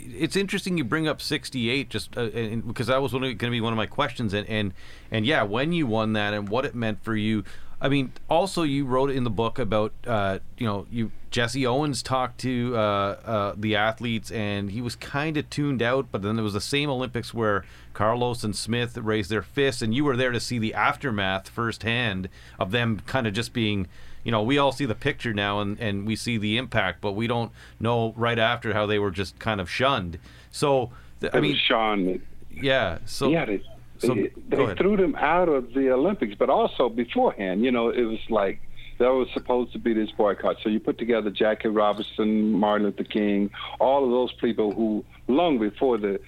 it's 0.00 0.36
interesting 0.36 0.78
you 0.78 0.84
bring 0.84 1.06
up 1.06 1.20
68 1.20 1.90
just 1.90 2.16
uh, 2.16 2.26
because 2.66 2.86
that 2.88 3.00
was 3.02 3.12
going 3.12 3.36
to 3.38 3.50
be 3.50 3.60
one 3.60 3.72
of 3.72 3.76
my 3.76 3.86
questions 3.86 4.32
and, 4.34 4.48
and 4.48 4.72
and 5.10 5.24
yeah 5.26 5.42
when 5.42 5.72
you 5.72 5.86
won 5.86 6.14
that 6.14 6.34
and 6.34 6.48
what 6.48 6.64
it 6.64 6.74
meant 6.74 7.02
for 7.04 7.14
you 7.14 7.44
i 7.80 7.88
mean 7.88 8.12
also 8.28 8.62
you 8.62 8.84
wrote 8.84 9.10
in 9.10 9.24
the 9.24 9.30
book 9.30 9.58
about 9.58 9.92
uh, 10.06 10.38
you 10.56 10.66
know 10.66 10.86
you 10.90 11.10
jesse 11.30 11.66
owens 11.66 12.02
talked 12.02 12.38
to 12.38 12.74
uh, 12.76 12.78
uh, 12.78 13.54
the 13.56 13.76
athletes 13.76 14.30
and 14.30 14.70
he 14.70 14.80
was 14.80 14.96
kind 14.96 15.36
of 15.36 15.48
tuned 15.50 15.82
out 15.82 16.06
but 16.10 16.22
then 16.22 16.36
there 16.36 16.44
was 16.44 16.54
the 16.54 16.60
same 16.60 16.88
olympics 16.88 17.34
where 17.34 17.64
carlos 17.92 18.42
and 18.44 18.56
smith 18.56 18.96
raised 18.96 19.30
their 19.30 19.42
fists 19.42 19.82
and 19.82 19.94
you 19.94 20.04
were 20.04 20.16
there 20.16 20.32
to 20.32 20.40
see 20.40 20.58
the 20.58 20.74
aftermath 20.74 21.48
firsthand 21.48 22.28
of 22.58 22.70
them 22.70 23.00
kind 23.06 23.26
of 23.26 23.32
just 23.32 23.52
being 23.52 23.86
you 24.24 24.32
know, 24.32 24.42
we 24.42 24.58
all 24.58 24.72
see 24.72 24.84
the 24.84 24.94
picture 24.94 25.32
now 25.32 25.60
and, 25.60 25.80
and 25.80 26.06
we 26.06 26.14
see 26.14 26.36
the 26.36 26.58
impact, 26.58 27.00
but 27.00 27.12
we 27.12 27.26
don't 27.26 27.50
know 27.80 28.12
right 28.14 28.38
after 28.38 28.74
how 28.74 28.84
they 28.84 28.98
were 28.98 29.10
just 29.10 29.38
kind 29.38 29.58
of 29.58 29.70
shunned. 29.70 30.18
So, 30.50 30.90
I 31.32 31.40
mean, 31.40 31.56
Sean. 31.56 32.20
yeah. 32.50 32.98
So, 33.06 33.30
yeah, 33.30 33.56
so 33.98 34.14
they, 34.14 34.74
threw 34.74 34.96
them 34.96 35.16
out 35.16 35.48
of 35.48 35.74
the 35.74 35.90
Olympics, 35.90 36.34
but 36.38 36.50
also 36.50 36.88
beforehand, 36.88 37.64
you 37.64 37.72
know, 37.72 37.90
it 37.90 38.02
was 38.02 38.20
like 38.30 38.60
there 38.98 39.12
was 39.12 39.28
supposed 39.32 39.72
to 39.72 39.78
be 39.78 39.94
this 39.94 40.10
boycott. 40.12 40.56
So 40.62 40.68
you 40.68 40.80
put 40.80 40.98
together 40.98 41.30
Jackie 41.30 41.68
Robinson, 41.68 42.52
Martin 42.52 42.86
Luther 42.86 43.04
King, 43.04 43.50
all 43.78 44.04
of 44.04 44.10
those 44.10 44.32
people 44.40 44.72
who, 44.72 45.04
long 45.26 45.58
before 45.58 45.98
the 45.98 46.20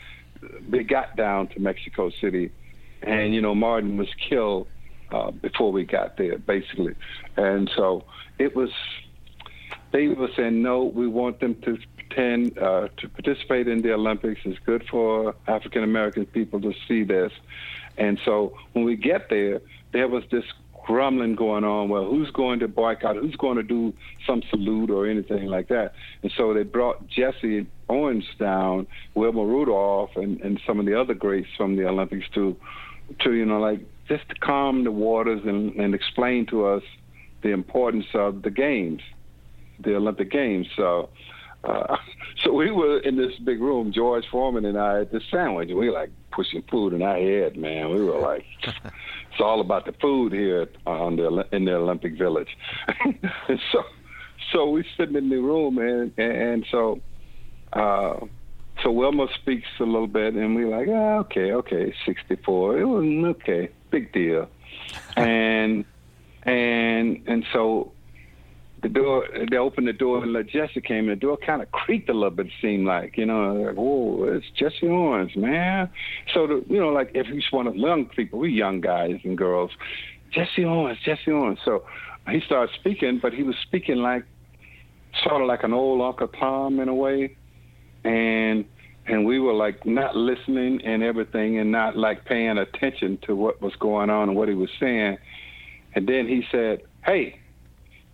they 0.68 0.82
got 0.82 1.16
down 1.16 1.48
to 1.48 1.60
Mexico 1.60 2.10
City, 2.10 2.50
and 3.02 3.34
you 3.34 3.40
know, 3.40 3.54
Martin 3.54 3.96
was 3.96 4.08
killed 4.28 4.66
uh, 5.12 5.30
before 5.30 5.72
we 5.72 5.84
got 5.84 6.16
there, 6.16 6.38
basically, 6.38 6.94
and 7.36 7.70
so 7.76 8.04
it 8.38 8.54
was. 8.54 8.70
They 9.92 10.06
were 10.06 10.28
saying 10.36 10.62
no. 10.62 10.84
We 10.84 11.08
want 11.08 11.40
them 11.40 11.56
to 11.62 11.76
pretend 12.10 12.58
uh, 12.58 12.88
to 12.96 13.08
participate 13.08 13.68
in 13.68 13.82
the 13.82 13.92
Olympics. 13.92 14.40
It's 14.44 14.58
good 14.66 14.84
for 14.90 15.34
African 15.46 15.82
American 15.82 16.26
people 16.26 16.60
to 16.60 16.72
see 16.86 17.04
this, 17.04 17.32
and 17.96 18.18
so 18.24 18.54
when 18.72 18.84
we 18.84 18.96
get 18.96 19.28
there, 19.30 19.60
there 19.92 20.08
was 20.08 20.24
this 20.30 20.44
grumbling 20.86 21.36
going 21.36 21.64
on. 21.64 21.88
Well, 21.88 22.04
who's 22.04 22.30
going 22.30 22.60
to 22.60 22.68
boycott? 22.68 23.16
Who's 23.16 23.36
going 23.36 23.56
to 23.56 23.62
do 23.62 23.92
some 24.26 24.42
salute 24.50 24.90
or 24.90 25.06
anything 25.06 25.46
like 25.46 25.68
that? 25.68 25.92
And 26.22 26.32
so 26.36 26.54
they 26.54 26.62
brought 26.62 27.06
Jesse 27.06 27.66
Owens 27.88 28.24
down, 28.38 28.86
Wilma 29.14 29.44
Rudolph, 29.44 30.16
and, 30.16 30.40
and 30.40 30.60
some 30.66 30.80
of 30.80 30.86
the 30.86 30.98
other 30.98 31.14
greats 31.14 31.48
from 31.56 31.76
the 31.76 31.86
Olympics 31.86 32.26
to, 32.34 32.56
to 33.20 33.34
you 33.34 33.44
know, 33.44 33.60
like 33.60 33.80
just 34.08 34.28
to 34.30 34.34
calm 34.36 34.84
the 34.84 34.90
waters 34.90 35.42
and, 35.44 35.74
and 35.76 35.94
explain 35.94 36.46
to 36.46 36.66
us 36.66 36.82
the 37.42 37.50
importance 37.50 38.06
of 38.14 38.42
the 38.42 38.50
games, 38.50 39.02
the 39.78 39.94
Olympic 39.94 40.30
Games. 40.30 40.66
So. 40.76 41.10
Uh, 41.64 41.96
so 42.42 42.52
we 42.52 42.70
were 42.70 42.98
in 42.98 43.16
this 43.16 43.34
big 43.44 43.60
room, 43.60 43.92
George 43.92 44.24
Foreman 44.30 44.64
and 44.64 44.78
I, 44.78 45.02
at 45.02 45.12
the 45.12 45.20
sandwich. 45.30 45.70
and 45.70 45.78
We 45.78 45.88
were 45.88 45.94
like 45.94 46.10
pushing 46.32 46.62
food 46.70 46.92
in 46.92 47.02
our 47.02 47.16
head, 47.16 47.56
man. 47.56 47.90
We 47.90 48.02
were 48.02 48.18
like, 48.18 48.44
it's 48.62 49.40
all 49.40 49.60
about 49.60 49.86
the 49.86 49.92
food 49.92 50.32
here 50.32 50.68
on 50.86 51.16
the 51.16 51.46
in 51.52 51.64
the 51.64 51.74
Olympic 51.74 52.16
Village. 52.16 52.56
and 52.88 53.18
so, 53.72 53.84
so 54.52 54.70
we 54.70 54.84
sitting 54.96 55.16
in 55.16 55.28
the 55.28 55.38
room, 55.38 55.78
and 55.78 56.12
and, 56.16 56.32
and 56.32 56.66
so, 56.70 57.00
uh, 57.72 58.14
so 58.82 58.90
Wilma 58.90 59.28
speaks 59.34 59.68
a 59.80 59.84
little 59.84 60.06
bit, 60.06 60.34
and 60.34 60.54
we 60.54 60.64
like, 60.64 60.88
ah, 60.88 61.18
okay, 61.18 61.52
okay, 61.52 61.94
64. 62.06 62.78
It 62.78 62.84
was 62.84 63.36
okay, 63.36 63.68
big 63.90 64.12
deal, 64.12 64.48
and 65.16 65.84
and 66.44 67.22
and 67.26 67.44
so 67.52 67.92
the 68.82 68.88
door 68.88 69.26
they 69.50 69.56
opened 69.56 69.88
the 69.88 69.92
door 69.92 70.24
and 70.24 70.48
Jesse 70.48 70.80
came 70.80 71.04
in. 71.04 71.10
The 71.10 71.16
door 71.16 71.36
kind 71.36 71.62
of 71.62 71.70
creaked 71.72 72.08
a 72.08 72.12
little 72.12 72.30
bit. 72.30 72.46
It 72.46 72.52
seemed 72.62 72.86
like 72.86 73.16
you 73.16 73.26
know, 73.26 73.52
like, 73.54 73.76
whoa, 73.76 74.24
it's 74.24 74.46
Jesse 74.56 74.88
Owens, 74.88 75.32
man. 75.36 75.90
So 76.32 76.46
the, 76.46 76.64
you 76.68 76.80
know, 76.80 76.88
like 76.88 77.10
if 77.14 77.26
he's 77.26 77.44
one 77.50 77.66
of 77.66 77.76
young 77.76 78.06
people, 78.06 78.38
we 78.38 78.50
young 78.50 78.80
guys 78.80 79.18
and 79.24 79.36
girls, 79.36 79.70
Jesse 80.32 80.64
Owens, 80.64 80.98
Jesse 81.04 81.30
Owens. 81.30 81.58
So 81.64 81.84
he 82.28 82.40
started 82.40 82.74
speaking, 82.78 83.18
but 83.20 83.32
he 83.32 83.42
was 83.42 83.56
speaking 83.62 83.96
like 83.96 84.24
sort 85.24 85.42
of 85.42 85.48
like 85.48 85.64
an 85.64 85.72
old 85.72 86.00
Uncle 86.00 86.28
Tom 86.28 86.80
in 86.80 86.88
a 86.88 86.94
way, 86.94 87.36
and 88.04 88.64
and 89.06 89.26
we 89.26 89.40
were 89.40 89.54
like 89.54 89.84
not 89.84 90.16
listening 90.16 90.80
and 90.84 91.02
everything, 91.02 91.58
and 91.58 91.70
not 91.70 91.96
like 91.96 92.24
paying 92.24 92.58
attention 92.58 93.18
to 93.26 93.34
what 93.34 93.60
was 93.60 93.74
going 93.80 94.10
on 94.10 94.28
and 94.28 94.38
what 94.38 94.48
he 94.48 94.54
was 94.54 94.70
saying. 94.78 95.18
And 95.94 96.08
then 96.08 96.26
he 96.28 96.44
said, 96.50 96.82
"Hey." 97.04 97.39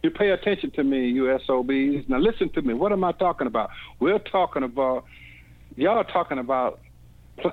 You 0.03 0.11
pay 0.11 0.31
attention 0.31 0.71
to 0.73 0.85
me, 0.85 1.09
you 1.09 1.37
SOBs. 1.47 2.09
Now 2.09 2.19
listen 2.19 2.49
to 2.51 2.63
me. 2.63 2.75
What 2.75 2.93
am 2.93 3.03
I 3.03 3.13
talking 3.13 3.47
about? 3.47 3.71
We're 3.99 4.19
talking 4.19 4.63
about, 4.63 5.05
y'all 5.77 5.99
are 5.99 6.05
talking 6.05 6.39
about 6.39 6.81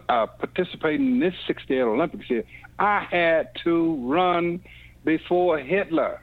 uh, 0.09 0.27
participating 0.27 1.13
in 1.13 1.19
this 1.19 1.33
68 1.47 1.81
Olympics 1.81 2.27
here. 2.27 2.43
I 2.79 3.05
had 3.09 3.49
to 3.63 3.95
run 4.07 4.61
before 5.03 5.57
Hitler. 5.57 6.21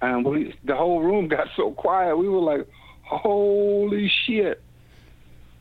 And 0.00 0.24
we, 0.24 0.54
the 0.64 0.76
whole 0.76 1.00
room 1.00 1.28
got 1.36 1.48
so 1.56 1.72
quiet. 1.72 2.16
We 2.16 2.28
were 2.28 2.40
like, 2.40 2.66
holy 3.02 4.10
shit, 4.26 4.62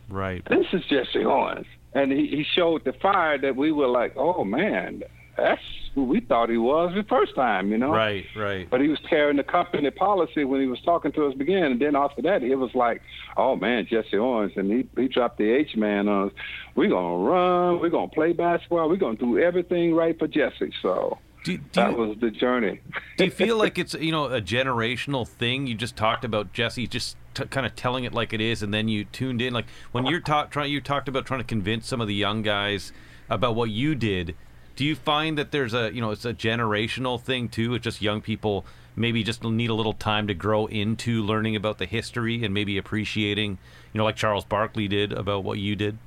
right. 0.09 0.43
this 0.49 0.67
is 0.73 0.83
Jesse 0.85 1.23
Owens. 1.25 1.65
And 1.93 2.11
he, 2.11 2.27
he 2.27 2.43
showed 2.43 2.83
the 2.83 2.93
fire 2.93 3.37
that 3.37 3.55
we 3.55 3.71
were 3.71 3.87
like, 3.87 4.13
oh 4.17 4.43
man, 4.43 5.03
that's 5.37 5.61
who 5.95 6.03
we 6.03 6.19
thought 6.19 6.49
he 6.49 6.57
was 6.57 6.93
the 6.95 7.03
first 7.03 7.33
time, 7.35 7.71
you 7.71 7.77
know? 7.77 7.91
Right, 7.91 8.25
right. 8.35 8.69
But 8.69 8.81
he 8.81 8.87
was 8.87 8.99
carrying 9.09 9.37
the 9.37 9.43
company 9.43 9.89
policy 9.91 10.43
when 10.43 10.61
he 10.61 10.67
was 10.67 10.81
talking 10.81 11.11
to 11.13 11.25
us 11.27 11.33
again. 11.39 11.71
And 11.71 11.79
then 11.79 11.95
after 11.95 12.21
that, 12.23 12.43
it 12.43 12.55
was 12.55 12.73
like, 12.75 13.01
oh 13.37 13.55
man, 13.55 13.87
Jesse 13.89 14.17
Owens. 14.17 14.53
And 14.55 14.71
he, 14.71 14.87
he 15.01 15.07
dropped 15.07 15.37
the 15.37 15.49
H 15.49 15.75
man 15.75 16.07
on 16.07 16.27
us. 16.27 16.33
We're 16.75 16.89
going 16.89 17.23
to 17.23 17.29
run. 17.29 17.79
We're 17.79 17.89
going 17.89 18.09
to 18.09 18.13
play 18.13 18.33
basketball. 18.33 18.89
We're 18.89 18.97
going 18.97 19.17
to 19.17 19.25
do 19.25 19.39
everything 19.39 19.93
right 19.95 20.17
for 20.17 20.27
Jesse. 20.27 20.73
So 20.81 21.17
Do, 21.43 21.57
do, 21.57 21.63
that 21.73 21.91
you, 21.91 21.97
was 21.97 22.17
the 22.19 22.31
journey. 22.31 22.79
do 23.17 23.25
you 23.25 23.31
feel 23.31 23.57
like 23.63 23.77
it's 23.79 23.93
you 23.93 24.11
know 24.11 24.25
a 24.25 24.41
generational 24.41 25.27
thing? 25.27 25.67
You 25.67 25.75
just 25.75 25.95
talked 25.95 26.25
about 26.25 26.53
Jesse 26.53 26.85
just 26.87 27.15
t- 27.33 27.45
kind 27.45 27.65
of 27.65 27.75
telling 27.75 28.03
it 28.03 28.13
like 28.13 28.33
it 28.33 28.41
is, 28.41 28.61
and 28.61 28.73
then 28.73 28.87
you 28.87 29.05
tuned 29.05 29.41
in. 29.41 29.53
Like 29.53 29.65
when 29.91 30.05
you're 30.05 30.19
ta- 30.19 30.45
trying, 30.45 30.71
you 30.71 30.81
talked 30.81 31.07
about 31.07 31.25
trying 31.25 31.39
to 31.39 31.45
convince 31.47 31.87
some 31.87 32.01
of 32.01 32.07
the 32.07 32.15
young 32.15 32.41
guys 32.41 32.91
about 33.29 33.55
what 33.55 33.69
you 33.69 33.95
did. 33.95 34.35
Do 34.77 34.85
you 34.85 34.95
find 34.95 35.39
that 35.39 35.51
there's 35.51 35.73
a 35.73 35.91
you 35.93 35.99
know 35.99 36.11
it's 36.11 36.23
a 36.23 36.33
generational 36.33 37.19
thing 37.19 37.49
too? 37.49 37.73
It's 37.73 37.83
just 37.83 38.01
young 38.01 38.21
people 38.21 38.63
maybe 38.95 39.23
just 39.23 39.43
need 39.43 39.71
a 39.71 39.73
little 39.73 39.93
time 39.93 40.27
to 40.27 40.33
grow 40.33 40.67
into 40.67 41.23
learning 41.23 41.55
about 41.55 41.79
the 41.79 41.85
history 41.85 42.43
and 42.45 42.53
maybe 42.53 42.77
appreciating 42.77 43.57
you 43.91 43.97
know 43.97 44.05
like 44.05 44.15
Charles 44.15 44.45
Barkley 44.45 44.87
did 44.87 45.11
about 45.11 45.43
what 45.43 45.57
you 45.57 45.75
did. 45.75 45.97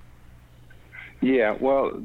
Yeah, 1.20 1.56
well, 1.60 2.00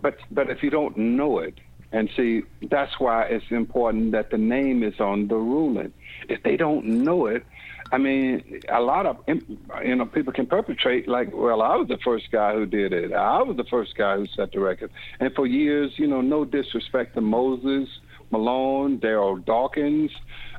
but 0.00 0.18
but 0.30 0.50
if 0.50 0.62
you 0.62 0.68
don't 0.68 0.96
know 0.98 1.38
it, 1.38 1.54
and 1.92 2.10
see, 2.14 2.42
that's 2.68 3.00
why 3.00 3.24
it's 3.24 3.50
important 3.50 4.12
that 4.12 4.30
the 4.30 4.38
name 4.38 4.82
is 4.82 5.00
on 5.00 5.28
the 5.28 5.36
ruling. 5.36 5.94
If 6.28 6.42
they 6.42 6.58
don't 6.58 6.84
know 6.84 7.24
it, 7.24 7.44
I 7.92 7.98
mean, 7.98 8.62
a 8.68 8.80
lot 8.80 9.06
of 9.06 9.18
you 9.26 9.96
know 9.96 10.06
people 10.06 10.32
can 10.32 10.46
perpetrate 10.46 11.08
like, 11.08 11.30
well, 11.34 11.60
I 11.60 11.74
was 11.76 11.88
the 11.88 11.98
first 11.98 12.30
guy 12.30 12.54
who 12.54 12.66
did 12.66 12.92
it. 12.92 13.12
I 13.12 13.42
was 13.42 13.56
the 13.56 13.64
first 13.64 13.96
guy 13.96 14.16
who 14.16 14.26
set 14.26 14.52
the 14.52 14.60
record. 14.60 14.90
And 15.18 15.34
for 15.34 15.46
years, 15.46 15.98
you 15.98 16.06
know, 16.06 16.20
no 16.20 16.44
disrespect 16.44 17.14
to 17.14 17.20
Moses, 17.20 17.88
Malone, 18.30 18.98
Darryl 18.98 19.44
Dawkins, 19.44 20.12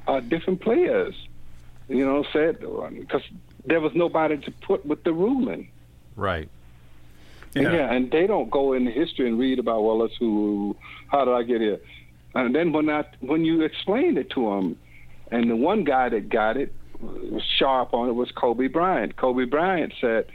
uh, 0.07 0.19
different 0.19 0.61
players, 0.61 1.15
you 1.87 2.05
know, 2.05 2.25
said 2.33 2.59
because 2.59 3.23
there 3.65 3.79
was 3.79 3.93
nobody 3.95 4.37
to 4.37 4.51
put 4.51 4.85
with 4.85 5.03
the 5.03 5.13
ruling. 5.13 5.69
Right. 6.15 6.49
Yeah. 7.53 7.91
and 7.93 8.09
they 8.09 8.27
don't 8.27 8.49
go 8.49 8.71
in 8.73 8.87
history 8.87 9.27
and 9.27 9.37
read 9.37 9.59
about 9.59 9.83
well, 9.83 9.97
let's 9.97 10.15
who, 10.15 10.75
how 11.07 11.25
did 11.25 11.33
I 11.33 11.43
get 11.43 11.59
here? 11.59 11.79
And 12.33 12.55
then 12.55 12.71
when 12.71 12.89
I 12.89 13.05
when 13.19 13.45
you 13.45 13.61
explained 13.61 14.17
it 14.17 14.29
to 14.31 14.49
them, 14.49 14.77
and 15.31 15.49
the 15.49 15.55
one 15.55 15.83
guy 15.83 16.09
that 16.09 16.29
got 16.29 16.57
it 16.57 16.73
was 16.73 16.80
sharp 17.57 17.93
on 17.93 18.09
it 18.09 18.13
was 18.13 18.31
Kobe 18.31 18.67
Bryant. 18.67 19.15
Kobe 19.17 19.45
Bryant 19.45 19.93
said, 19.99 20.25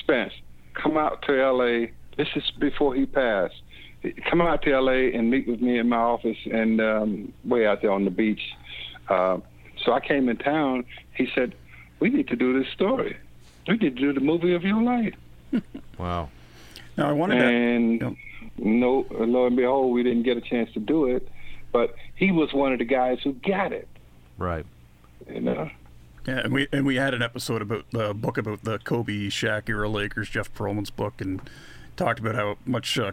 Spence, 0.00 0.32
come 0.74 0.96
out 0.96 1.22
to 1.22 1.40
L.A. 1.42 1.92
This 2.16 2.28
is 2.36 2.50
before 2.58 2.94
he 2.94 3.06
passed. 3.06 3.54
Come 4.30 4.40
out 4.40 4.62
to 4.62 4.72
L.A. 4.72 5.12
and 5.12 5.30
meet 5.30 5.48
with 5.48 5.60
me 5.60 5.78
in 5.78 5.88
my 5.88 5.96
office 5.96 6.38
and 6.52 6.80
um, 6.80 7.32
way 7.44 7.66
out 7.66 7.82
there 7.82 7.90
on 7.92 8.04
the 8.04 8.10
beach. 8.10 8.40
Uh, 9.08 9.38
so 9.84 9.92
I 9.92 10.00
came 10.00 10.28
in 10.28 10.36
town. 10.36 10.84
He 11.14 11.28
said, 11.34 11.54
we 12.00 12.10
need 12.10 12.28
to 12.28 12.36
do 12.36 12.58
this 12.62 12.72
story. 12.72 13.16
We 13.66 13.74
need 13.74 13.96
to 13.96 14.00
do 14.00 14.12
the 14.12 14.20
movie 14.20 14.54
of 14.54 14.62
your 14.62 14.82
life. 14.82 15.14
Wow. 15.98 16.28
Now 16.96 17.08
I 17.08 17.12
wanted 17.12 17.38
to. 17.40 17.44
And 17.44 18.00
Yep. 18.00 18.12
no, 18.58 19.06
lo 19.10 19.46
and 19.46 19.56
behold, 19.56 19.92
we 19.92 20.04
didn't 20.04 20.22
get 20.22 20.36
a 20.36 20.40
chance 20.40 20.72
to 20.74 20.80
do 20.80 21.06
it. 21.06 21.28
but 21.72 21.94
he 22.14 22.30
was 22.30 22.52
one 22.52 22.72
of 22.72 22.78
the 22.78 22.84
guys 22.84 23.18
who 23.24 23.32
got 23.32 23.72
it. 23.72 23.88
Right. 24.36 24.64
You 25.28 25.40
know. 25.40 25.70
Yeah, 26.28 26.40
and 26.40 26.52
we 26.52 26.68
and 26.72 26.84
we 26.84 26.96
had 26.96 27.14
an 27.14 27.22
episode 27.22 27.62
about 27.62 27.90
the 27.90 28.12
book 28.12 28.36
about 28.36 28.62
the 28.62 28.78
Kobe 28.80 29.28
Shaq 29.28 29.66
era 29.70 29.88
Lakers, 29.88 30.28
Jeff 30.28 30.52
Pearlman's 30.52 30.90
book, 30.90 31.22
and 31.22 31.40
talked 31.96 32.20
about 32.20 32.34
how 32.34 32.58
much 32.66 32.98
uh, 32.98 33.12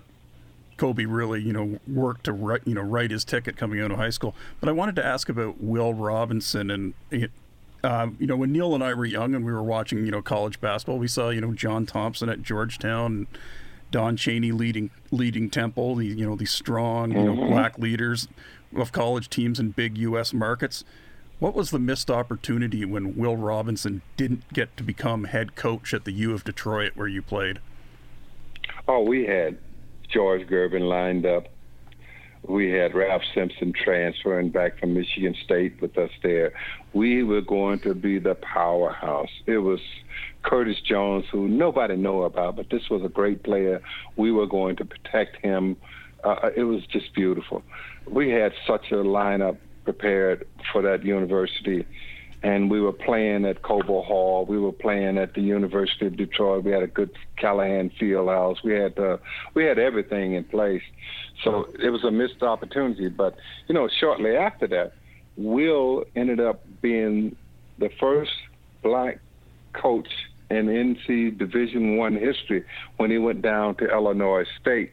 Kobe 0.76 1.05
really, 1.05 1.41
you 1.41 1.53
know, 1.53 1.80
worked 1.88 2.26
to 2.26 2.34
write, 2.34 2.63
you 2.66 2.74
know, 2.74 2.82
write 2.82 3.11
his 3.11 3.24
ticket 3.24 3.55
coming 3.55 3.80
out 3.80 3.89
of 3.89 3.97
high 3.97 4.09
school. 4.09 4.36
But 4.59 4.68
I 4.68 4.74
wanted 4.74 4.97
to 4.97 5.05
ask 5.05 5.30
about 5.30 5.61
Will 5.61 5.93
Robinson 5.93 6.70
and. 6.70 6.93
Um, 7.84 8.18
you 8.20 8.26
know, 8.26 8.36
when 8.36 8.51
Neil 8.51 8.74
and 8.74 8.84
I 8.84 8.95
were 8.95 9.05
young 9.05 9.36
and 9.36 9.45
we 9.45 9.51
were 9.51 9.61
watching, 9.61 10.05
you 10.05 10.11
know, 10.11 10.24
college 10.24 10.59
basketball, 10.59 10.97
we 10.97 11.07
saw, 11.07 11.30
you 11.30 11.39
know, 11.39 11.53
John 11.53 11.86
Thompson 11.86 12.30
at 12.30 12.41
Georgetown, 12.41 13.28
Don 13.91 14.18
Chaney 14.18 14.51
leading 14.51 14.89
leading 15.11 15.51
Temple, 15.51 15.93
the, 15.93 16.07
you 16.07 16.28
know, 16.28 16.36
these 16.36 16.49
strong, 16.49 17.11
you 17.11 17.24
know, 17.24 17.36
mm-hmm. 17.36 17.53
black 17.53 17.78
leaders 17.78 18.28
of 18.76 18.91
college 18.91 19.30
teams 19.30 19.59
in 19.59 19.70
big 19.70 19.99
U.S. 19.99 20.34
markets. 20.34 20.84
What 21.38 21.53
was 21.53 21.71
the 21.71 21.79
missed 21.79 22.09
opportunity 22.09 22.86
when 22.86 23.17
Will 23.17 23.36
Robinson 23.36 24.01
didn't 24.15 24.53
get 24.53 24.75
to 24.77 24.83
become 24.83 25.25
head 25.25 25.55
coach 25.55 25.93
at 25.93 26.05
the 26.05 26.13
U 26.13 26.33
of 26.33 26.45
Detroit 26.45 26.93
where 26.95 27.09
you 27.09 27.21
played? 27.21 27.59
Oh, 28.88 29.01
we 29.01 29.25
had 29.25 29.57
George 30.09 30.47
Gervin 30.47 30.88
lined 30.88 31.25
up. 31.25 31.47
We 32.47 32.71
had 32.71 32.93
Ralph 32.93 33.23
Simpson 33.33 33.73
transferring 33.73 34.49
back 34.49 34.79
from 34.79 34.93
Michigan 34.93 35.36
State 35.43 35.81
with 35.81 35.97
us 35.97 36.11
there. 36.23 36.53
We 36.93 37.23
were 37.23 37.41
going 37.41 37.79
to 37.79 37.93
be 37.93 38.17
the 38.19 38.36
powerhouse. 38.36 39.31
It 39.45 39.57
was 39.57 39.79
Curtis 40.43 40.79
Jones, 40.88 41.25
who 41.31 41.49
nobody 41.49 41.97
knew 41.97 42.21
about, 42.21 42.55
but 42.55 42.69
this 42.69 42.89
was 42.89 43.03
a 43.03 43.09
great 43.09 43.43
player. 43.43 43.81
We 44.15 44.31
were 44.31 44.47
going 44.47 44.77
to 44.77 44.86
protect 44.86 45.38
him. 45.43 45.75
Uh, 46.23 46.51
it 46.55 46.63
was 46.63 46.86
just 46.86 47.13
beautiful. 47.13 47.61
We 48.09 48.29
had 48.29 48.53
such 48.67 48.91
a 48.91 48.95
lineup 48.95 49.57
prepared 49.86 50.45
for 50.71 50.81
that 50.81 51.05
university. 51.05 51.86
And 52.43 52.69
we 52.69 52.79
were 52.79 52.91
playing 52.91 53.45
at 53.45 53.63
Cobo 53.63 54.03
Hall. 54.03 54.45
We 54.45 54.59
were 54.59 54.71
playing 54.71 55.17
at 55.17 55.33
the 55.33 55.41
University 55.41 56.05
of 56.05 56.15
Detroit. 56.15 56.63
We 56.63 56.71
had 56.71 56.83
a 56.83 56.88
good 56.88 57.09
Calihan 57.41 57.95
Field 57.97 58.29
House. 58.29 58.57
We 58.63 58.73
had 58.73 58.99
uh, 58.99 59.17
we 59.55 59.63
had 59.63 59.79
everything 59.79 60.33
in 60.33 60.43
place. 60.43 60.83
So 61.43 61.69
it 61.81 61.89
was 61.89 62.03
a 62.03 62.11
missed 62.11 62.43
opportunity. 62.43 63.09
But 63.09 63.36
you 63.67 63.73
know, 63.73 63.89
shortly 63.99 64.36
after 64.36 64.67
that, 64.67 64.93
Will 65.38 66.03
ended 66.15 66.39
up 66.39 66.63
being 66.81 67.36
the 67.79 67.89
first 67.99 68.33
black 68.83 69.19
coach 69.73 70.09
in 70.49 70.67
NC 70.67 71.38
Division 71.38 71.97
One 71.97 72.15
history 72.15 72.63
when 72.97 73.09
he 73.09 73.17
went 73.17 73.41
down 73.41 73.75
to 73.75 73.89
Illinois 73.89 74.45
State 74.61 74.91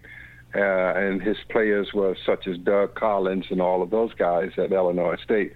uh, 0.54 0.92
and 0.96 1.22
his 1.22 1.36
players 1.50 1.88
were 1.94 2.16
such 2.26 2.46
as 2.46 2.58
Doug 2.58 2.94
Collins 2.94 3.46
and 3.50 3.60
all 3.60 3.82
of 3.82 3.90
those 3.90 4.12
guys 4.14 4.50
at 4.58 4.72
Illinois 4.72 5.16
State. 5.24 5.52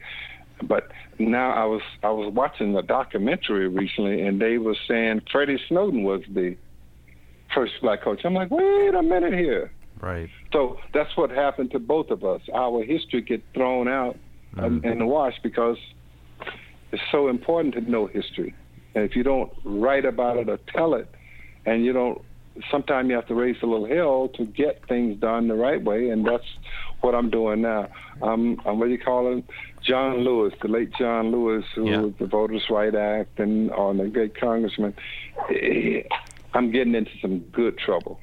But 0.63 0.91
now 1.19 1.53
I 1.53 1.65
was 1.65 1.83
I 2.03 2.11
was 2.11 2.33
watching 2.33 2.75
a 2.77 2.83
documentary 2.83 3.69
recently, 3.69 4.23
and 4.23 4.41
they 4.41 4.59
were 4.59 4.77
saying 4.89 5.23
Freddie 5.31 5.61
Snowden 5.69 6.03
was 6.03 6.23
the 6.33 6.57
first 7.55 7.75
black 7.83 8.03
coach. 8.03 8.21
I'm 8.25 8.35
like, 8.35 8.51
wait 8.51 8.95
a 8.95 9.03
minute 9.03 9.35
here. 9.35 9.71
Right. 10.01 10.29
So 10.53 10.79
that's 10.95 11.15
what 11.17 11.31
happened 11.31 11.71
to 11.73 11.79
both 11.79 12.11
of 12.11 12.25
us. 12.25 12.41
Our 12.55 12.85
history 12.85 13.23
get 13.23 13.43
thrown 13.55 13.89
out 13.89 14.17
mm. 14.55 14.85
in 14.85 14.99
the 14.99 15.07
wash 15.07 15.35
because 15.43 15.77
it's 16.93 17.03
so 17.11 17.29
important 17.29 17.75
to 17.75 17.81
know 17.81 18.07
history. 18.07 18.55
And 18.95 19.05
if 19.05 19.15
you 19.15 19.23
don't 19.23 19.53
write 19.65 20.05
about 20.05 20.39
it 20.39 20.49
or 20.49 20.59
tell 20.75 20.95
it, 20.95 21.09
and 21.67 21.85
you 21.85 21.93
don't 21.93 22.23
sometimes 22.71 23.09
you 23.09 23.15
have 23.15 23.27
to 23.29 23.35
raise 23.35 23.57
a 23.63 23.67
little 23.67 23.87
hell 23.87 24.29
to 24.37 24.45
get 24.45 24.87
things 24.89 25.19
done 25.21 25.49
the 25.49 25.55
right 25.55 25.83
way, 25.83 26.11
and 26.11 26.27
that's 26.27 26.47
what 27.01 27.15
I'm 27.15 27.31
doing 27.31 27.63
now. 27.63 27.89
I'm, 28.23 28.61
I'm 28.65 28.79
what 28.79 28.87
do 28.87 28.93
you 28.93 28.99
call 28.99 29.31
him? 29.31 29.45
John 29.83 30.19
Lewis, 30.19 30.55
the 30.61 30.69
late 30.69 30.93
John 30.99 31.31
Lewis, 31.31 31.65
who 31.75 31.89
yeah. 31.89 32.11
the 32.19 32.27
Voters' 32.27 32.65
Right 32.69 32.95
Act 32.95 33.39
and 33.39 33.71
on 33.73 33.99
the 33.99 34.09
great 34.09 34.39
congressman. 34.39 34.95
I'm 36.55 36.71
getting 36.71 36.95
into 36.95 37.13
some 37.21 37.39
good 37.39 37.79
trouble. 37.79 38.19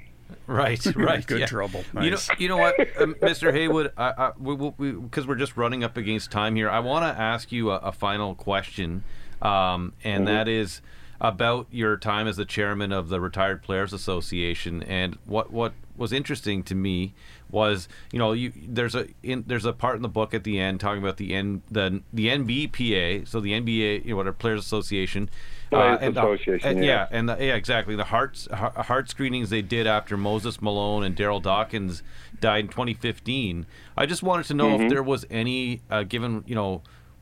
Right, 0.48 0.84
right. 0.96 1.26
Good 1.26 1.42
yeah. 1.42 1.46
trouble. 1.46 1.84
Nice. 1.94 2.04
You 2.04 2.12
know, 2.12 2.18
you 2.40 2.50
know 2.50 2.58
what, 2.58 2.80
um, 3.02 3.16
Mr. 3.22 3.54
Haywood, 3.54 3.94
because 3.96 4.34
we, 4.38 4.56
we, 4.56 4.92
we, 4.92 5.34
are 5.34 5.36
just 5.36 5.56
running 5.56 5.84
up 5.84 5.96
against 5.96 6.32
time 6.32 6.56
here. 6.56 6.70
I 6.70 6.80
want 6.80 7.04
to 7.04 7.22
ask 7.22 7.52
you 7.52 7.72
a, 7.72 7.78
a 7.78 7.92
final 7.92 8.36
question, 8.36 9.04
um, 9.42 9.94
and 10.04 10.26
mm-hmm. 10.26 10.34
that 10.34 10.48
is 10.48 10.82
about 11.24 11.67
your 11.71 11.95
time 11.95 12.28
as 12.28 12.36
the 12.36 12.45
chairman 12.45 12.91
of 12.91 13.07
the 13.07 13.21
Retired 13.21 13.63
Players 13.63 13.93
Association. 13.93 14.84
And 14.84 15.17
what 15.26 15.51
what 15.51 15.74
was 15.95 16.11
interesting 16.11 16.63
to 16.63 16.76
me 16.76 17.13
was, 17.49 17.88
you 18.11 18.19
know, 18.19 18.34
you, 18.34 18.51
there's 18.67 18.93
a 18.93 19.07
in, 19.21 19.45
there's 19.47 19.63
a 19.63 19.71
part 19.71 19.95
in 19.95 20.01
the 20.01 20.09
book 20.09 20.34
at 20.34 20.43
the 20.43 20.59
end 20.59 20.82
talking 20.82 21.01
about 21.01 21.15
the 21.15 21.34
N 21.34 21.61
the 21.71 22.01
the 22.11 22.28
NBPA, 22.28 23.26
so 23.28 23.39
the 23.39 23.51
NBA, 23.53 24.03
you 24.03 24.11
know, 24.11 24.17
what 24.17 24.28
our 24.28 24.34
Players 24.34 24.59
Association. 24.59 25.30
Uh, 25.71 25.97
and, 26.01 26.15
Association, 26.17 26.78
yeah. 26.80 26.84
yeah, 26.84 27.07
and 27.09 27.30
the, 27.30 27.38
yeah, 27.39 27.55
exactly. 27.55 27.95
The 27.95 28.03
heart 28.03 28.45
heart 28.51 29.09
screenings 29.09 29.49
they 29.49 29.61
did 29.61 29.88
after 29.88 30.17
Moses 30.17 30.61
Malone 30.61 31.03
and 31.03 31.15
Darryl 31.15 31.41
Dawkins 31.41 32.03
died 32.41 32.65
in 32.65 32.67
2015. 32.67 33.65
I 33.97 34.05
just 34.05 34.21
wanted 34.21 34.45
to 34.47 34.53
know 34.53 34.69
mm-hmm. 34.69 34.84
if 34.84 34.89
there 34.89 35.01
was 35.01 35.26
any, 35.32 35.82
uh, 35.89 36.03
given 36.03 36.43
you 36.45 36.53
know 36.53 36.82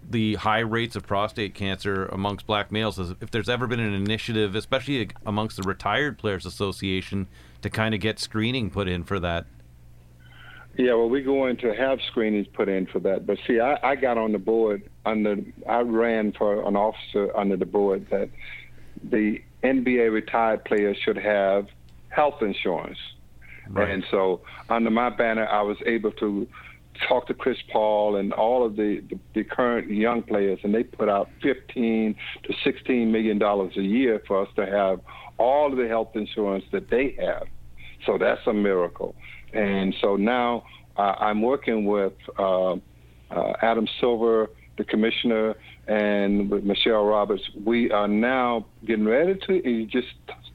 the 0.10 0.36
high 0.36 0.60
rates 0.60 0.96
of 0.96 1.06
prostate 1.06 1.54
cancer 1.54 2.06
amongst 2.06 2.46
black 2.48 2.72
males 2.72 3.00
if 3.00 3.32
there's 3.32 3.50
ever 3.50 3.68
been 3.68 3.80
an 3.80 3.94
initiative 3.94 4.56
especially 4.56 5.10
amongst 5.26 5.58
the 5.58 5.64
retired 5.64 6.18
players 6.18 6.46
association 6.46 7.28
to 7.62 7.70
kind 7.70 7.94
of 7.94 8.02
get 8.02 8.20
screening 8.20 8.70
put 8.70 8.88
in 8.88 9.04
for 9.04 9.20
that 9.20 9.46
yeah 10.78 10.94
well 10.94 11.10
we're 11.10 11.24
going 11.24 11.56
to 11.58 11.74
have 11.74 12.00
screenings 12.08 12.48
put 12.54 12.68
in 12.68 12.86
for 12.88 13.00
that 13.00 13.26
but 13.26 13.38
see 13.48 13.60
i, 13.60 13.78
I 13.84 13.96
got 13.96 14.18
on 14.18 14.32
the 14.32 14.40
board 14.40 14.84
under 15.06 15.38
i 15.70 15.80
ran 15.80 16.34
for 16.34 16.68
an 16.68 16.76
officer 16.76 17.36
under 17.38 17.56
the 17.56 17.66
board 17.66 18.08
that 18.10 18.30
the 19.04 19.42
nba 19.64 20.12
retired 20.12 20.66
players 20.66 20.98
should 21.04 21.18
have 21.18 21.68
health 22.10 22.42
insurance 22.42 22.98
right. 23.70 23.90
and 23.90 24.04
so 24.10 24.42
under 24.70 24.90
my 24.90 25.10
banner 25.10 25.48
i 25.48 25.62
was 25.62 25.78
able 25.86 26.12
to 26.14 26.48
talked 27.08 27.28
to 27.28 27.34
Chris 27.34 27.58
Paul 27.72 28.16
and 28.16 28.34
all 28.34 28.66
of 28.66 28.76
the, 28.76 29.02
the, 29.10 29.20
the, 29.34 29.44
current 29.44 29.90
young 29.90 30.22
players, 30.24 30.60
and 30.64 30.74
they 30.74 30.84
put 30.84 31.10
out 31.10 31.30
15 31.42 32.16
to 32.44 32.54
16 32.64 33.12
million 33.12 33.38
dollars 33.38 33.74
a 33.78 33.82
year 33.82 34.22
for 34.28 34.42
us 34.42 34.50
to 34.56 34.66
have 34.66 35.00
all 35.38 35.72
of 35.72 35.78
the 35.78 35.88
health 35.88 36.16
insurance 36.16 36.66
that 36.72 36.90
they 36.90 37.16
have. 37.20 37.44
So 38.06 38.18
that's 38.18 38.42
a 38.48 38.54
miracle. 38.54 39.16
And 39.54 39.94
so 40.02 40.16
now 40.16 40.64
uh, 40.98 41.16
I'm 41.20 41.42
working 41.42 41.86
with 41.86 42.14
uh, 42.38 42.74
uh, 42.74 43.54
Adam 43.62 43.88
Silver, 44.00 44.50
the 44.78 44.84
commissioner, 44.84 45.56
and 45.88 46.50
with 46.50 46.64
Michele 46.64 47.04
Roberts. 47.06 47.44
We 47.66 47.92
are 47.92 48.08
now 48.08 48.66
getting 48.86 49.06
ready 49.06 49.40
to. 49.48 49.70
You 49.70 49.86
just 49.86 50.08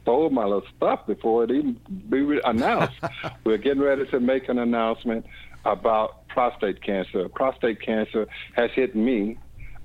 stole 0.03 0.30
my 0.30 0.44
little 0.44 0.62
stuff 0.76 1.07
before 1.07 1.44
it 1.44 1.51
even 1.51 1.78
be 2.09 2.38
announced. 2.44 2.97
We're 3.44 3.59
getting 3.59 3.82
ready 3.82 4.07
to 4.07 4.20
make 4.20 4.49
an 4.49 4.59
announcement 4.59 5.26
about 5.64 6.16
prostate 6.37 6.82
cancer. 6.82 7.30
Prostate 7.30 7.80
cancer 7.80 8.26
has 8.57 8.70
hit 8.74 8.95
me. 8.95 9.39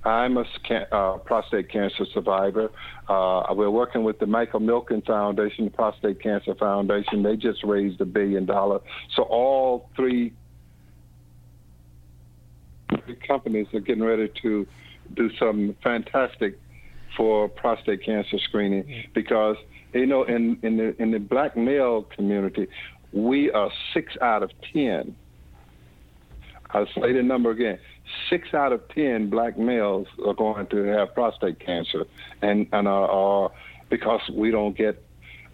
I'm 0.04 0.36
a 0.36 0.44
uh, 0.92 1.16
prostate 1.16 1.70
cancer 1.72 2.04
survivor. 2.12 2.70
Uh, 3.08 3.54
we're 3.54 3.70
working 3.70 4.04
with 4.04 4.18
the 4.18 4.26
Michael 4.26 4.60
Milken 4.60 5.02
Foundation, 5.06 5.64
the 5.64 5.70
Prostate 5.70 6.20
Cancer 6.20 6.54
Foundation. 6.56 7.22
They 7.22 7.36
just 7.36 7.64
raised 7.64 8.02
a 8.02 8.04
billion 8.04 8.44
dollars. 8.44 8.82
So 9.16 9.22
all 9.22 9.88
three 9.96 10.34
companies 13.26 13.68
are 13.72 13.80
getting 13.80 14.04
ready 14.04 14.30
to 14.42 14.66
do 15.16 15.30
something 15.38 15.74
fantastic 15.82 16.58
for 17.16 17.48
prostate 17.48 18.04
cancer 18.04 18.38
screening 18.48 19.04
because 19.14 19.56
you 19.94 20.06
know 20.06 20.24
in 20.24 20.58
in 20.62 20.76
the 20.76 21.02
in 21.02 21.10
the 21.10 21.18
black 21.18 21.56
male 21.56 22.06
community 22.14 22.66
we 23.12 23.50
are 23.50 23.70
six 23.94 24.14
out 24.22 24.42
of 24.42 24.50
ten 24.72 25.14
I'll 26.72 26.86
say 26.86 27.12
the 27.12 27.22
number 27.22 27.50
again. 27.50 27.78
Six 28.30 28.54
out 28.54 28.72
of 28.72 28.88
ten 28.88 29.30
black 29.30 29.58
males 29.58 30.06
are 30.26 30.34
going 30.34 30.66
to 30.68 30.84
have 30.84 31.14
prostate 31.14 31.60
cancer, 31.60 32.04
and 32.40 32.66
and 32.72 32.88
are, 32.88 33.10
are 33.10 33.50
because 33.90 34.20
we 34.34 34.50
don't 34.50 34.76
get 34.76 35.02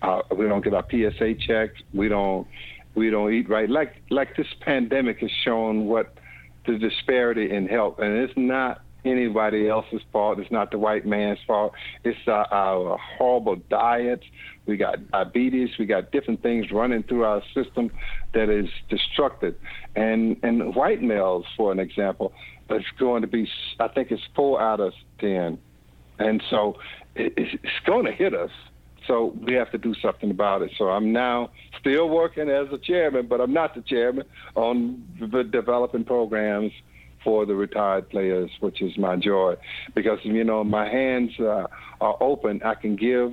uh, 0.02 0.22
we 0.36 0.46
don't 0.46 0.62
get 0.62 0.74
our 0.74 0.86
PSA 0.90 1.34
checks. 1.46 1.80
We 1.92 2.08
don't 2.08 2.46
we 2.94 3.10
don't 3.10 3.32
eat 3.32 3.48
right. 3.48 3.68
Like 3.68 4.02
like 4.10 4.36
this 4.36 4.46
pandemic 4.60 5.18
has 5.20 5.30
shown 5.44 5.86
what 5.86 6.14
the 6.66 6.78
disparity 6.78 7.50
in 7.50 7.66
health, 7.66 7.98
and 7.98 8.16
it's 8.18 8.34
not 8.36 8.82
anybody 9.04 9.68
else's 9.68 10.02
fault. 10.12 10.38
It's 10.38 10.50
not 10.50 10.70
the 10.70 10.78
white 10.78 11.06
man's 11.06 11.38
fault. 11.46 11.72
It's 12.04 12.18
uh, 12.26 12.44
our 12.50 12.98
horrible 13.18 13.56
diets. 13.70 14.24
We 14.68 14.76
got 14.76 15.10
diabetes. 15.10 15.70
We 15.78 15.86
got 15.86 16.12
different 16.12 16.42
things 16.42 16.70
running 16.70 17.02
through 17.02 17.24
our 17.24 17.42
system 17.54 17.90
that 18.34 18.48
is 18.50 18.68
destructive. 18.88 19.56
And 19.96 20.36
and 20.44 20.76
white 20.76 21.02
males, 21.02 21.46
for 21.56 21.72
an 21.72 21.80
example, 21.80 22.32
it's 22.70 22.86
going 22.98 23.22
to 23.22 23.28
be. 23.28 23.50
I 23.80 23.88
think 23.88 24.12
it's 24.12 24.22
four 24.36 24.60
out 24.62 24.78
of 24.78 24.92
ten. 25.18 25.58
And 26.20 26.42
so 26.50 26.76
it, 27.16 27.32
it's 27.36 27.80
going 27.86 28.04
to 28.04 28.12
hit 28.12 28.34
us 28.34 28.50
So 29.08 29.34
we 29.40 29.54
have 29.54 29.72
to 29.72 29.78
do 29.78 29.94
something 29.94 30.30
about 30.30 30.62
it. 30.62 30.70
So 30.76 30.90
I'm 30.90 31.12
now 31.12 31.50
still 31.80 32.08
working 32.08 32.48
as 32.50 32.66
a 32.72 32.78
chairman, 32.78 33.26
but 33.26 33.40
I'm 33.40 33.54
not 33.54 33.74
the 33.74 33.80
chairman 33.80 34.26
on 34.54 35.02
the 35.18 35.42
developing 35.42 36.04
programs 36.04 36.72
for 37.24 37.46
the 37.46 37.54
retired 37.54 38.08
players, 38.10 38.50
which 38.60 38.80
is 38.80 38.96
my 38.98 39.16
joy, 39.16 39.56
because 39.94 40.18
you 40.22 40.44
know 40.44 40.62
my 40.62 40.88
hands 40.88 41.32
uh, 41.40 41.66
are 42.00 42.16
open. 42.20 42.60
I 42.64 42.74
can 42.74 42.94
give, 42.96 43.32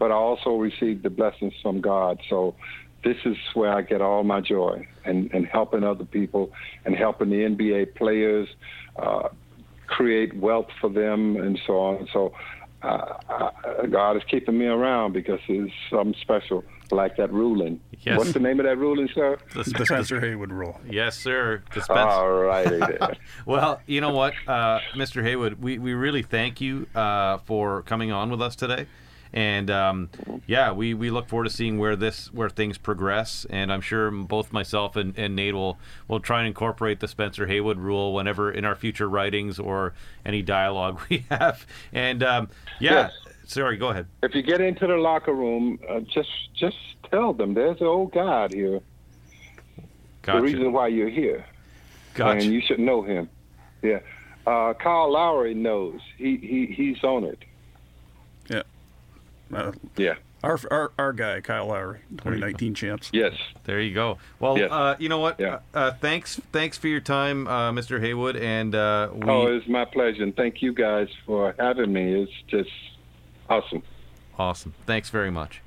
but 0.00 0.10
I 0.10 0.14
also 0.14 0.56
receive 0.56 1.02
the 1.02 1.10
blessings 1.10 1.52
from 1.62 1.80
God. 1.82 2.20
So 2.28 2.56
this 3.04 3.18
is 3.26 3.36
where 3.54 3.72
I 3.72 3.82
get 3.82 4.00
all 4.00 4.24
my 4.24 4.40
joy 4.40 4.88
and, 5.04 5.30
and 5.32 5.46
helping 5.46 5.84
other 5.84 6.06
people 6.06 6.52
and 6.84 6.96
helping 6.96 7.28
the 7.28 7.36
NBA 7.36 7.94
players 7.94 8.48
uh, 8.96 9.28
create 9.86 10.34
wealth 10.34 10.68
for 10.80 10.88
them 10.88 11.36
and 11.36 11.60
so 11.66 11.78
on. 11.78 12.08
So 12.12 12.32
uh, 12.82 13.18
uh, 13.28 13.86
God 13.90 14.16
is 14.16 14.22
keeping 14.30 14.56
me 14.56 14.64
around 14.64 15.12
because 15.12 15.40
it's 15.48 15.72
something 15.90 16.18
special, 16.22 16.64
like 16.90 17.18
that 17.18 17.30
ruling. 17.30 17.78
Yes. 18.00 18.16
What's 18.16 18.32
the 18.32 18.40
name 18.40 18.58
of 18.58 18.64
that 18.64 18.78
ruling, 18.78 19.10
sir? 19.14 19.36
The 19.54 19.64
Spencer 19.64 20.18
Haywood 20.18 20.50
rule. 20.50 20.80
Yes, 20.88 21.18
sir. 21.18 21.62
The 21.74 21.82
Spence- 21.82 22.10
All 22.10 22.30
righty 22.30 22.80
well, 23.46 23.82
you 23.84 24.00
know 24.00 24.14
what, 24.14 24.32
uh, 24.46 24.80
Mr. 24.94 25.22
Haywood, 25.22 25.60
we, 25.60 25.78
we 25.78 25.92
really 25.92 26.22
thank 26.22 26.62
you 26.62 26.86
uh, 26.94 27.36
for 27.44 27.82
coming 27.82 28.12
on 28.12 28.30
with 28.30 28.40
us 28.40 28.56
today. 28.56 28.86
And 29.32 29.70
um, 29.70 30.10
yeah, 30.46 30.72
we, 30.72 30.92
we 30.94 31.10
look 31.10 31.28
forward 31.28 31.44
to 31.44 31.50
seeing 31.50 31.78
where 31.78 31.94
this 31.96 32.32
where 32.32 32.48
things 32.50 32.78
progress. 32.78 33.46
And 33.48 33.72
I'm 33.72 33.80
sure 33.80 34.10
both 34.10 34.52
myself 34.52 34.96
and, 34.96 35.16
and 35.16 35.36
Nate 35.36 35.54
will 35.54 35.78
will 36.08 36.20
try 36.20 36.38
and 36.40 36.48
incorporate 36.48 37.00
the 37.00 37.06
Spencer 37.08 37.46
Haywood 37.46 37.78
rule 37.78 38.12
whenever 38.12 38.50
in 38.50 38.64
our 38.64 38.74
future 38.74 39.08
writings 39.08 39.58
or 39.58 39.94
any 40.26 40.42
dialogue 40.42 41.00
we 41.10 41.24
have. 41.30 41.64
And 41.92 42.22
um, 42.22 42.48
yeah, 42.80 42.92
Yes. 42.92 43.12
sorry, 43.46 43.76
go 43.76 43.88
ahead. 43.90 44.06
if 44.22 44.34
you 44.34 44.42
get 44.42 44.60
into 44.60 44.86
the 44.86 44.96
locker 44.96 45.32
room, 45.34 45.78
uh, 45.88 46.00
just 46.00 46.30
just 46.54 46.76
tell 47.10 47.32
them 47.32 47.54
there's 47.54 47.80
an 47.80 47.86
old 47.86 48.12
God 48.12 48.52
here. 48.52 48.80
Gotcha. 50.22 50.38
The 50.38 50.42
reason 50.44 50.72
why 50.72 50.88
you're 50.88 51.08
here, 51.08 51.46
gotcha. 52.14 52.40
and 52.44 52.52
you 52.52 52.60
should 52.60 52.78
know 52.78 53.02
him. 53.02 53.28
Yeah, 53.82 54.00
uh, 54.46 54.74
Kyle 54.74 55.10
Lowry 55.12 55.54
knows. 55.54 56.00
He 56.18 56.36
he 56.36 56.66
he's 56.66 57.02
on 57.04 57.24
it. 57.24 57.38
Yeah. 59.50 59.58
Uh, 59.58 59.72
Yeah. 59.96 60.14
our, 60.42 60.58
our 60.70 60.92
our 60.98 61.12
guy 61.12 61.40
Kyle 61.40 61.66
Lowry, 61.66 62.00
2019 62.18 62.74
champs. 62.74 63.10
Yes. 63.12 63.34
There 63.64 63.80
you 63.80 63.92
go. 63.94 64.18
Well, 64.38 64.56
Yes. 64.58 64.70
uh, 64.70 64.96
you 64.98 65.08
know 65.08 65.18
what? 65.18 65.38
Yeah. 65.38 65.58
Uh, 65.74 65.92
thanks, 65.92 66.40
thanks 66.52 66.78
for 66.78 66.88
your 66.88 67.00
time, 67.00 67.46
uh, 67.46 67.72
Mr. 67.72 68.00
Haywood, 68.00 68.36
and 68.36 68.74
uh, 68.74 69.10
we. 69.12 69.28
Oh, 69.28 69.46
it's 69.46 69.68
my 69.68 69.84
pleasure, 69.84 70.22
and 70.22 70.34
thank 70.36 70.62
you 70.62 70.72
guys 70.72 71.08
for 71.26 71.54
having 71.58 71.92
me. 71.92 72.22
It's 72.22 72.32
just 72.48 72.70
awesome. 73.48 73.82
awesome. 74.38 74.72
Thanks 74.86 75.10
very 75.10 75.30
much. 75.30 75.60